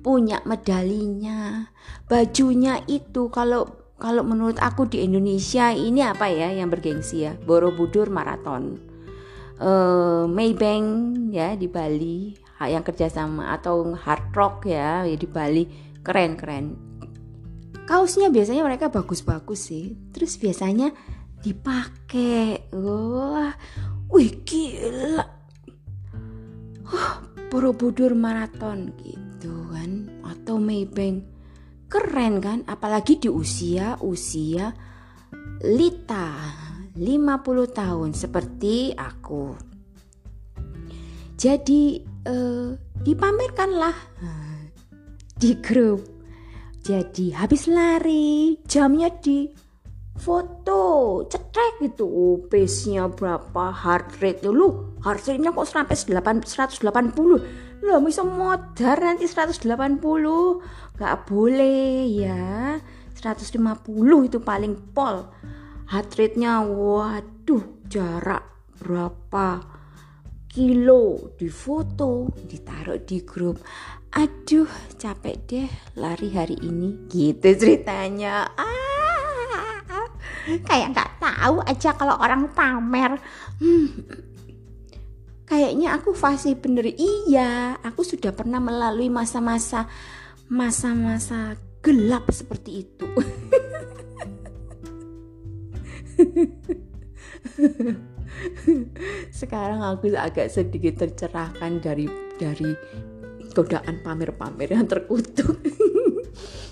punya 0.01 0.41
medalinya 0.49 1.69
bajunya 2.09 2.81
itu 2.89 3.29
kalau 3.29 3.69
kalau 3.97 4.21
menurut 4.21 4.61
aku 4.61 4.85
di 4.85 5.01
Indonesia 5.01 5.73
ini 5.73 6.05
apa 6.05 6.29
ya 6.29 6.53
yang 6.53 6.69
bergengsi 6.69 7.25
ya? 7.25 7.33
Borobudur 7.33 8.13
Marathon. 8.13 8.77
Uh, 9.57 10.29
Maybank 10.29 11.33
ya 11.33 11.57
di 11.57 11.65
Bali 11.65 12.37
yang 12.61 12.85
kerjasama 12.85 13.57
atau 13.57 13.97
Hard 13.97 14.29
Rock 14.37 14.69
ya 14.69 15.01
di 15.01 15.25
Bali. 15.25 15.65
Keren 16.05 16.37
keren. 16.37 16.65
Kaosnya 17.89 18.29
biasanya 18.29 18.61
mereka 18.61 18.93
bagus-bagus 18.93 19.73
sih. 19.73 19.97
Terus 20.13 20.37
biasanya 20.37 20.93
dipakai. 21.41 22.69
Wah 22.77 23.57
wih 24.13 24.45
gila. 24.45 25.25
Oh, 26.87 27.13
Borobudur 27.49 28.13
maraton 28.13 28.93
gitu 29.01 29.51
kan? 29.73 30.05
Atau 30.21 30.61
Maybank 30.61 31.36
keren 31.87 32.43
kan? 32.43 32.59
Apalagi 32.67 33.19
di 33.19 33.27
usia 33.31 33.97
usia 34.03 34.71
Lita 35.63 36.29
50 36.93 37.01
tahun 37.73 38.11
seperti 38.13 38.93
aku. 38.93 39.57
Jadi 41.37 42.01
eh, 42.03 42.69
dipamerkanlah 43.01 43.97
di 45.37 45.51
grup. 45.61 46.01
Jadi 46.81 47.35
habis 47.35 47.67
lari, 47.67 48.57
jamnya 48.63 49.11
di 49.11 49.66
foto, 50.17 50.81
cetek 51.29 51.73
gitu. 51.81 52.41
Pace-nya 52.49 53.07
berapa, 53.07 53.71
heart 53.71 54.19
rate 54.19 54.45
lu, 54.49 54.97
heart 55.05 55.23
rate-nya 55.29 55.53
kok 55.53 55.69
sampai 55.69 55.95
180. 55.95 57.81
Loh, 57.85 57.99
bisa 58.01 58.25
modar 58.25 58.97
nanti 58.99 59.29
180. 59.29 59.61
Gak 60.97 61.15
boleh 61.29 62.09
ya. 62.09 62.81
150 63.13 64.27
itu 64.27 64.37
paling 64.41 64.93
pol. 64.93 65.29
Heart 65.87 66.09
rate-nya 66.17 66.65
waduh, 66.65 67.85
jarak 67.87 68.43
berapa 68.77 69.77
kilo 70.49 71.37
di 71.37 71.47
foto, 71.53 72.33
ditaruh 72.33 72.97
di 73.05 73.21
grup 73.21 73.61
aduh 74.17 74.65
capek 74.97 75.35
deh 75.45 75.69
lari 75.99 76.33
hari 76.33 76.57
ini 76.63 77.05
gitu 77.05 77.53
ceritanya 77.53 78.49
ah, 78.55 78.96
kayak 80.63 80.95
nggak 80.95 81.11
tahu 81.19 81.59
aja 81.63 81.91
kalau 81.95 82.15
orang 82.19 82.47
pamer. 82.55 83.19
Hmm, 83.59 83.87
kayaknya 85.43 85.95
aku 85.99 86.13
fase 86.15 86.55
bener. 86.55 86.87
Iya 86.95 87.79
aku 87.83 88.03
sudah 88.03 88.31
pernah 88.31 88.59
melalui 88.63 89.11
masa-masa 89.11 89.87
masa-masa 90.47 91.59
gelap 91.83 92.31
seperti 92.31 92.87
itu. 92.87 93.07
Sekarang 99.39 99.81
aku 99.81 100.13
agak 100.13 100.51
sedikit 100.51 101.05
tercerahkan 101.05 101.81
dari 101.81 102.07
dari 102.37 102.71
godaan 103.57 104.05
pamer-pamer 104.05 104.69
yang 104.69 104.85
terkutuk 104.85 105.57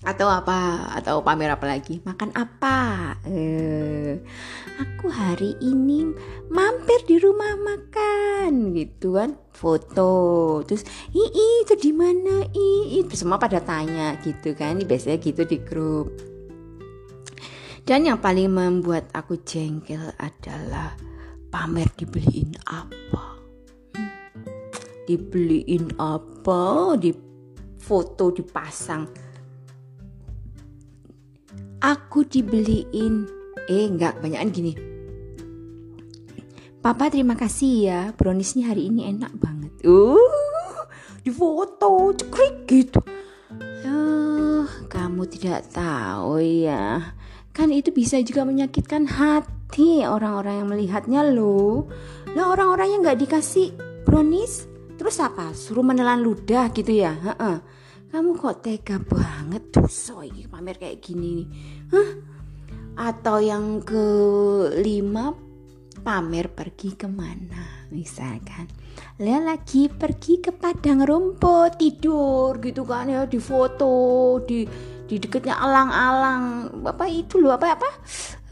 atau 0.00 0.32
apa? 0.32 0.88
Atau 0.96 1.20
pamer 1.20 1.52
apa 1.52 1.68
lagi? 1.68 2.00
Makan 2.00 2.32
apa? 2.32 3.12
Eh, 3.28 4.16
aku 4.80 5.12
hari 5.12 5.60
ini 5.60 6.08
mampir 6.48 7.04
di 7.04 7.20
rumah 7.20 7.52
makan 7.60 8.72
gitu 8.72 9.20
kan. 9.20 9.36
Foto 9.52 10.64
terus 10.64 10.88
ii 11.12 11.68
itu 11.68 11.74
di 11.76 11.92
mana? 11.92 12.48
Ii 12.48 13.04
semua 13.12 13.36
pada 13.36 13.60
tanya 13.60 14.16
gitu 14.24 14.56
kan 14.56 14.80
biasanya 14.80 15.20
gitu 15.20 15.44
di 15.44 15.60
grup. 15.60 16.08
Dan 17.84 18.08
yang 18.08 18.24
paling 18.24 18.48
membuat 18.48 19.12
aku 19.12 19.44
jengkel 19.44 20.16
adalah 20.16 20.96
pamer 21.52 21.88
dibeliin 22.00 22.56
apa? 22.64 23.36
Dibeliin 25.04 25.92
apa? 26.00 26.96
Di 26.96 27.12
foto 27.80 28.30
dipasang 28.32 29.29
aku 31.80 32.24
dibeliin 32.28 33.26
eh 33.68 33.88
nggak 33.88 34.20
kebanyakan 34.20 34.50
gini 34.52 34.72
Papa 36.80 37.12
terima 37.12 37.36
kasih 37.36 37.72
ya 37.84 38.00
browniesnya 38.16 38.72
hari 38.72 38.88
ini 38.88 39.08
enak 39.12 39.32
banget 39.36 39.72
uh 39.84 40.86
di 41.20 41.28
foto 41.28 42.16
cekrik 42.16 42.64
gitu 42.64 43.00
uh, 43.84 44.64
kamu 44.88 45.28
tidak 45.28 45.68
tahu 45.68 46.40
ya 46.40 47.16
kan 47.52 47.68
itu 47.68 47.92
bisa 47.92 48.16
juga 48.24 48.48
menyakitkan 48.48 49.04
hati 49.04 50.00
orang-orang 50.06 50.64
yang 50.64 50.68
melihatnya 50.72 51.20
loh 51.28 51.90
lah 52.32 52.48
orang-orang 52.48 52.96
yang 52.96 53.00
nggak 53.04 53.20
dikasih 53.28 53.76
brownies 54.08 54.70
Terus 55.00 55.16
apa? 55.16 55.56
Suruh 55.56 55.80
menelan 55.80 56.20
ludah 56.20 56.68
gitu 56.76 56.92
ya? 56.92 57.16
Heeh. 57.16 57.56
Kamu 58.10 58.34
kok 58.34 58.66
tega 58.66 58.98
banget 58.98 59.70
tuh 59.70 59.86
soy 59.86 60.46
pamer 60.50 60.76
kayak 60.76 60.98
gini 60.98 61.42
nih. 61.42 61.48
Hah? 61.94 62.10
atau 63.00 63.38
yang 63.40 63.80
kelima 63.80 65.32
pamer 66.00 66.52
pergi 66.52 66.96
ke 66.96 67.08
mana 67.08 67.88
misalkan 67.92 68.68
Lea 69.20 69.40
lagi 69.40 69.88
pergi 69.88 70.40
ke 70.40 70.52
padang 70.52 71.04
rumput 71.04 71.76
tidur 71.80 72.56
gitu 72.60 72.84
kan 72.88 73.08
ya 73.08 73.28
di 73.28 73.36
foto 73.40 74.36
di 74.44 74.64
di 75.04 75.16
dekatnya 75.18 75.58
alang-alang 75.60 76.70
apa 76.86 77.04
itu 77.08 77.36
loh 77.36 77.56
apa 77.56 77.76
apa 77.76 77.90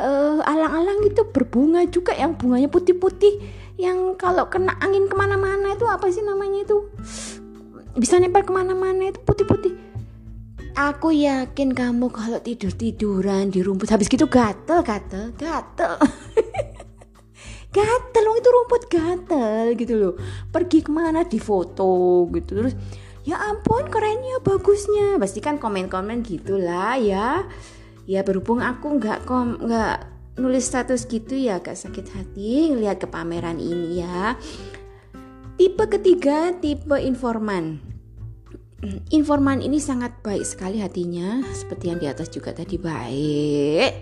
uh, 0.03 0.41
alang-alang 0.45 1.09
itu 1.09 1.25
berbunga 1.29 1.85
juga 1.89 2.13
yang 2.17 2.37
bunganya 2.37 2.69
putih-putih 2.69 3.41
yang 3.79 4.19
kalau 4.19 4.51
kena 4.51 4.75
angin 4.83 5.07
ke 5.07 5.15
mana-mana 5.15 5.73
itu 5.73 5.87
apa 5.87 6.11
sih 6.11 6.25
namanya 6.25 6.67
itu 6.67 6.79
bisa 7.99 8.17
nempel 8.23 8.47
ke 8.47 8.53
mana-mana 8.55 9.11
itu 9.11 9.21
putih-putih 9.27 9.89
Aku 10.79 11.11
yakin 11.11 11.75
kamu 11.75 12.07
kalau 12.07 12.39
tidur 12.39 12.71
tiduran 12.71 13.51
di 13.51 13.67
rumput 13.67 13.91
habis 13.91 14.07
gitu 14.07 14.31
gatel 14.31 14.87
gatel 14.87 15.35
gatel. 15.35 15.99
gatel 17.75 18.23
loh 18.23 18.39
itu 18.39 18.47
rumput 18.47 18.83
gatel 18.87 19.75
gitu 19.75 19.95
loh. 19.99 20.15
Pergi 20.55 20.87
ke 20.87 20.95
mana 20.95 21.27
di 21.27 21.43
foto 21.43 22.31
gitu 22.31 22.63
terus 22.63 22.79
ya 23.27 23.43
ampun 23.51 23.91
kerennya 23.91 24.39
bagusnya 24.39 25.19
pasti 25.19 25.43
kan 25.43 25.59
komen-komen 25.59 26.23
gitulah 26.23 26.95
ya 26.95 27.43
ya 28.07 28.23
berhubung 28.23 28.63
aku 28.65 29.03
nggak 29.03 29.27
kom 29.27 29.59
nggak 29.59 30.07
nulis 30.39 30.65
status 30.65 31.05
gitu 31.11 31.35
ya 31.35 31.59
agak 31.59 31.75
sakit 31.75 32.07
hati 32.15 32.73
lihat 32.73 33.03
ke 33.03 33.11
pameran 33.11 33.59
ini 33.59 34.01
ya 34.01 34.39
tipe 35.59 35.85
ketiga 35.91 36.55
tipe 36.57 36.95
informan 37.03 37.83
informan 39.11 39.59
ini 39.59 39.83
sangat 39.83 40.23
baik 40.23 40.47
sekali 40.47 40.79
hatinya, 40.79 41.43
seperti 41.51 41.91
yang 41.91 41.99
di 41.99 42.07
atas 42.07 42.31
juga 42.31 42.55
tadi 42.55 42.79
baik. 42.79 43.93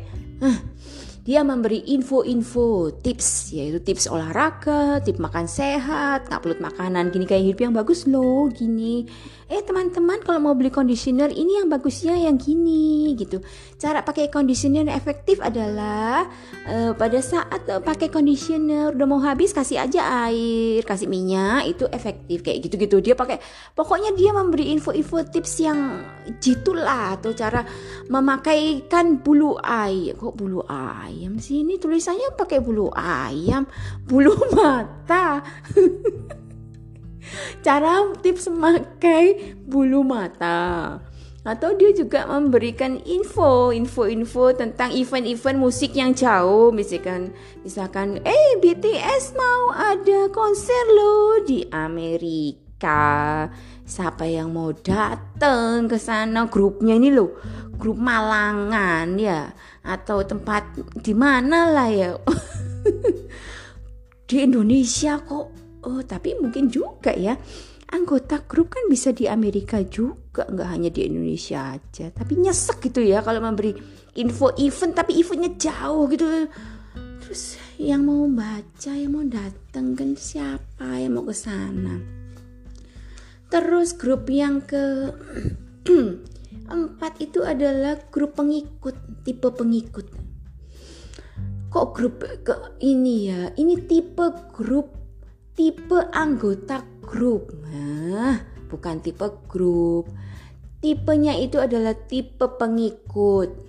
Dia 1.27 1.43
memberi 1.43 1.83
info-info, 1.91 3.03
tips, 3.03 3.51
yaitu 3.51 3.83
tips 3.83 4.07
olahraga, 4.07 5.03
tips 5.03 5.19
makan 5.19 5.51
sehat, 5.51 6.31
upload 6.31 6.63
makanan, 6.63 7.11
gini 7.11 7.27
kayak 7.27 7.51
hidup 7.51 7.61
yang 7.67 7.75
bagus 7.75 8.07
loh, 8.07 8.47
gini. 8.47 9.11
Eh 9.47 9.63
teman-teman 9.63 10.19
kalau 10.27 10.43
mau 10.43 10.59
beli 10.59 10.75
conditioner 10.75 11.31
ini 11.31 11.63
yang 11.63 11.71
bagusnya 11.71 12.19
yang 12.19 12.35
gini 12.35 13.15
gitu. 13.15 13.39
Cara 13.79 14.03
pakai 14.03 14.27
conditioner 14.27 14.91
efektif 14.91 15.39
adalah 15.39 16.27
uh, 16.67 16.91
pada 16.99 17.23
saat 17.23 17.63
uh, 17.71 17.79
pakai 17.79 18.11
conditioner 18.11 18.91
udah 18.91 19.07
mau 19.07 19.23
habis 19.23 19.55
kasih 19.55 19.79
aja 19.79 20.27
air, 20.27 20.83
kasih 20.83 21.07
minyak 21.07 21.63
itu 21.71 21.87
efektif 21.95 22.43
kayak 22.43 22.67
gitu-gitu. 22.67 22.99
Dia 22.99 23.15
pakai 23.15 23.39
pokoknya 23.79 24.19
dia 24.19 24.35
memberi 24.35 24.75
info-info 24.75 25.31
tips 25.31 25.63
yang 25.63 26.03
jitulah 26.43 27.15
atau 27.15 27.31
cara 27.31 27.63
memakaikan 28.11 29.23
bulu 29.23 29.63
ayam. 29.63 30.19
Kok 30.19 30.35
bulu 30.35 30.67
ayam 30.67 31.39
sih 31.39 31.63
ini 31.63 31.79
tulisannya 31.79 32.35
pakai 32.35 32.59
bulu 32.59 32.91
ayam 32.99 33.63
bulu 34.11 34.35
mata 34.59 35.39
cara 37.64 38.12
tips 38.20 38.53
memakai 38.53 39.57
bulu 39.64 40.03
mata. 40.03 40.99
Atau 41.47 41.79
dia 41.79 41.95
juga 41.95 42.27
memberikan 42.27 42.99
info 43.07 43.70
info-info 43.70 44.51
tentang 44.59 44.91
event-event 44.91 45.62
musik 45.62 45.95
yang 45.95 46.11
jauh. 46.11 46.74
Misalkan 46.74 47.31
misalkan 47.62 48.18
eh 48.27 48.59
BTS 48.59 49.39
mau 49.39 49.70
ada 49.70 50.27
konser 50.35 50.85
loh 50.91 51.39
di 51.47 51.62
Amerika. 51.70 53.47
Siapa 53.87 54.27
yang 54.27 54.51
mau 54.51 54.74
datang 54.74 55.87
ke 55.87 56.03
sana? 56.03 56.51
Grupnya 56.51 56.99
ini 56.99 57.14
loh 57.14 57.39
grup 57.79 58.01
Malangan 58.01 59.14
ya. 59.14 59.55
Atau 59.87 60.27
tempat 60.27 60.66
di 60.99 61.14
mana 61.14 61.70
lah 61.70 61.91
ya? 61.93 62.18
Di 64.27 64.43
Indonesia 64.43 65.22
kok 65.22 65.56
oh 65.87 66.03
tapi 66.03 66.34
mungkin 66.37 66.68
juga 66.68 67.14
ya 67.14 67.39
anggota 67.95 68.43
grup 68.45 68.74
kan 68.74 68.91
bisa 68.91 69.14
di 69.14 69.30
Amerika 69.30 69.78
juga 69.87 70.45
nggak 70.51 70.68
hanya 70.68 70.91
di 70.91 71.07
Indonesia 71.07 71.78
aja 71.78 72.11
tapi 72.11 72.37
nyesek 72.37 72.91
gitu 72.91 73.01
ya 73.01 73.22
kalau 73.22 73.39
memberi 73.39 73.72
info 74.18 74.51
event 74.59 74.93
tapi 74.93 75.22
eventnya 75.22 75.55
jauh 75.55 76.11
gitu 76.11 76.26
terus 77.22 77.57
yang 77.78 78.03
mau 78.03 78.26
baca 78.26 78.93
yang 78.93 79.14
mau 79.14 79.24
datang 79.24 79.95
kan 79.95 80.18
siapa 80.18 80.99
yang 80.99 81.14
mau 81.14 81.24
ke 81.24 81.34
sana 81.37 81.95
terus 83.47 83.95
grup 83.95 84.26
yang 84.26 84.61
ke 84.66 85.14
Empat 86.66 87.22
itu 87.22 87.47
adalah 87.47 87.95
grup 88.11 88.34
pengikut, 88.34 89.22
tipe 89.22 89.47
pengikut. 89.55 90.07
Kok 91.70 91.87
grup 91.95 92.26
ke 92.43 92.55
ini 92.82 93.30
ya? 93.30 93.55
Ini 93.55 93.87
tipe 93.87 94.26
grup, 94.51 95.06
tipe 95.57 95.99
anggota 96.13 96.85
grup. 97.03 97.51
Nah, 97.67 98.39
bukan 98.69 99.01
tipe 99.01 99.27
grup. 99.49 100.07
Tipenya 100.79 101.35
itu 101.41 101.57
adalah 101.59 101.97
tipe 101.97 102.45
pengikut. 102.45 103.65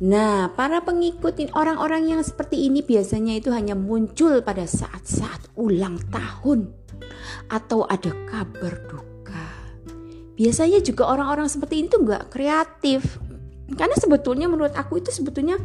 Nah, 0.00 0.52
para 0.54 0.80
pengikut 0.84 1.40
orang-orang 1.56 2.14
yang 2.14 2.20
seperti 2.20 2.68
ini 2.68 2.80
biasanya 2.84 3.36
itu 3.36 3.52
hanya 3.52 3.76
muncul 3.76 4.40
pada 4.44 4.64
saat-saat 4.64 5.52
ulang 5.56 6.00
tahun 6.08 6.72
atau 7.50 7.84
ada 7.88 8.12
kabar 8.30 8.74
duka 8.86 9.10
biasanya 10.40 10.80
juga 10.80 11.04
orang-orang 11.04 11.52
seperti 11.52 11.84
ini 11.84 11.86
tuh 11.92 12.00
nggak 12.00 12.32
kreatif 12.32 13.20
karena 13.76 13.92
sebetulnya 14.00 14.48
menurut 14.48 14.72
aku 14.72 14.96
itu 15.02 15.12
sebetulnya 15.12 15.60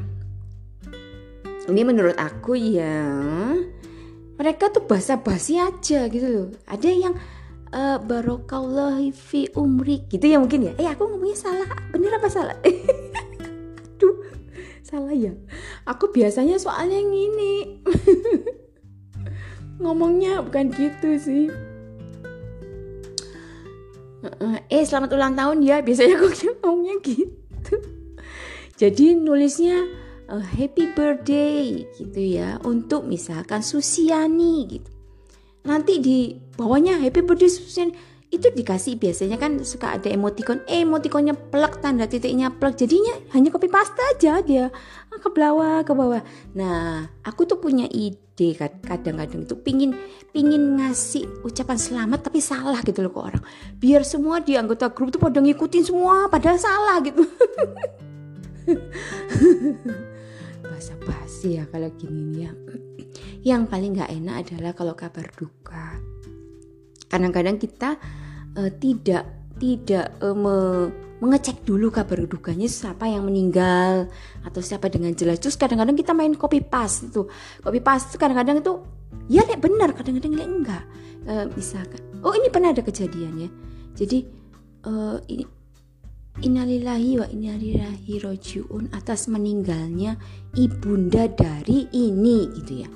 ini 1.72 1.82
menurut 1.82 2.20
aku 2.20 2.60
ya 2.60 3.08
mereka 4.36 4.68
tuh 4.68 4.84
basa-basi 4.84 5.56
aja 5.60 6.12
gitu 6.12 6.28
loh. 6.28 6.48
Ada 6.68 6.90
yang 6.92 7.16
uh, 7.72 7.98
barokallahu 8.04 9.12
fi 9.16 9.48
umri 9.56 10.04
gitu 10.12 10.28
ya 10.28 10.38
mungkin 10.40 10.72
ya. 10.72 10.74
Eh 10.76 10.88
aku 10.88 11.08
ngomongnya 11.08 11.38
salah. 11.40 11.70
Bener 11.92 12.12
apa 12.16 12.28
salah? 12.28 12.58
Aduh, 13.96 14.16
salah 14.84 15.16
ya. 15.16 15.32
Aku 15.88 16.12
biasanya 16.12 16.60
soalnya 16.60 17.00
yang 17.00 17.16
ini. 17.16 17.54
Ngomongnya 19.84 20.40
bukan 20.44 20.72
gitu 20.72 21.10
sih. 21.20 21.48
Eh 24.72 24.84
selamat 24.84 25.16
ulang 25.16 25.36
tahun 25.36 25.64
ya. 25.64 25.80
Biasanya 25.80 26.16
aku 26.20 26.28
ngomongnya 26.64 26.96
gitu. 27.04 27.76
Jadi 28.76 29.16
nulisnya 29.16 30.05
uh, 30.30 30.42
happy 30.42 30.94
birthday 30.94 31.86
gitu 31.98 32.22
ya 32.42 32.58
untuk 32.66 33.06
misalkan 33.06 33.62
Susiani 33.62 34.80
gitu. 34.80 34.90
Nanti 35.66 35.98
di 35.98 36.38
bawahnya 36.54 37.02
happy 37.02 37.26
birthday 37.26 37.50
Susiani 37.50 37.94
itu 38.34 38.52
dikasih 38.52 39.00
biasanya 39.00 39.38
kan 39.40 39.64
suka 39.64 39.96
ada 39.96 40.12
emoticon 40.12 40.66
eh, 40.68 40.84
emoticonnya 40.84 41.38
plek 41.38 41.80
tanda 41.80 42.04
titiknya 42.10 42.52
plek 42.52 42.76
jadinya 42.76 43.16
hanya 43.32 43.54
copy 43.54 43.72
paste 43.72 43.96
aja 43.96 44.44
dia 44.44 44.74
ah, 45.14 45.20
ke 45.22 45.30
bawah 45.32 45.86
ke 45.86 45.94
bawah. 45.96 46.22
Nah 46.58 47.08
aku 47.24 47.48
tuh 47.48 47.62
punya 47.62 47.88
ide 47.88 48.58
kadang-kadang 48.58 49.48
itu 49.48 49.56
pingin 49.62 49.96
pingin 50.36 50.76
ngasih 50.76 51.48
ucapan 51.48 51.80
selamat 51.80 52.28
tapi 52.28 52.44
salah 52.44 52.82
gitu 52.84 53.06
loh 53.06 53.14
ke 53.14 53.22
orang. 53.24 53.44
Biar 53.80 54.04
semua 54.04 54.44
di 54.44 54.60
anggota 54.60 54.92
grup 54.92 55.16
tuh 55.16 55.22
pada 55.22 55.40
ngikutin 55.40 55.84
semua 55.88 56.28
padahal 56.28 56.60
salah 56.60 57.00
gitu 57.06 57.24
bahasa 60.76 60.92
basi 61.08 61.56
ya 61.56 61.64
kalau 61.72 61.88
gini 61.96 62.44
ya. 62.44 62.52
Yang 63.48 63.62
paling 63.72 63.96
nggak 63.96 64.12
enak 64.12 64.36
adalah 64.44 64.72
kalau 64.76 64.92
kabar 64.92 65.24
duka. 65.32 65.96
Kadang-kadang 67.08 67.56
kita 67.56 67.96
uh, 68.60 68.72
tidak 68.76 69.24
tidak 69.56 70.20
uh, 70.20 70.36
me, 70.36 70.92
mengecek 71.24 71.64
dulu 71.64 71.88
kabar 71.88 72.20
dukanya 72.28 72.68
siapa 72.68 73.08
yang 73.08 73.24
meninggal 73.24 74.12
atau 74.44 74.60
siapa 74.60 74.92
dengan 74.92 75.16
jelas. 75.16 75.40
Terus 75.40 75.56
kadang-kadang 75.56 75.96
kita 75.96 76.12
main 76.12 76.36
copy 76.36 76.60
paste 76.60 77.08
itu. 77.08 77.24
Copy 77.64 77.80
paste 77.80 78.20
kadang-kadang 78.20 78.60
itu 78.60 78.84
ya 79.32 79.48
lihat 79.48 79.64
benar 79.64 79.96
kadang-kadang 79.96 80.36
lihat 80.36 80.50
enggak. 80.52 80.84
Uh, 81.24 81.48
misalkan 81.56 82.04
oh 82.20 82.36
ini 82.36 82.52
pernah 82.52 82.76
ada 82.76 82.84
kejadian 82.84 83.48
ya. 83.48 83.50
Jadi 83.96 84.28
uh, 84.84 85.24
ini 85.32 85.48
Innalillahi 86.44 87.24
wa 87.24 87.28
innalillahi 87.32 88.20
rojiun 88.20 88.92
atas 88.92 89.32
meninggalnya 89.32 90.20
ibunda 90.60 91.32
dari 91.32 91.88
ini 91.96 92.52
gitu 92.60 92.84
ya. 92.84 92.90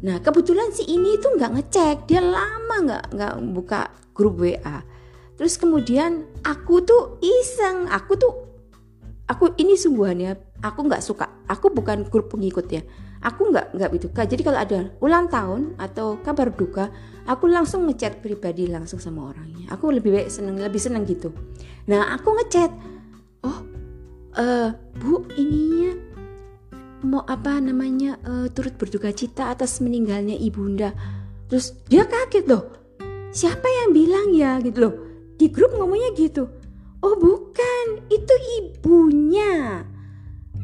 Nah 0.00 0.16
kebetulan 0.24 0.72
si 0.72 0.88
ini 0.88 1.20
itu 1.20 1.36
nggak 1.36 1.52
ngecek, 1.52 1.96
dia 2.08 2.24
lama 2.24 2.76
nggak 2.80 3.04
nggak 3.12 3.34
buka 3.52 3.92
grup 4.16 4.40
WA. 4.40 4.80
Terus 5.36 5.60
kemudian 5.60 6.24
aku 6.48 6.80
tuh 6.80 7.20
iseng, 7.20 7.92
aku 7.92 8.16
tuh 8.16 8.32
aku 9.28 9.52
ini 9.60 9.76
sungguhan 9.76 10.16
ya, 10.16 10.32
aku 10.64 10.88
nggak 10.88 11.04
suka. 11.04 11.28
Aku 11.52 11.68
bukan 11.68 12.08
grup 12.08 12.32
pengikut 12.32 12.72
ya. 12.72 12.80
Aku 13.24 13.48
nggak 13.48 13.72
nggak 13.72 13.90
itu. 13.96 14.06
Jadi 14.12 14.42
kalau 14.44 14.58
ada 14.60 14.92
ulang 15.00 15.26
tahun 15.32 15.74
atau 15.80 16.20
kabar 16.20 16.52
duka, 16.52 16.92
aku 17.24 17.48
langsung 17.48 17.88
ngechat 17.88 18.20
pribadi 18.20 18.68
langsung 18.68 19.00
sama 19.00 19.32
orangnya. 19.32 19.72
Aku 19.72 19.88
lebih 19.88 20.12
baik 20.12 20.28
seneng 20.28 20.60
lebih 20.60 20.80
seneng 20.80 21.08
gitu. 21.08 21.32
Nah 21.88 22.12
aku 22.12 22.36
ngechat, 22.36 22.70
oh 23.46 23.58
uh, 24.36 24.70
bu 25.00 25.24
ininya 25.34 25.96
mau 27.06 27.22
apa 27.24 27.60
namanya 27.60 28.20
uh, 28.26 28.46
turut 28.52 28.76
berduka 28.76 29.10
cita 29.16 29.52
atas 29.52 29.80
meninggalnya 29.80 30.36
ibunda? 30.36 30.92
Terus 31.48 31.72
dia 31.86 32.04
kaget 32.04 32.44
loh. 32.50 32.64
Siapa 33.32 33.64
yang 33.64 33.90
bilang 33.94 34.28
ya? 34.34 34.58
Gitu 34.60 34.78
loh. 34.80 34.94
Di 35.36 35.52
grup 35.52 35.76
ngomongnya 35.76 36.10
gitu. 36.16 36.48
Oh 37.04 37.14
bukan. 37.14 38.02
Itu 38.10 38.34
ibunya 38.60 39.84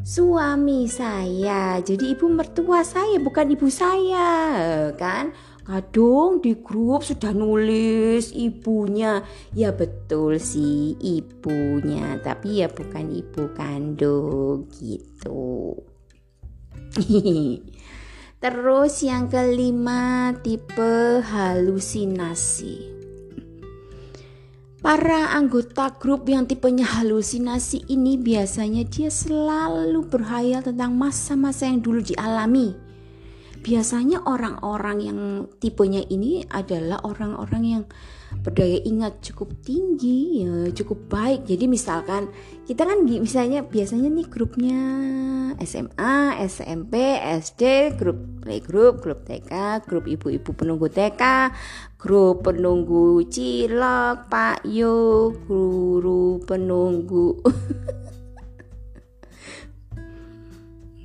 suami 0.02 0.90
saya. 0.90 1.78
Jadi 1.78 2.12
ibu 2.14 2.26
mertua 2.26 2.82
saya 2.82 3.18
bukan 3.22 3.54
ibu 3.54 3.70
saya 3.70 4.90
kan? 4.98 5.32
Kadung 5.62 6.42
di 6.42 6.58
grup 6.58 7.06
sudah 7.06 7.30
nulis 7.30 8.34
ibunya. 8.34 9.22
Ya 9.54 9.70
betul 9.70 10.42
sih 10.42 10.98
ibunya. 10.98 12.18
Tapi 12.18 12.66
ya 12.66 12.68
bukan 12.68 13.14
ibu 13.14 13.42
kandung 13.54 14.66
gitu. 14.74 15.78
Terus 18.42 18.94
yang 19.06 19.30
kelima 19.30 20.34
tipe 20.42 21.22
halusinasi 21.22 22.91
Para 24.82 25.30
anggota 25.38 25.94
grup 25.94 26.26
yang 26.26 26.42
tipenya 26.50 26.82
halusinasi 26.82 27.86
ini 27.86 28.18
biasanya 28.18 28.82
dia 28.82 29.14
selalu 29.14 30.10
berhayal 30.10 30.58
tentang 30.58 30.98
masa-masa 30.98 31.70
yang 31.70 31.78
dulu 31.78 32.02
dialami. 32.02 32.74
Biasanya 33.62 34.26
orang-orang 34.26 34.98
yang 34.98 35.18
tipenya 35.62 36.02
ini 36.10 36.42
adalah 36.50 36.98
orang-orang 37.06 37.62
yang 37.62 37.84
berdaya 38.40 38.80
ingat 38.82 39.20
cukup 39.20 39.52
tinggi 39.60 40.48
ya 40.48 40.72
cukup 40.72 41.12
baik 41.12 41.44
jadi 41.44 41.68
misalkan 41.68 42.32
kita 42.64 42.88
kan 42.88 43.04
misalnya 43.04 43.60
biasanya 43.60 44.08
nih 44.08 44.26
grupnya 44.32 44.80
SMA 45.60 46.40
SMP 46.48 47.20
SD 47.44 47.94
grup 48.00 48.18
playgroup 48.40 49.04
grup 49.04 49.28
TK 49.28 49.84
grup 49.84 50.08
ibu-ibu 50.08 50.50
penunggu 50.56 50.88
TK 50.88 51.52
grup 52.02 52.50
penunggu 52.50 53.22
cilok 53.30 54.26
Pak 54.26 54.66
Yo. 54.66 55.30
Guru 55.46 56.42
penunggu. 56.42 57.38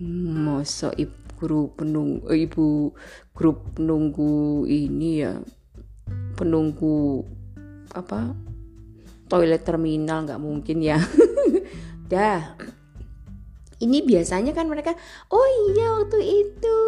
Masa 0.41 0.89
ibu 0.97 1.13
guru 1.37 1.69
penunggu 1.77 2.33
ibu 2.33 2.97
grup 3.37 3.77
penunggu 3.77 4.65
ini 4.65 5.21
ya 5.21 5.37
penunggu 6.33 7.21
apa 7.93 8.33
toilet 9.29 9.61
terminal 9.61 10.25
nggak 10.25 10.41
mungkin 10.41 10.81
ya. 10.81 10.97
Dah 12.11 12.57
ini 13.77 14.01
biasanya 14.01 14.57
kan 14.57 14.65
mereka 14.65 14.97
oh 15.29 15.47
iya 15.69 16.01
waktu 16.01 16.19
itu. 16.21 16.79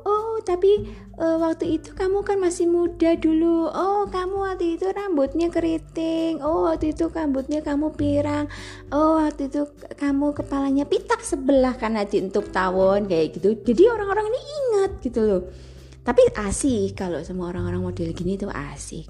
Oh 0.00 0.40
tapi 0.40 0.88
uh, 1.20 1.36
waktu 1.36 1.76
itu 1.76 1.92
kamu 1.92 2.24
kan 2.24 2.40
masih 2.40 2.64
muda 2.64 3.12
dulu. 3.20 3.68
Oh 3.68 4.08
kamu 4.08 4.36
waktu 4.48 4.80
itu 4.80 4.88
rambutnya 4.88 5.52
keriting. 5.52 6.40
Oh 6.40 6.64
waktu 6.64 6.96
itu 6.96 7.12
rambutnya 7.12 7.60
kamu 7.60 7.92
pirang. 7.92 8.48
Oh 8.88 9.20
waktu 9.20 9.52
itu 9.52 9.68
kamu 10.00 10.32
kepalanya 10.32 10.88
pitak 10.88 11.20
sebelah 11.20 11.76
karena 11.76 12.08
untuk 12.08 12.48
tawon 12.48 13.04
kayak 13.04 13.36
gitu. 13.36 13.52
Jadi 13.60 13.82
orang-orang 13.92 14.32
ini 14.32 14.40
ingat 14.40 14.90
gitu 15.04 15.20
loh. 15.20 15.42
Tapi 16.00 16.24
asik 16.32 16.96
kalau 16.96 17.20
semua 17.20 17.52
orang-orang 17.52 17.84
model 17.84 18.16
gini 18.16 18.40
tuh 18.40 18.48
asik. 18.48 19.04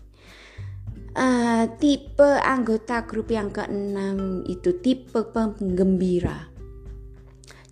Uh, 1.18 1.66
tipe 1.82 2.26
anggota 2.43 3.03
grup 3.03 3.30
yang 3.30 3.51
keenam 3.51 4.47
itu 4.47 4.78
tipe 4.78 5.18
penggembira 5.34 6.57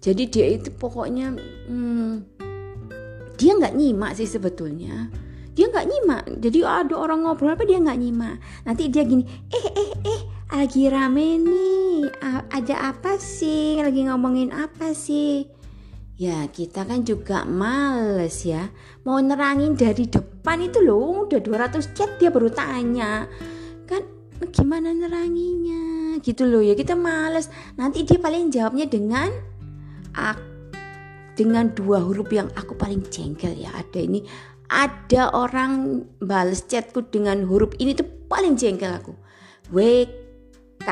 jadi 0.07 0.23
dia 0.31 0.47
itu 0.55 0.71
pokoknya 0.71 1.35
hmm, 1.67 2.23
dia 3.35 3.59
nggak 3.59 3.75
nyimak 3.75 4.15
sih 4.15 4.31
sebetulnya. 4.31 5.11
Dia 5.59 5.67
nggak 5.67 5.87
nyimak. 5.91 6.25
Jadi 6.39 6.63
ada 6.63 6.95
orang 6.95 7.27
ngobrol 7.27 7.59
apa 7.59 7.67
dia 7.67 7.83
nggak 7.83 7.99
nyimak. 7.99 8.39
Nanti 8.63 8.87
dia 8.87 9.03
gini 9.03 9.27
eh 9.51 9.67
eh 9.67 9.91
eh 10.07 10.21
lagi 10.55 10.87
rame 10.87 11.43
nih. 11.43 12.07
Ada 12.55 12.95
apa 12.95 13.19
sih? 13.19 13.83
Lagi 13.83 14.07
ngomongin 14.07 14.55
apa 14.55 14.95
sih? 14.95 15.43
Ya 16.15 16.47
kita 16.55 16.87
kan 16.87 17.03
juga 17.03 17.43
males 17.43 18.47
ya. 18.47 18.71
Mau 19.03 19.19
nerangin 19.19 19.75
dari 19.75 20.07
depan 20.07 20.63
itu 20.63 20.87
loh 20.87 21.27
Udah 21.27 21.43
200 21.43 21.83
chat 21.99 22.15
dia 22.23 22.31
baru 22.31 22.47
tanya. 22.55 23.27
Kan 23.91 24.07
gimana 24.55 24.95
neranginya? 24.95 26.15
Gitu 26.23 26.47
loh 26.47 26.63
ya 26.63 26.79
kita 26.79 26.95
males. 26.95 27.51
Nanti 27.75 28.07
dia 28.07 28.23
paling 28.23 28.55
jawabnya 28.55 28.87
dengan 28.87 29.56
Dengan 31.37 31.69
dua 31.77 32.01
huruf 32.01 32.33
yang 32.33 32.49
aku 32.57 32.73
paling 32.75 33.05
jengkel 33.13 33.53
ya. 33.53 33.69
Ada 33.77 34.01
ini 34.01 34.25
Ada 34.67 35.31
orang 35.31 36.03
bales 36.19 36.67
chatku 36.67 37.07
dengan 37.07 37.47
huruf 37.47 37.71
ini 37.79 37.95
tuh 37.95 38.09
paling 38.27 38.59
jengkel 38.59 38.91
aku. 38.91 39.15
WK 39.71 40.89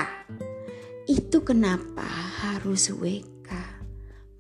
Itu 1.11 1.43
kenapa 1.43 2.07
harus 2.45 2.93
WK 2.95 3.35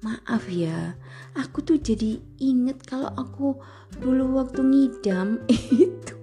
maaf 0.05 0.45
ya 0.53 1.01
aku 1.33 1.65
tuh 1.65 1.81
jadi 1.81 2.21
inget 2.37 2.85
kalau 2.85 3.09
aku 3.17 3.57
dulu 3.99 4.37
waktu 4.37 4.61
ngidam 4.61 5.41
itu 5.85 6.15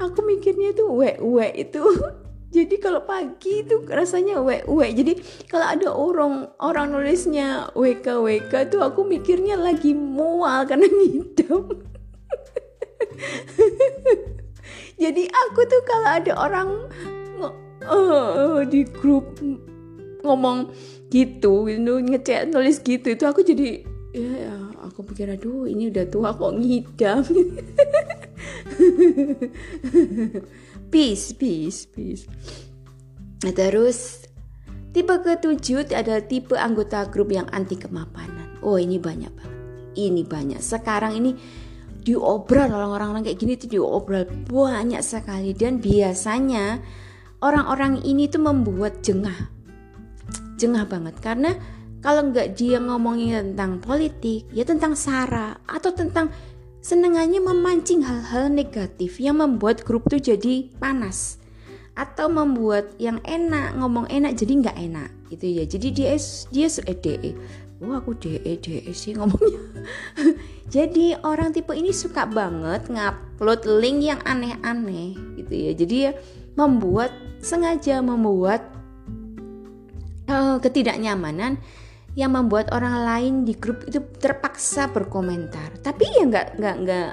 aku 0.00 0.18
mikirnya 0.24 0.72
tuh 0.72 0.88
we 0.96 1.12
itu 1.52 1.82
jadi 2.48 2.80
kalau 2.80 3.04
pagi 3.04 3.60
itu 3.60 3.84
rasanya 3.84 4.40
we 4.40 4.64
jadi 4.96 5.20
kalau 5.52 5.66
ada 5.68 5.88
orang 5.92 6.48
orang 6.64 6.96
nulisnya 6.96 7.68
wk 7.76 8.08
wk 8.08 8.72
tuh 8.72 8.80
aku 8.80 9.04
mikirnya 9.04 9.60
lagi 9.60 9.92
mual 9.92 10.64
karena 10.64 10.88
ngidam. 10.96 11.68
Jadi 14.98 15.30
aku 15.30 15.60
tuh 15.70 15.82
kalau 15.86 16.10
ada 16.10 16.32
orang 16.34 16.68
uh, 17.86 18.66
di 18.66 18.82
grup 18.82 19.38
ngomong 20.26 20.74
gitu 21.08 21.64
gitu 21.70 21.92
ngecek 22.04 22.52
nulis 22.52 22.84
gitu 22.84 23.16
itu 23.16 23.24
aku 23.24 23.40
jadi 23.40 23.80
ya, 24.12 24.50
ya 24.50 24.54
aku 24.84 25.00
pikir 25.08 25.32
aduh 25.32 25.64
ini 25.64 25.88
udah 25.88 26.04
tua 26.10 26.36
kok 26.36 26.52
ngidam 26.52 27.24
peace 30.88 31.36
peace 31.36 31.84
peace. 31.88 32.24
Nah, 33.44 33.54
terus 33.54 34.26
tipe 34.90 35.14
ketujuh 35.14 35.94
ada 35.94 36.18
tipe 36.24 36.58
anggota 36.58 37.06
grup 37.06 37.30
yang 37.30 37.46
anti 37.54 37.78
kemapanan. 37.78 38.58
Oh 38.64 38.76
ini 38.76 38.98
banyak 38.98 39.30
banget. 39.30 39.58
Ini 39.94 40.22
banyak. 40.26 40.60
Sekarang 40.62 41.14
ini 41.14 41.38
diobrol 42.02 42.70
orang-orang 42.72 43.26
kayak 43.26 43.38
gini 43.38 43.54
tuh 43.54 43.70
diobrol 43.70 44.26
banyak 44.26 45.02
sekali. 45.04 45.54
Dan 45.54 45.78
biasanya 45.78 46.82
orang-orang 47.44 48.02
ini 48.02 48.26
tuh 48.26 48.42
membuat 48.42 49.04
jengah. 49.04 49.36
Jengah 50.58 50.84
banget. 50.90 51.14
Karena 51.22 51.54
kalau 51.98 52.30
nggak 52.30 52.54
dia 52.54 52.78
ngomongin 52.78 53.54
tentang 53.54 53.82
politik 53.82 54.46
ya 54.54 54.62
tentang 54.62 54.94
sara 54.94 55.58
atau 55.66 55.90
tentang 55.90 56.30
senengannya 56.80 57.42
memancing 57.42 58.06
hal-hal 58.06 58.48
negatif 58.48 59.18
yang 59.18 59.42
membuat 59.42 59.82
grup 59.82 60.06
tuh 60.06 60.22
jadi 60.22 60.70
panas. 60.78 61.40
Atau 61.98 62.30
membuat 62.30 62.94
yang 63.02 63.18
enak 63.26 63.74
ngomong 63.74 64.06
enak 64.06 64.38
jadi 64.38 64.52
nggak 64.62 64.78
enak 64.78 65.10
gitu 65.34 65.46
ya. 65.50 65.64
Jadi 65.66 65.88
dia 65.90 66.14
dia 66.54 66.66
eh, 66.70 66.98
DE 66.98 67.32
wah 67.78 68.02
aku 68.02 68.14
DE 68.18 68.58
DE 68.58 68.90
sih 68.90 69.14
ngomongnya. 69.14 69.62
Jadi 70.74 71.14
orang 71.22 71.54
tipe 71.54 71.70
ini 71.72 71.94
suka 71.94 72.26
banget 72.26 72.90
ngupload 72.90 73.64
link 73.78 74.02
yang 74.02 74.20
aneh-aneh 74.26 75.14
gitu 75.38 75.54
ya. 75.54 75.72
Jadi 75.78 75.96
ya 76.10 76.12
membuat 76.58 77.14
sengaja 77.38 78.02
membuat 78.02 78.66
uh, 80.26 80.58
ketidaknyamanan 80.58 81.62
yang 82.18 82.34
membuat 82.34 82.74
orang 82.74 83.06
lain 83.06 83.34
di 83.46 83.54
grup 83.54 83.86
itu 83.86 84.02
terpaksa 84.18 84.90
berkomentar. 84.90 85.78
Tapi 85.78 86.02
ya 86.18 86.26
nggak 86.26 86.58
nggak 86.58 86.76
nggak 86.82 87.10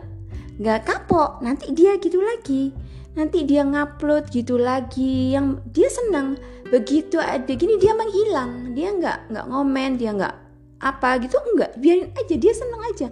nggak 0.57 0.79
kapok. 0.81 1.45
Nanti 1.45 1.69
dia 1.77 2.01
gitu 2.01 2.25
lagi. 2.25 2.73
Nanti 3.13 3.45
dia 3.45 3.61
ngupload 3.61 4.33
gitu 4.33 4.57
lagi. 4.57 5.37
Yang 5.37 5.61
dia 5.69 5.93
senang. 5.93 6.41
Begitu 6.73 7.21
ada 7.21 7.45
gini 7.45 7.77
dia 7.77 7.93
menghilang. 7.93 8.73
Dia 8.73 8.97
nggak 8.97 9.29
nggak 9.29 9.45
ngomen. 9.45 9.91
Dia 10.01 10.09
nggak 10.17 10.35
apa 10.81 11.21
gitu 11.21 11.37
nggak. 11.37 11.77
Biarin 11.77 12.09
aja 12.17 12.35
dia 12.41 12.53
senang 12.57 12.81
aja. 12.89 13.07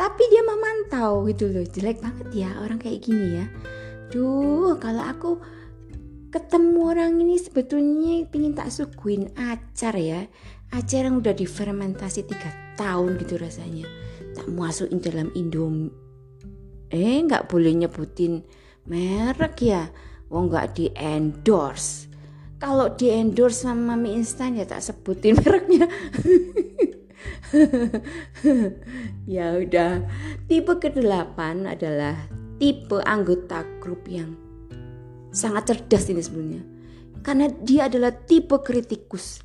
Tapi 0.00 0.22
dia 0.32 0.42
memantau 0.48 1.28
gitu 1.28 1.52
loh. 1.52 1.68
Jelek 1.68 2.00
banget 2.00 2.28
ya 2.32 2.56
orang 2.64 2.80
kayak 2.80 3.04
gini 3.04 3.44
ya. 3.44 3.46
Duh 4.08 4.80
kalau 4.80 5.04
aku 5.04 5.30
ketemu 6.34 6.80
orang 6.90 7.14
ini 7.22 7.38
sebetulnya 7.38 8.26
pingin 8.26 8.58
tak 8.58 8.66
suguin 8.74 9.30
acar 9.38 9.94
ya 9.94 10.26
acar 10.74 11.06
yang 11.06 11.22
udah 11.22 11.34
difermentasi 11.34 12.26
tiga 12.26 12.50
tahun 12.74 13.16
gitu 13.22 13.38
rasanya 13.38 13.86
tak 14.34 14.50
masukin 14.50 14.98
dalam 14.98 15.30
indom 15.38 15.88
eh 16.90 17.22
nggak 17.22 17.46
boleh 17.46 17.72
nyebutin 17.86 18.42
merek 18.90 19.56
ya 19.62 19.88
wong 20.28 20.50
nggak 20.50 20.74
di 20.74 20.86
endorse 20.98 22.10
kalau 22.58 22.90
di 22.92 23.12
endorse 23.12 23.64
sama 23.64 23.94
mie 23.94 24.18
instan 24.18 24.58
ya 24.58 24.66
tak 24.66 24.82
sebutin 24.82 25.36
mereknya 25.40 25.86
ya 29.24 29.58
udah. 29.58 30.04
Tipe 30.46 30.72
kedelapan 30.80 31.68
adalah 31.68 32.16
tipe 32.58 33.00
anggota 33.04 33.64
grup 33.80 34.06
yang 34.08 34.34
sangat 35.34 35.74
cerdas 35.74 36.10
ini 36.10 36.22
sebenarnya. 36.22 36.62
Karena 37.24 37.46
dia 37.48 37.88
adalah 37.88 38.12
tipe 38.12 38.60
kritikus. 38.60 39.40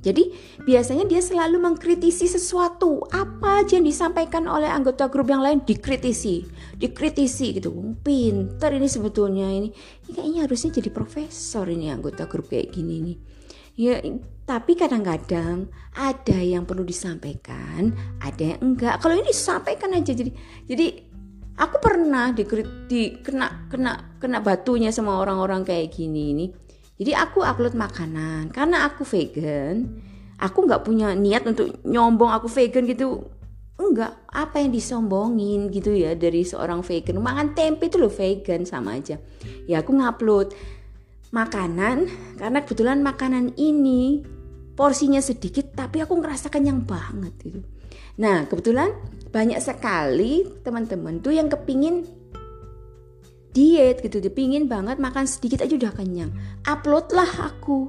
Jadi 0.00 0.34
biasanya 0.64 1.04
dia 1.06 1.22
selalu 1.22 1.60
mengkritisi 1.60 2.26
sesuatu 2.26 3.04
apa 3.12 3.62
aja 3.62 3.78
yang 3.78 3.86
disampaikan 3.86 4.48
oleh 4.50 4.66
anggota 4.66 5.06
grup 5.06 5.30
yang 5.30 5.44
lain 5.44 5.62
dikritisi, 5.62 6.46
dikritisi 6.78 7.60
gitu. 7.60 7.70
Pinter 8.02 8.74
ini 8.74 8.88
sebetulnya 8.90 9.46
ini, 9.50 9.70
ini 9.70 10.10
kayaknya 10.10 10.40
harusnya 10.48 10.70
jadi 10.80 10.90
profesor 10.90 11.68
ini 11.70 11.92
anggota 11.92 12.26
grup 12.26 12.50
kayak 12.50 12.74
gini 12.74 12.94
nih. 13.04 13.18
Ya, 13.74 13.98
tapi 14.46 14.78
kadang-kadang 14.78 15.66
ada 15.98 16.38
yang 16.38 16.62
perlu 16.62 16.86
disampaikan, 16.86 17.90
ada 18.22 18.54
yang 18.54 18.60
enggak. 18.62 19.02
Kalau 19.02 19.18
ini 19.18 19.26
disampaikan 19.26 19.90
aja 19.98 20.14
jadi 20.14 20.30
jadi 20.70 20.86
aku 21.58 21.76
pernah 21.78 22.34
di, 22.34 22.42
di 22.86 23.02
kena 23.22 23.66
kena 23.70 24.18
kena 24.18 24.38
batunya 24.42 24.90
sama 24.90 25.18
orang-orang 25.18 25.62
kayak 25.62 25.94
gini 25.94 26.34
ini 26.34 26.46
jadi 26.94 27.26
aku 27.26 27.42
upload 27.42 27.74
makanan 27.74 28.54
karena 28.54 28.86
aku 28.86 29.02
vegan. 29.02 29.98
Aku 30.38 30.66
nggak 30.66 30.82
punya 30.86 31.14
niat 31.14 31.46
untuk 31.46 31.82
nyombong 31.82 32.30
aku 32.30 32.46
vegan 32.46 32.86
gitu. 32.86 33.26
Enggak, 33.74 34.14
apa 34.30 34.62
yang 34.62 34.70
disombongin 34.70 35.66
gitu 35.74 35.90
ya 35.90 36.14
dari 36.14 36.46
seorang 36.46 36.86
vegan. 36.86 37.18
Makan 37.18 37.58
tempe 37.58 37.90
itu 37.90 37.98
loh 37.98 38.10
vegan 38.10 38.62
sama 38.62 38.94
aja. 38.98 39.18
Ya 39.66 39.82
aku 39.82 39.90
ngupload 39.90 40.54
makanan 41.34 42.06
karena 42.38 42.62
kebetulan 42.62 43.02
makanan 43.02 43.58
ini 43.58 44.22
porsinya 44.78 45.18
sedikit 45.18 45.74
tapi 45.74 45.98
aku 45.98 46.14
ngerasa 46.22 46.46
kenyang 46.46 46.86
banget 46.86 47.34
gitu. 47.42 47.60
Nah 48.22 48.46
kebetulan 48.46 48.94
banyak 49.34 49.58
sekali 49.58 50.46
teman-teman 50.62 51.18
tuh 51.18 51.34
yang 51.34 51.50
kepingin 51.50 52.06
diet 53.54 54.02
gitu 54.02 54.18
dia 54.18 54.34
pingin 54.34 54.66
banget 54.66 54.98
makan 54.98 55.24
sedikit 55.30 55.62
aja 55.62 55.78
udah 55.78 55.94
kenyang. 55.94 56.34
Uploadlah 56.66 57.54
aku 57.54 57.88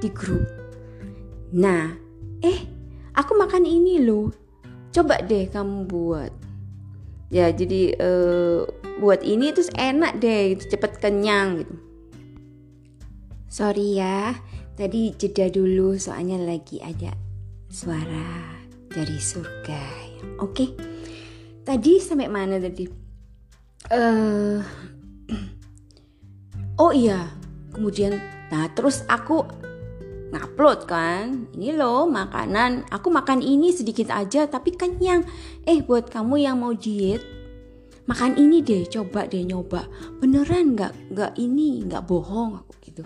di 0.00 0.08
grup. 0.08 0.48
Nah 1.52 1.92
eh 2.40 2.64
aku 3.12 3.36
makan 3.36 3.68
ini 3.68 4.00
loh. 4.00 4.32
Coba 4.90 5.20
deh 5.20 5.46
kamu 5.52 5.84
buat. 5.84 6.32
Ya 7.28 7.52
jadi 7.52 8.00
uh, 8.00 8.64
buat 9.02 9.20
ini 9.20 9.52
terus 9.52 9.68
enak 9.76 10.22
deh 10.24 10.56
gitu, 10.56 10.74
cepet 10.74 11.02
kenyang 11.04 11.60
gitu. 11.60 11.74
Sorry 13.52 14.00
ya 14.00 14.34
tadi 14.74 15.12
jeda 15.14 15.52
dulu 15.52 15.94
soalnya 16.00 16.40
lagi 16.40 16.80
ada 16.80 17.12
suara 17.68 18.56
dari 18.88 19.20
surga. 19.20 19.82
Oke 20.40 20.48
okay. 20.48 20.68
tadi 21.62 22.00
sampai 22.00 22.30
mana 22.32 22.56
tadi? 22.56 22.86
Uh, 23.92 24.64
oh 26.78 26.90
iya 26.90 27.30
kemudian 27.74 28.18
nah 28.50 28.70
terus 28.70 29.02
aku 29.10 29.42
ngupload 30.34 30.90
kan? 30.90 31.46
Ini 31.54 31.78
loh 31.78 32.10
makanan 32.10 32.90
aku 32.90 33.06
makan 33.06 33.38
ini 33.38 33.70
sedikit 33.70 34.10
aja 34.10 34.50
tapi 34.50 34.74
kenyang. 34.74 35.22
Eh 35.62 35.78
buat 35.78 36.10
kamu 36.10 36.42
yang 36.42 36.58
mau 36.58 36.74
diet 36.74 37.22
makan 38.04 38.36
ini 38.36 38.60
deh 38.60 38.82
coba 38.90 39.30
deh 39.30 39.46
nyoba. 39.46 39.86
Beneran 40.18 40.74
nggak 40.74 41.14
nggak 41.14 41.32
ini 41.38 41.86
nggak 41.86 42.02
bohong 42.04 42.58
aku 42.58 42.72
gitu. 42.82 43.02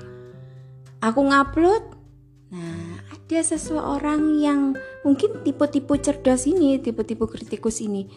Aku 1.04 1.20
ngupload 1.28 2.00
nah 2.48 3.04
ada 3.12 3.44
seseorang 3.44 4.40
yang 4.40 4.72
mungkin 5.04 5.44
tipe-tipe 5.44 5.92
cerdas 6.00 6.48
ini 6.48 6.80
tipe-tipe 6.80 7.28
kritikus 7.28 7.84
ini 7.84 8.08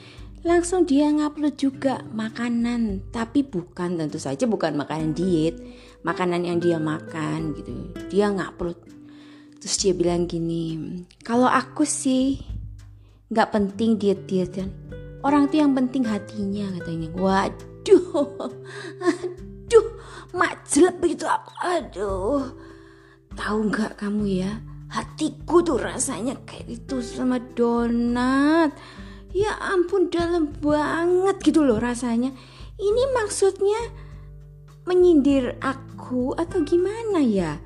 langsung 0.42 0.90
dia 0.90 1.06
ngupload 1.14 1.54
juga 1.54 2.02
makanan 2.14 3.14
tapi 3.14 3.46
bukan 3.46 3.98
tentu 3.98 4.18
saja 4.18 4.50
bukan 4.50 4.74
makanan 4.74 5.14
diet 5.14 5.62
makanan 6.02 6.50
yang 6.50 6.58
dia 6.58 6.82
makan 6.82 7.54
gitu. 7.54 7.94
Dia 8.10 8.34
ngupload. 8.34 8.78
Terus 9.62 9.76
dia 9.78 9.94
bilang 9.94 10.26
gini 10.26 10.98
kalau 11.22 11.46
aku 11.46 11.86
sih 11.86 12.42
nggak 13.30 13.54
penting 13.54 14.02
diet 14.02 14.26
dietan 14.26 14.74
orang 15.22 15.46
tuh 15.46 15.62
yang 15.62 15.78
penting 15.78 16.02
hatinya 16.10 16.74
katanya. 16.82 17.10
Waduh. 17.14 18.50
Aduh 19.10 19.88
mak 20.34 20.66
jelek 20.66 20.98
begitu 20.98 21.30
aku. 21.30 21.52
Aduh. 21.62 22.42
Tahu 23.38 23.58
nggak 23.70 24.02
kamu 24.02 24.42
ya? 24.42 24.52
Hatiku 24.92 25.64
tuh 25.64 25.80
rasanya 25.80 26.36
kayak 26.44 26.68
itu 26.68 27.00
sama 27.00 27.40
donat 27.56 28.76
ya 29.32 29.56
ampun 29.60 30.12
dalam 30.12 30.52
banget 30.60 31.40
gitu 31.44 31.64
loh 31.64 31.80
rasanya. 31.80 32.32
Ini 32.82 33.04
maksudnya 33.16 33.92
menyindir 34.88 35.56
aku 35.62 36.34
atau 36.36 36.64
gimana 36.66 37.22
ya? 37.22 37.60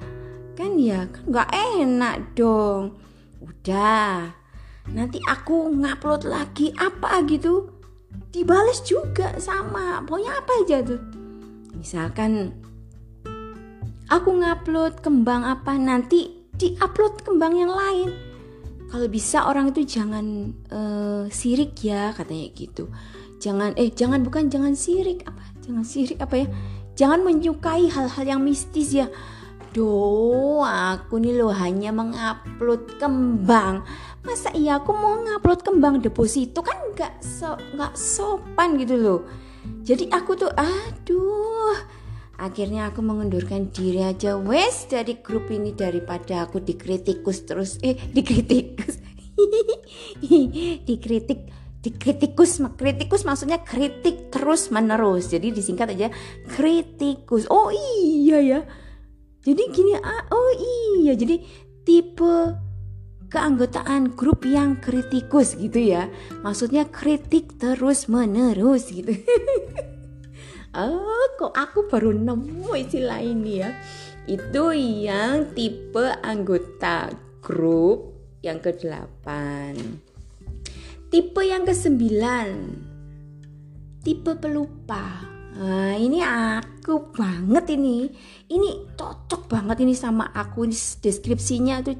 Kan 0.55 0.79
ya 0.79 1.07
kan 1.11 1.23
nggak 1.29 1.49
enak 1.81 2.15
dong. 2.37 2.97
Udah 3.41 4.33
nanti 4.91 5.17
aku 5.25 5.73
ngupload 5.73 6.27
lagi 6.27 6.71
apa 6.77 7.23
gitu? 7.27 7.69
Dibales 8.31 8.83
juga 8.83 9.35
sama 9.39 10.03
pokoknya 10.03 10.31
apa 10.39 10.51
aja 10.63 10.77
tuh. 10.83 11.01
Misalkan 11.75 12.55
aku 14.11 14.29
ngupload 14.31 15.01
kembang 15.01 15.43
apa 15.43 15.75
nanti 15.75 16.45
diupload 16.55 17.23
kembang 17.27 17.55
yang 17.59 17.71
lain 17.71 18.24
kalau 18.91 19.07
bisa 19.09 19.49
orang 19.49 19.73
itu 19.73 19.81
jangan 19.83 20.53
uh, 20.69 21.25
sirik 21.31 21.75
ya 21.81 22.13
katanya 22.13 22.47
gitu. 22.53 22.87
Jangan 23.41 23.75
eh 23.75 23.91
jangan 23.91 24.23
bukan 24.23 24.47
jangan 24.47 24.73
sirik 24.77 25.25
apa? 25.27 25.43
Jangan 25.65 25.83
sirik 25.83 26.19
apa 26.21 26.35
ya? 26.45 26.47
Jangan 26.95 27.27
menyukai 27.27 27.91
hal-hal 27.91 28.25
yang 28.25 28.41
mistis 28.41 28.95
ya. 28.95 29.11
Do 29.75 30.63
aku 30.63 31.19
nih 31.19 31.35
loh 31.35 31.51
hanya 31.51 31.91
mengupload 31.91 32.95
kembang. 32.95 33.83
Masa 34.23 34.49
iya 34.55 34.79
aku 34.79 34.95
mau 34.95 35.19
ngupload 35.19 35.61
kembang 35.67 35.99
deposito? 35.99 36.63
Kan 36.63 36.95
nggak 36.95 37.19
so 37.19 37.59
nggak 37.75 37.93
sopan 37.99 38.79
gitu 38.79 38.95
loh. 38.95 39.21
Jadi 39.83 40.07
aku 40.09 40.39
tuh 40.39 40.49
aduh 40.55 41.75
akhirnya 42.37 42.91
aku 42.91 42.99
mengundurkan 43.01 43.71
diri 43.71 44.03
aja. 44.03 44.35
Wes 44.35 44.87
dari 44.91 45.19
grup 45.19 45.47
ini 45.51 45.71
daripada 45.71 46.43
aku 46.43 46.59
dikritikus 46.59 47.47
terus. 47.47 47.79
Eh 47.81 47.95
dikritikus. 47.95 49.01
Dikritik 50.87 51.51
dikritikus. 51.83 52.51
Kritikus 52.79 53.21
maksudnya 53.23 53.61
kritik 53.61 54.31
terus 54.33 54.71
menerus. 54.73 55.31
Jadi 55.31 55.51
disingkat 55.53 55.93
aja 55.95 56.07
kritikus. 56.49 57.47
Oh 57.51 57.71
iya 57.71 58.39
ya. 58.41 58.59
Jadi 59.45 59.63
gini 59.69 59.93
ah, 59.99 60.23
oh 60.31 60.51
iya. 61.01 61.13
Jadi 61.13 61.41
tipe 61.85 62.57
keanggotaan 63.29 64.15
grup 64.15 64.47
yang 64.47 64.79
kritikus 64.81 65.55
gitu 65.55 65.77
ya. 65.77 66.09
Maksudnya 66.41 66.87
kritik 66.89 67.59
terus 67.61 68.07
menerus 68.07 68.89
gitu 68.89 69.13
oh 70.75 71.25
kok 71.39 71.53
aku 71.55 71.87
baru 71.87 72.11
nemu 72.11 72.71
istilah 72.75 73.19
ini 73.23 73.63
ya? 73.63 73.71
Itu 74.27 74.75
yang 74.75 75.55
tipe 75.55 76.05
anggota 76.21 77.13
grup 77.39 78.15
yang 78.41 78.61
ke-8 78.61 79.27
tipe 81.15 81.41
yang 81.47 81.63
ke-9 81.63 82.03
tipe 84.03 84.31
pelupa. 84.37 85.23
Nah, 85.55 85.95
ini 85.95 86.19
aku 86.19 87.15
banget 87.15 87.79
ini. 87.79 88.11
Ini 88.51 88.93
cocok 88.93 89.47
banget 89.47 89.81
ini 89.81 89.95
sama 89.95 90.29
aku. 90.35 90.67
Ini 90.67 90.75
deskripsinya 90.75 91.79
tuh. 91.81 91.97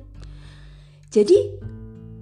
Jadi 1.09 1.37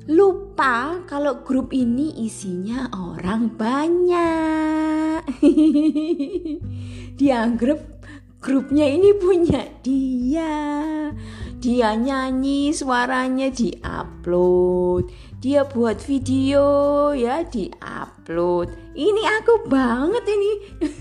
lupa 0.04 1.00
kalau 1.08 1.48
grup 1.48 1.72
ini 1.72 2.28
isinya 2.28 2.92
orang 2.92 3.56
banyak. 3.56 5.24
Dianggap 7.20 7.80
grupnya 8.44 8.84
ini 8.84 9.16
punya 9.16 9.64
dia. 9.80 10.52
Dia 11.64 11.96
nyanyi, 11.96 12.76
suaranya 12.76 13.48
diupload. 13.48 15.08
Dia 15.40 15.64
buat 15.64 16.04
video 16.04 17.16
ya 17.16 17.48
diupload. 17.48 19.00
Ini 19.00 19.24
aku 19.40 19.72
banget 19.72 20.28
ini. 20.28 20.52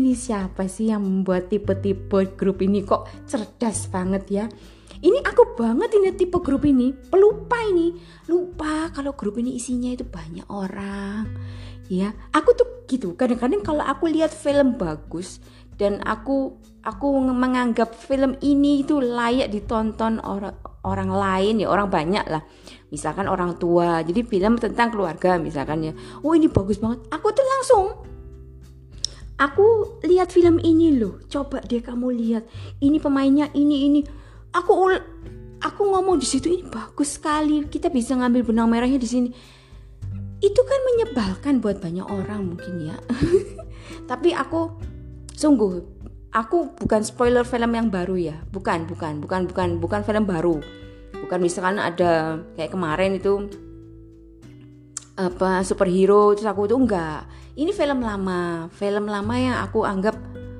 ini 0.00 0.16
siapa 0.16 0.64
sih 0.64 0.88
yang 0.88 1.04
membuat 1.04 1.52
tipe-tipe 1.52 2.32
grup 2.32 2.64
ini 2.64 2.80
kok 2.80 3.04
cerdas 3.28 3.92
banget 3.92 4.24
ya? 4.32 4.48
Ini 5.04 5.20
aku 5.20 5.52
banget 5.52 6.00
ini 6.00 6.16
tipe 6.16 6.40
grup 6.40 6.64
ini 6.64 6.96
pelupa 6.96 7.60
ini. 7.60 7.92
Lupa 8.24 8.88
kalau 8.88 9.12
grup 9.12 9.36
ini 9.36 9.60
isinya 9.60 9.92
itu 9.92 10.08
banyak 10.08 10.48
orang 10.48 11.28
ya. 11.92 12.08
Aku 12.32 12.56
tuh 12.56 12.88
gitu 12.88 13.12
kadang-kadang 13.12 13.60
kalau 13.60 13.84
aku 13.84 14.08
lihat 14.08 14.32
film 14.32 14.80
bagus 14.80 15.44
dan 15.76 16.00
aku 16.08 16.56
aku 16.80 17.20
menganggap 17.20 17.92
film 17.92 18.40
ini 18.40 18.80
itu 18.80 18.96
layak 18.96 19.52
ditonton 19.52 20.24
orang 20.24 20.56
orang 20.84 21.12
lain 21.12 21.60
ya 21.60 21.68
orang 21.68 21.92
banyak 21.92 22.24
lah. 22.24 22.40
Misalkan 22.88 23.28
orang 23.28 23.60
tua 23.60 24.00
jadi 24.00 24.24
film 24.24 24.56
tentang 24.56 24.88
keluarga 24.88 25.36
misalkan 25.36 25.84
ya. 25.84 25.92
Oh 26.24 26.32
ini 26.32 26.48
bagus 26.48 26.80
banget. 26.80 27.04
Aku 27.12 27.28
tuh 27.28 27.44
langsung 27.44 27.86
aku 29.36 30.00
lihat 30.06 30.30
film 30.30 30.62
ini 30.62 30.96
loh 30.96 31.20
coba 31.28 31.60
deh 31.60 31.84
kamu 31.84 32.08
lihat. 32.16 32.48
Ini 32.80 32.96
pemainnya 33.04 33.52
ini 33.52 33.76
ini 33.92 34.23
aku 34.54 34.94
aku 35.60 35.82
ngomong 35.82 36.22
di 36.22 36.26
situ 36.26 36.46
ini 36.46 36.62
bagus 36.62 37.18
sekali 37.18 37.66
kita 37.66 37.90
bisa 37.90 38.14
ngambil 38.14 38.46
benang 38.46 38.70
merahnya 38.70 39.02
di 39.02 39.08
sini. 39.10 39.28
Itu 40.38 40.60
kan 40.62 40.80
menyebalkan 40.94 41.58
buat 41.58 41.82
banyak 41.82 42.06
orang 42.06 42.54
mungkin 42.54 42.94
ya. 42.94 42.96
Tapi 44.10 44.30
aku 44.36 44.70
sungguh 45.34 45.82
aku 46.30 46.78
bukan 46.78 47.02
spoiler 47.02 47.42
film 47.42 47.74
yang 47.74 47.88
baru 47.90 48.14
ya. 48.14 48.36
Bukan 48.54 48.86
bukan 48.86 49.18
bukan 49.18 49.50
bukan 49.50 49.68
bukan 49.82 50.00
film 50.06 50.24
baru. 50.24 50.56
Bukan 51.24 51.38
misalkan 51.40 51.80
ada 51.80 52.44
kayak 52.54 52.70
kemarin 52.70 53.16
itu 53.16 53.48
apa 55.14 55.62
superhero 55.62 56.34
terus 56.36 56.46
aku 56.46 56.68
tuh 56.70 56.78
enggak. 56.78 57.24
Ini 57.56 57.70
film 57.72 58.04
lama 58.04 58.68
film 58.74 59.08
lama 59.08 59.34
yang 59.38 59.56
aku 59.64 59.86
anggap 59.86 60.18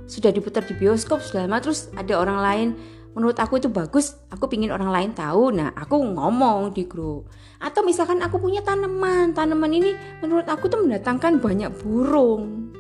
sudah 0.09 0.31
diputar 0.33 0.65
di 0.65 0.77
bioskop 0.77 1.21
sudah 1.21 1.45
lama 1.49 1.61
terus 1.61 1.89
ada 1.97 2.15
orang 2.21 2.39
lain 2.41 2.69
menurut 3.15 3.39
aku 3.39 3.63
itu 3.63 3.71
bagus 3.71 4.19
aku 4.29 4.51
pingin 4.51 4.75
orang 4.75 4.91
lain 4.91 5.11
tahu. 5.15 5.55
Nah 5.55 5.73
aku 5.73 6.03
ngomong 6.03 6.75
di 6.75 6.85
grup. 6.85 7.31
Atau 7.63 7.87
misalkan 7.87 8.21
aku 8.21 8.43
punya 8.43 8.61
tanaman 8.61 9.33
tanaman 9.33 9.73
ini 9.73 9.95
menurut 10.21 10.45
aku 10.51 10.67
tuh 10.69 10.83
mendatangkan 10.83 11.39
banyak 11.41 11.71
burung. 11.81 12.75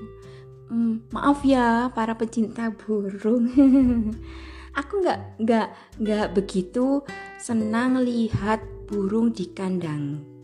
Hmm, 0.69 1.07
maaf 1.15 1.47
ya 1.47 1.89
para 1.95 2.19
pecinta 2.19 2.69
burung. 2.75 3.47
Aku 4.75 5.07
nggak 5.07 5.39
nggak 5.39 5.69
nggak 6.03 6.27
begitu 6.35 7.07
senang 7.39 8.03
lihat 8.03 8.59
burung 8.91 9.31
di 9.31 9.47
kandang 9.55 10.35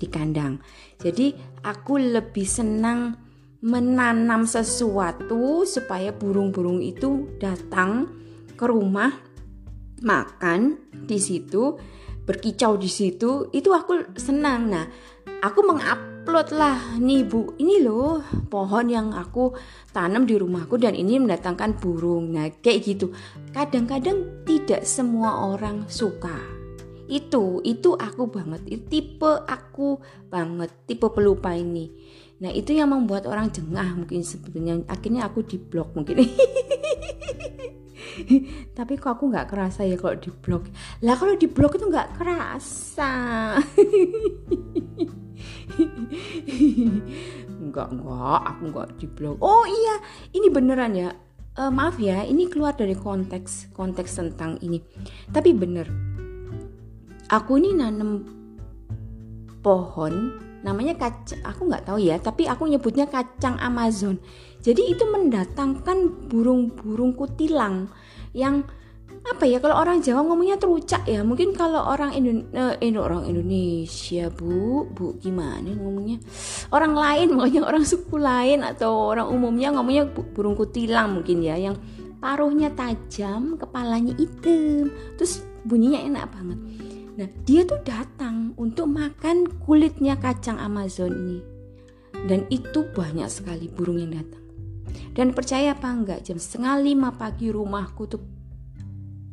di 0.00 0.08
kandang. 0.08 0.56
Jadi 0.96 1.36
aku 1.60 2.00
lebih 2.00 2.48
senang 2.48 3.16
menanam 3.60 4.48
sesuatu 4.48 5.68
supaya 5.68 6.16
burung-burung 6.16 6.80
itu 6.80 7.36
datang 7.36 8.08
ke 8.56 8.64
rumah 8.64 9.12
makan 10.00 10.80
di 10.90 11.20
situ 11.20 11.76
berkicau 12.30 12.78
di 12.78 12.86
situ 12.86 13.50
itu 13.50 13.74
aku 13.74 14.14
senang. 14.14 14.70
Nah 14.70 14.86
aku 15.42 15.66
mengupload 15.66 16.54
lah 16.54 16.96
nih 17.00 17.26
bu. 17.26 17.58
Ini 17.58 17.82
loh 17.82 18.22
pohon 18.46 18.86
yang 18.86 19.10
aku 19.10 19.50
tanam 19.90 20.28
di 20.28 20.38
rumahku 20.38 20.78
dan 20.78 20.94
ini 20.94 21.18
mendatangkan 21.18 21.80
burung. 21.82 22.30
Nah 22.30 22.46
kayak 22.62 22.86
gitu. 22.86 23.10
Kadang-kadang 23.50 24.46
tidak 24.46 24.86
semua 24.86 25.50
orang 25.50 25.90
suka. 25.90 26.38
Itu 27.10 27.58
itu 27.66 27.98
aku 27.98 28.30
banget. 28.30 28.62
Itu 28.70 28.84
tipe 28.86 29.32
aku 29.42 29.98
banget 30.30 30.70
tipe 30.86 31.10
pelupa 31.10 31.50
ini. 31.50 31.90
Nah 32.40 32.54
itu 32.54 32.72
yang 32.72 32.94
membuat 32.94 33.26
orang 33.26 33.50
jengah 33.50 33.98
mungkin 33.98 34.22
sebetulnya 34.24 34.80
akhirnya 34.88 35.28
aku 35.28 35.44
di 35.44 35.60
blok 35.60 35.92
mungkin 35.92 36.24
tapi 38.78 38.92
kok 38.96 39.18
aku 39.18 39.30
nggak 39.30 39.48
kerasa 39.50 39.84
ya 39.86 39.96
kalau 40.00 40.16
di 40.16 40.30
blok 40.30 40.64
lah 41.04 41.16
kalau 41.16 41.34
di 41.36 41.46
blok 41.46 41.76
itu 41.76 41.86
nggak 41.88 42.18
kerasa. 42.18 43.12
Enggak 47.60 47.88
enggak 47.94 48.40
aku 48.50 48.62
nggak 48.74 48.88
di 48.98 49.06
blok 49.06 49.36
oh 49.40 49.64
iya 49.68 49.94
ini 50.34 50.48
beneran 50.50 50.94
ya. 50.96 51.10
Uh, 51.58 51.66
maaf 51.66 51.98
ya 51.98 52.22
ini 52.22 52.46
keluar 52.46 52.78
dari 52.78 52.94
konteks 52.94 53.74
konteks 53.74 54.22
tentang 54.22 54.56
ini. 54.62 54.78
Tapi 55.30 55.50
bener 55.50 55.90
aku 57.30 57.62
ini 57.62 57.78
nanam 57.78 58.26
pohon 59.62 60.34
namanya 60.60 60.98
kacang 60.98 61.40
aku 61.46 61.70
nggak 61.70 61.86
tahu 61.88 61.98
ya 62.02 62.20
tapi 62.20 62.44
aku 62.50 62.68
nyebutnya 62.68 63.08
kacang 63.08 63.56
Amazon 63.62 64.20
jadi 64.60 64.82
itu 64.92 65.04
mendatangkan 65.08 66.28
burung-burung 66.28 67.16
kutilang 67.16 67.88
yang 68.36 68.64
apa 69.20 69.44
ya 69.44 69.60
kalau 69.60 69.76
orang 69.76 70.00
Jawa 70.00 70.24
ngomongnya 70.24 70.56
terucak 70.56 71.04
ya 71.04 71.20
mungkin 71.20 71.52
kalau 71.52 71.84
orang 71.92 72.16
eh, 72.16 72.92
orang 72.96 73.28
Indonesia 73.28 74.32
bu 74.32 74.88
bu 74.88 75.20
gimana 75.20 75.76
ngomongnya 75.76 76.16
orang 76.72 76.96
lain 76.96 77.28
makanya 77.36 77.68
orang 77.68 77.84
suku 77.84 78.16
lain 78.16 78.64
atau 78.64 79.12
orang 79.12 79.28
umumnya 79.28 79.76
ngomongnya 79.76 80.08
burung 80.08 80.56
kutilang 80.56 81.20
mungkin 81.20 81.44
ya 81.44 81.60
yang 81.60 81.76
paruhnya 82.16 82.72
tajam 82.72 83.60
kepalanya 83.60 84.16
hitam 84.16 84.88
terus 85.20 85.44
bunyinya 85.68 86.00
enak 86.00 86.24
banget 86.32 86.58
Nah, 87.20 87.28
dia 87.44 87.68
tuh 87.68 87.76
datang 87.84 88.56
untuk 88.56 88.88
makan 88.88 89.44
kulitnya 89.60 90.16
kacang 90.16 90.56
Amazon 90.56 91.12
ini. 91.12 91.38
Dan 92.24 92.48
itu 92.48 92.88
banyak 92.96 93.28
sekali 93.28 93.68
burung 93.68 94.00
yang 94.00 94.16
datang. 94.16 94.39
Dan 95.12 95.34
percaya 95.34 95.74
apa 95.74 95.88
enggak, 95.90 96.26
jam 96.26 96.38
setengah 96.38 96.80
lima 96.80 97.10
pagi 97.14 97.50
rumahku 97.50 98.02
tuh 98.08 98.22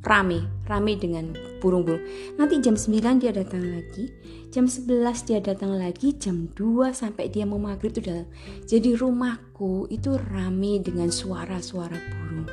rame, 0.08 0.48
rame 0.66 0.94
dengan 0.96 1.36
burung-burung. 1.60 2.02
Nanti 2.40 2.64
jam 2.64 2.80
9 2.80 3.20
dia 3.20 3.36
datang 3.36 3.62
lagi, 3.66 4.08
jam 4.50 4.66
11 4.66 5.28
dia 5.28 5.40
datang 5.44 5.76
lagi, 5.76 6.16
jam 6.16 6.48
2 6.56 6.96
sampai 6.96 7.28
dia 7.28 7.44
mau 7.44 7.60
maghrib 7.60 7.92
itu 7.92 8.08
datang. 8.08 8.30
Jadi 8.64 8.96
rumahku 8.96 9.92
itu 9.92 10.16
rame 10.16 10.80
dengan 10.80 11.12
suara-suara 11.12 12.00
burung. 12.00 12.48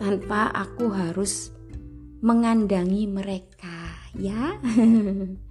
Tanpa 0.00 0.48
aku 0.50 0.90
harus 0.90 1.52
mengandangi 2.24 3.04
mereka 3.04 4.00
ya 4.16 4.56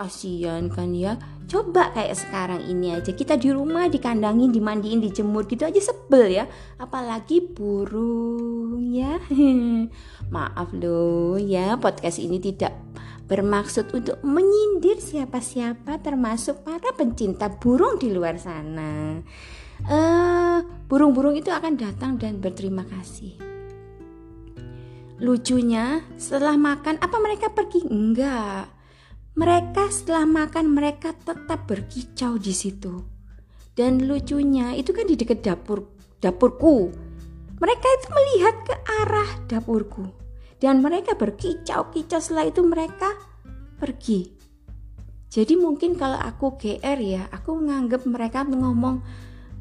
kasihan 0.00 0.72
kan 0.72 0.96
ya 0.96 1.20
coba 1.44 1.92
kayak 1.92 2.16
sekarang 2.16 2.64
ini 2.64 2.96
aja 2.96 3.12
kita 3.12 3.36
di 3.36 3.52
rumah 3.52 3.92
dikandangin 3.92 4.48
dimandiin 4.48 5.04
dijemur 5.04 5.44
gitu 5.44 5.68
aja 5.68 5.76
sebel 5.76 6.40
ya 6.40 6.44
apalagi 6.80 7.44
burung 7.44 8.80
ya 8.88 9.20
maaf 10.34 10.72
loh 10.72 11.36
ya 11.36 11.76
podcast 11.76 12.16
ini 12.16 12.40
tidak 12.40 12.72
bermaksud 13.28 13.94
untuk 13.94 14.18
menyindir 14.26 14.98
siapa-siapa 14.98 16.02
termasuk 16.02 16.66
para 16.66 16.90
pencinta 16.98 17.46
burung 17.46 17.94
di 17.94 18.10
luar 18.10 18.34
sana. 18.42 19.22
Uh, 19.86 20.66
burung-burung 20.90 21.38
itu 21.38 21.46
akan 21.46 21.78
datang 21.78 22.18
dan 22.18 22.42
berterima 22.42 22.82
kasih. 22.90 23.38
Lucunya, 25.22 26.02
setelah 26.18 26.58
makan 26.58 26.98
apa 26.98 27.16
mereka 27.22 27.54
pergi? 27.54 27.86
Enggak. 27.86 28.79
Mereka 29.38 29.90
setelah 29.94 30.26
makan 30.26 30.74
mereka 30.74 31.14
tetap 31.14 31.70
berkicau 31.70 32.34
di 32.38 32.50
situ. 32.50 33.06
Dan 33.74 34.10
lucunya 34.10 34.74
itu 34.74 34.90
kan 34.90 35.06
di 35.06 35.14
dekat 35.14 35.46
dapur 35.46 35.86
dapurku. 36.18 36.90
Mereka 37.60 37.86
itu 38.00 38.06
melihat 38.10 38.56
ke 38.66 38.74
arah 39.02 39.30
dapurku. 39.46 40.10
Dan 40.60 40.82
mereka 40.82 41.14
berkicau-kicau 41.16 42.20
setelah 42.20 42.50
itu 42.50 42.60
mereka 42.66 43.14
pergi. 43.78 44.34
Jadi 45.30 45.54
mungkin 45.54 45.94
kalau 45.94 46.18
aku 46.18 46.58
GR 46.58 46.98
ya, 46.98 47.30
aku 47.30 47.54
nganggap 47.62 48.02
mereka 48.04 48.42
ngomong 48.42 49.00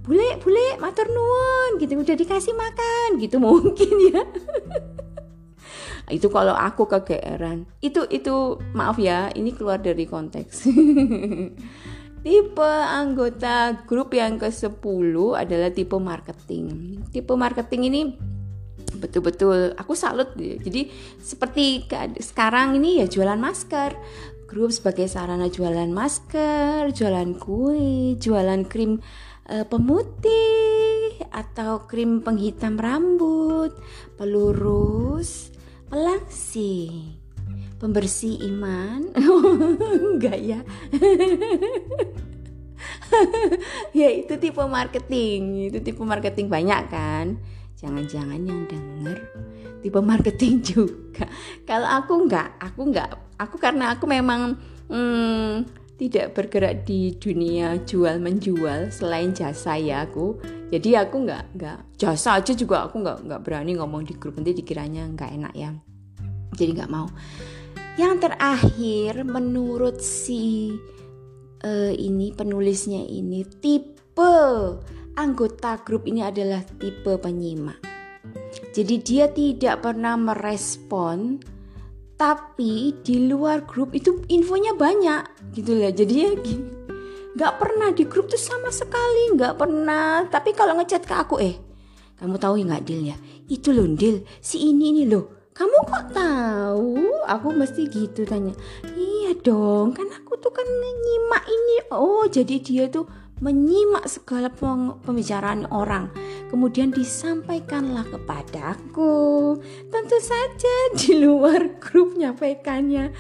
bule 0.10 0.42
bule 0.42 0.80
matur 0.82 1.06
nuwun 1.06 1.78
gitu 1.78 1.94
udah 2.00 2.16
dikasih 2.18 2.56
makan 2.58 3.22
gitu 3.22 3.38
mungkin 3.44 3.94
ya 4.10 4.24
itu 6.10 6.28
kalau 6.28 6.58
aku 6.58 6.90
kegeeran. 6.90 7.70
Itu 7.80 8.06
itu 8.10 8.58
maaf 8.74 8.98
ya 8.98 9.30
ini 9.34 9.54
keluar 9.54 9.80
dari 9.80 10.10
konteks. 10.10 10.66
Tipe 12.26 12.74
anggota 12.84 13.88
grup 13.88 14.12
yang 14.12 14.36
ke-10 14.36 15.16
adalah 15.40 15.72
tipe 15.72 15.96
marketing. 15.96 17.00
Tipe 17.16 17.32
marketing 17.32 17.82
ini 17.88 18.02
betul-betul 19.00 19.78
aku 19.80 19.94
salut 19.96 20.34
jadi 20.36 20.90
seperti 21.22 21.88
sekarang 22.20 22.76
ini 22.76 23.00
ya 23.00 23.08
jualan 23.08 23.40
masker. 23.40 23.96
Grup 24.50 24.74
sebagai 24.74 25.06
sarana 25.06 25.48
jualan 25.48 25.88
masker 25.94 26.92
jualan 26.92 27.38
kue 27.38 28.18
jualan 28.18 28.66
krim 28.66 28.98
uh, 29.48 29.64
pemutih 29.64 31.22
atau 31.30 31.86
krim 31.86 32.26
penghitam 32.26 32.76
rambut 32.76 33.78
pelurus 34.18 35.54
Pelangsing 35.90 37.20
Pembersih 37.80 38.44
iman. 38.52 39.10
Enggak 40.14 40.40
ya. 40.40 40.60
Ya 43.92 44.14
itu 44.14 44.38
tipe 44.38 44.62
marketing. 44.62 45.68
Itu 45.74 45.82
tipe 45.82 46.00
marketing 46.06 46.48
banyak 46.48 46.82
kan. 46.94 47.42
Jangan-jangan 47.80 48.40
yang 48.44 48.70
denger 48.70 49.18
Tipe 49.80 50.00
marketing 50.04 50.62
juga. 50.70 51.26
Kalau 51.64 51.88
aku 51.88 52.28
enggak 52.28 52.54
Aku 52.60 52.86
enggak. 52.92 53.10
Aku 53.40 53.56
karena 53.56 53.96
aku 53.96 54.06
memang 54.06 54.60
hmm, 54.92 55.79
tidak 56.00 56.32
bergerak 56.32 56.88
di 56.88 57.12
dunia 57.20 57.76
jual 57.84 58.24
menjual 58.24 58.88
selain 58.88 59.36
jasa 59.36 59.76
ya 59.76 60.08
aku. 60.08 60.40
Jadi 60.72 60.96
aku 60.96 61.28
nggak 61.28 61.44
nggak 61.60 61.80
jasa 62.00 62.40
aja 62.40 62.56
juga 62.56 62.88
aku 62.88 63.04
nggak 63.04 63.28
nggak 63.28 63.42
berani 63.44 63.76
ngomong 63.76 64.08
di 64.08 64.16
grup. 64.16 64.40
Nanti 64.40 64.56
dikiranya 64.56 65.12
nggak 65.12 65.32
enak 65.36 65.54
ya. 65.60 65.76
Jadi 66.56 66.72
nggak 66.80 66.92
mau. 66.92 67.12
Yang 68.00 68.32
terakhir 68.32 69.28
menurut 69.28 70.00
si 70.00 70.72
uh, 71.68 71.92
ini 71.92 72.32
penulisnya 72.32 73.04
ini 73.04 73.44
tipe 73.60 74.36
anggota 75.20 75.84
grup 75.84 76.08
ini 76.08 76.24
adalah 76.24 76.64
tipe 76.80 77.12
penyimak. 77.20 77.76
Jadi 78.72 78.96
dia 79.04 79.28
tidak 79.28 79.84
pernah 79.84 80.16
merespon 80.16 81.44
tapi 82.20 82.92
di 83.00 83.32
luar 83.32 83.64
grup 83.64 83.96
itu 83.96 84.20
infonya 84.28 84.76
banyak 84.76 85.39
gitu 85.54 85.78
lah. 85.78 85.92
Jadi 85.94 86.14
ya 86.14 86.32
gini 86.38 86.68
nggak 87.30 87.62
pernah 87.62 87.94
di 87.94 88.04
grup 88.10 88.28
tuh 88.28 88.42
sama 88.42 88.74
sekali 88.74 89.38
nggak 89.38 89.56
pernah. 89.56 90.26
Tapi 90.28 90.52
kalau 90.52 90.76
ngechat 90.78 91.08
ke 91.08 91.16
aku 91.16 91.36
eh 91.40 91.56
kamu 92.20 92.36
tahu 92.36 92.60
ya 92.60 92.66
nggak 92.68 92.84
Dil 92.84 93.02
ya? 93.14 93.18
Itu 93.48 93.72
loh 93.72 93.88
Dil 93.88 94.26
si 94.44 94.60
ini 94.70 94.92
ini 94.92 95.04
loh. 95.08 95.50
Kamu 95.56 95.78
kok 95.92 96.16
tahu? 96.16 97.24
Aku 97.28 97.52
mesti 97.52 97.88
gitu 97.92 98.24
tanya. 98.24 98.56
Iya 98.96 99.36
dong 99.44 99.92
kan 99.92 100.08
aku 100.08 100.40
tuh 100.40 100.52
kan 100.56 100.68
nyimak 100.68 101.44
ini. 101.48 101.76
Oh 101.92 102.24
jadi 102.28 102.56
dia 102.64 102.88
tuh 102.88 103.08
menyimak 103.40 104.04
segala 104.08 104.52
pembicaraan 105.04 105.68
orang. 105.72 106.12
Kemudian 106.52 106.92
disampaikanlah 106.92 108.04
kepadaku. 108.08 109.56
Tentu 109.88 110.18
saja 110.20 110.76
di 110.96 111.24
luar 111.24 111.80
grup 111.80 112.20
nyampaikannya. 112.20 113.12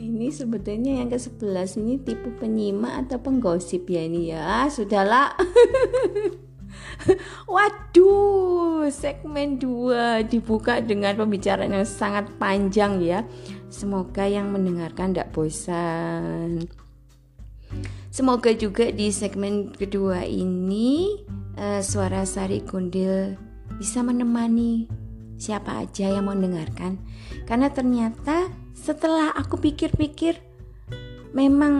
Ini 0.00 0.32
sebetulnya 0.32 1.04
yang 1.04 1.12
ke 1.12 1.20
sebelas 1.20 1.76
ini 1.76 2.00
tipe 2.00 2.32
penyimak 2.40 3.04
atau 3.06 3.20
penggosip 3.20 3.84
ya 3.84 4.00
ini 4.00 4.32
ya. 4.32 4.64
Sudahlah. 4.72 5.36
Waduh, 7.52 8.88
segmen 8.88 9.60
2 9.60 10.24
dibuka 10.28 10.80
dengan 10.80 11.16
pembicaraan 11.20 11.72
yang 11.72 11.88
sangat 11.88 12.32
panjang 12.40 13.00
ya. 13.04 13.24
Semoga 13.68 14.24
yang 14.24 14.52
mendengarkan 14.52 15.12
tidak 15.12 15.32
bosan. 15.36 16.64
Semoga 18.10 18.50
juga 18.50 18.90
di 18.90 19.14
segmen 19.14 19.70
kedua 19.70 20.26
ini 20.26 21.14
uh, 21.54 21.78
suara 21.78 22.26
Sari 22.26 22.58
Gundil 22.66 23.38
bisa 23.78 24.02
menemani 24.02 24.90
siapa 25.38 25.86
aja 25.86 26.10
yang 26.10 26.26
mau 26.26 26.34
dengarkan. 26.34 26.98
Karena 27.46 27.70
ternyata 27.70 28.50
setelah 28.74 29.30
aku 29.38 29.62
pikir-pikir 29.62 30.42
memang 31.30 31.74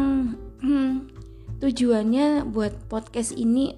hmm, 0.62 1.10
tujuannya 1.58 2.46
buat 2.46 2.86
podcast 2.86 3.34
ini 3.34 3.74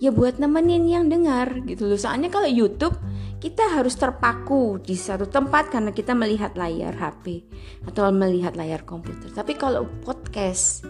ya 0.00 0.10
buat 0.10 0.40
nemenin 0.40 0.88
yang 0.88 1.12
dengar 1.12 1.62
gitu 1.68 1.84
loh. 1.84 2.00
Soalnya 2.00 2.32
kalau 2.32 2.48
YouTube 2.48 2.96
kita 3.44 3.76
harus 3.76 4.00
terpaku 4.00 4.80
di 4.80 4.96
satu 4.96 5.28
tempat 5.28 5.68
karena 5.68 5.92
kita 5.92 6.16
melihat 6.16 6.56
layar 6.56 6.96
HP 6.96 7.44
atau 7.84 8.08
melihat 8.08 8.56
layar 8.56 8.88
komputer. 8.88 9.28
Tapi 9.28 9.52
kalau 9.52 9.84
podcast 10.00 10.88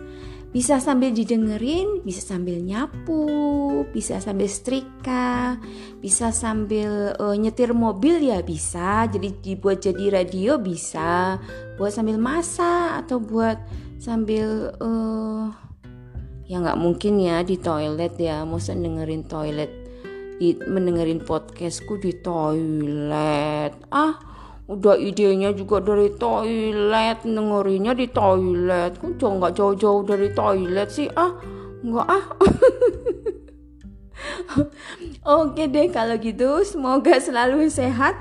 bisa 0.54 0.78
sambil 0.78 1.10
didengerin, 1.10 2.06
bisa 2.06 2.22
sambil 2.22 2.62
nyapu, 2.62 3.82
bisa 3.90 4.22
sambil 4.22 4.46
setrika, 4.46 5.58
bisa 5.98 6.30
sambil 6.30 7.10
uh, 7.18 7.34
nyetir 7.34 7.74
mobil 7.74 8.22
ya 8.22 8.38
bisa. 8.38 9.10
Jadi 9.10 9.34
dibuat 9.42 9.82
jadi 9.82 10.22
radio 10.22 10.54
bisa, 10.62 11.42
buat 11.74 11.90
sambil 11.90 12.22
masak 12.22 13.02
atau 13.02 13.18
buat 13.18 13.58
sambil 13.98 14.70
uh, 14.78 15.50
ya 16.46 16.62
nggak 16.62 16.78
mungkin 16.78 17.18
ya 17.18 17.42
di 17.42 17.58
toilet 17.58 18.14
ya, 18.14 18.46
masa 18.46 18.78
dengerin 18.78 19.26
toilet, 19.26 19.74
di 20.38 20.54
mendengerin 20.70 21.18
podcastku 21.18 21.98
di 21.98 22.14
toilet. 22.22 23.74
Ah, 23.90 24.33
udah 24.64 24.96
idenya 24.96 25.52
juga 25.52 25.84
dari 25.84 26.08
toilet 26.16 27.20
dengerinnya 27.24 27.92
di 27.92 28.08
toilet. 28.08 28.96
Kok 28.96 29.20
jauh 29.20 29.34
nggak 29.36 29.54
jauh-jauh 29.60 30.02
dari 30.08 30.28
toilet 30.32 30.88
sih? 30.88 31.08
Ah 31.12 31.36
nggak 31.84 32.08
ah. 32.08 32.24
Oke 35.44 35.68
deh 35.68 35.92
kalau 35.92 36.16
gitu 36.16 36.64
semoga 36.64 37.20
selalu 37.20 37.68
sehat. 37.68 38.16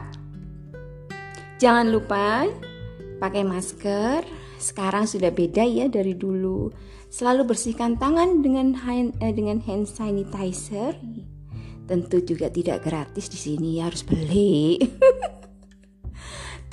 Jangan 1.64 1.88
lupa 1.88 2.44
pakai 3.24 3.48
masker. 3.48 4.28
Sekarang 4.60 5.08
sudah 5.08 5.32
beda 5.32 5.64
ya 5.64 5.88
dari 5.88 6.16
dulu. 6.16 6.72
Selalu 7.08 7.56
bersihkan 7.56 7.96
tangan 8.00 8.42
dengan 8.42 8.74
hand, 8.74 9.16
eh, 9.24 9.32
dengan 9.32 9.60
hand 9.64 9.88
sanitizer. 9.88 10.96
Tentu 11.84 12.24
juga 12.24 12.48
tidak 12.48 12.88
gratis 12.88 13.28
di 13.28 13.40
sini 13.40 13.80
ya 13.80 13.92
harus 13.92 14.08
beli 14.08 14.80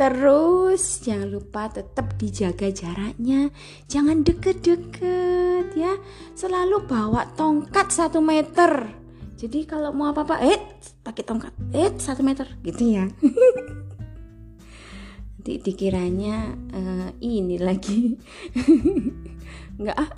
Terus 0.01 1.05
jangan 1.05 1.29
lupa 1.29 1.69
tetap 1.69 2.17
dijaga 2.17 2.73
jaraknya, 2.73 3.53
jangan 3.85 4.25
deket-deket 4.25 5.77
ya. 5.77 6.01
Selalu 6.33 6.89
bawa 6.89 7.29
tongkat 7.37 7.93
satu 7.93 8.25
meter. 8.25 8.97
Jadi 9.37 9.69
kalau 9.69 9.93
mau 9.93 10.09
apa-apa, 10.09 10.41
eh 10.41 10.57
pakai 11.05 11.21
tongkat, 11.21 11.53
eh 11.77 11.93
satu 12.01 12.25
meter 12.25 12.49
gitu 12.65 12.97
ya. 12.97 13.13
Nanti 15.37 15.61
dikiranya 15.61 16.49
uh, 16.73 17.09
ini 17.21 17.61
lagi, 17.61 18.17
nggak? 19.85 19.97
Ah. 20.01 20.11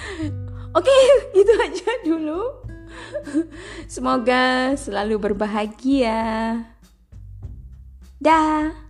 Oke, 0.80 0.96
itu 1.36 1.52
aja 1.60 1.92
dulu. 2.08 2.40
Semoga 3.84 4.72
selalu 4.80 5.20
berbahagia. 5.20 6.56
Dah. 8.16 8.83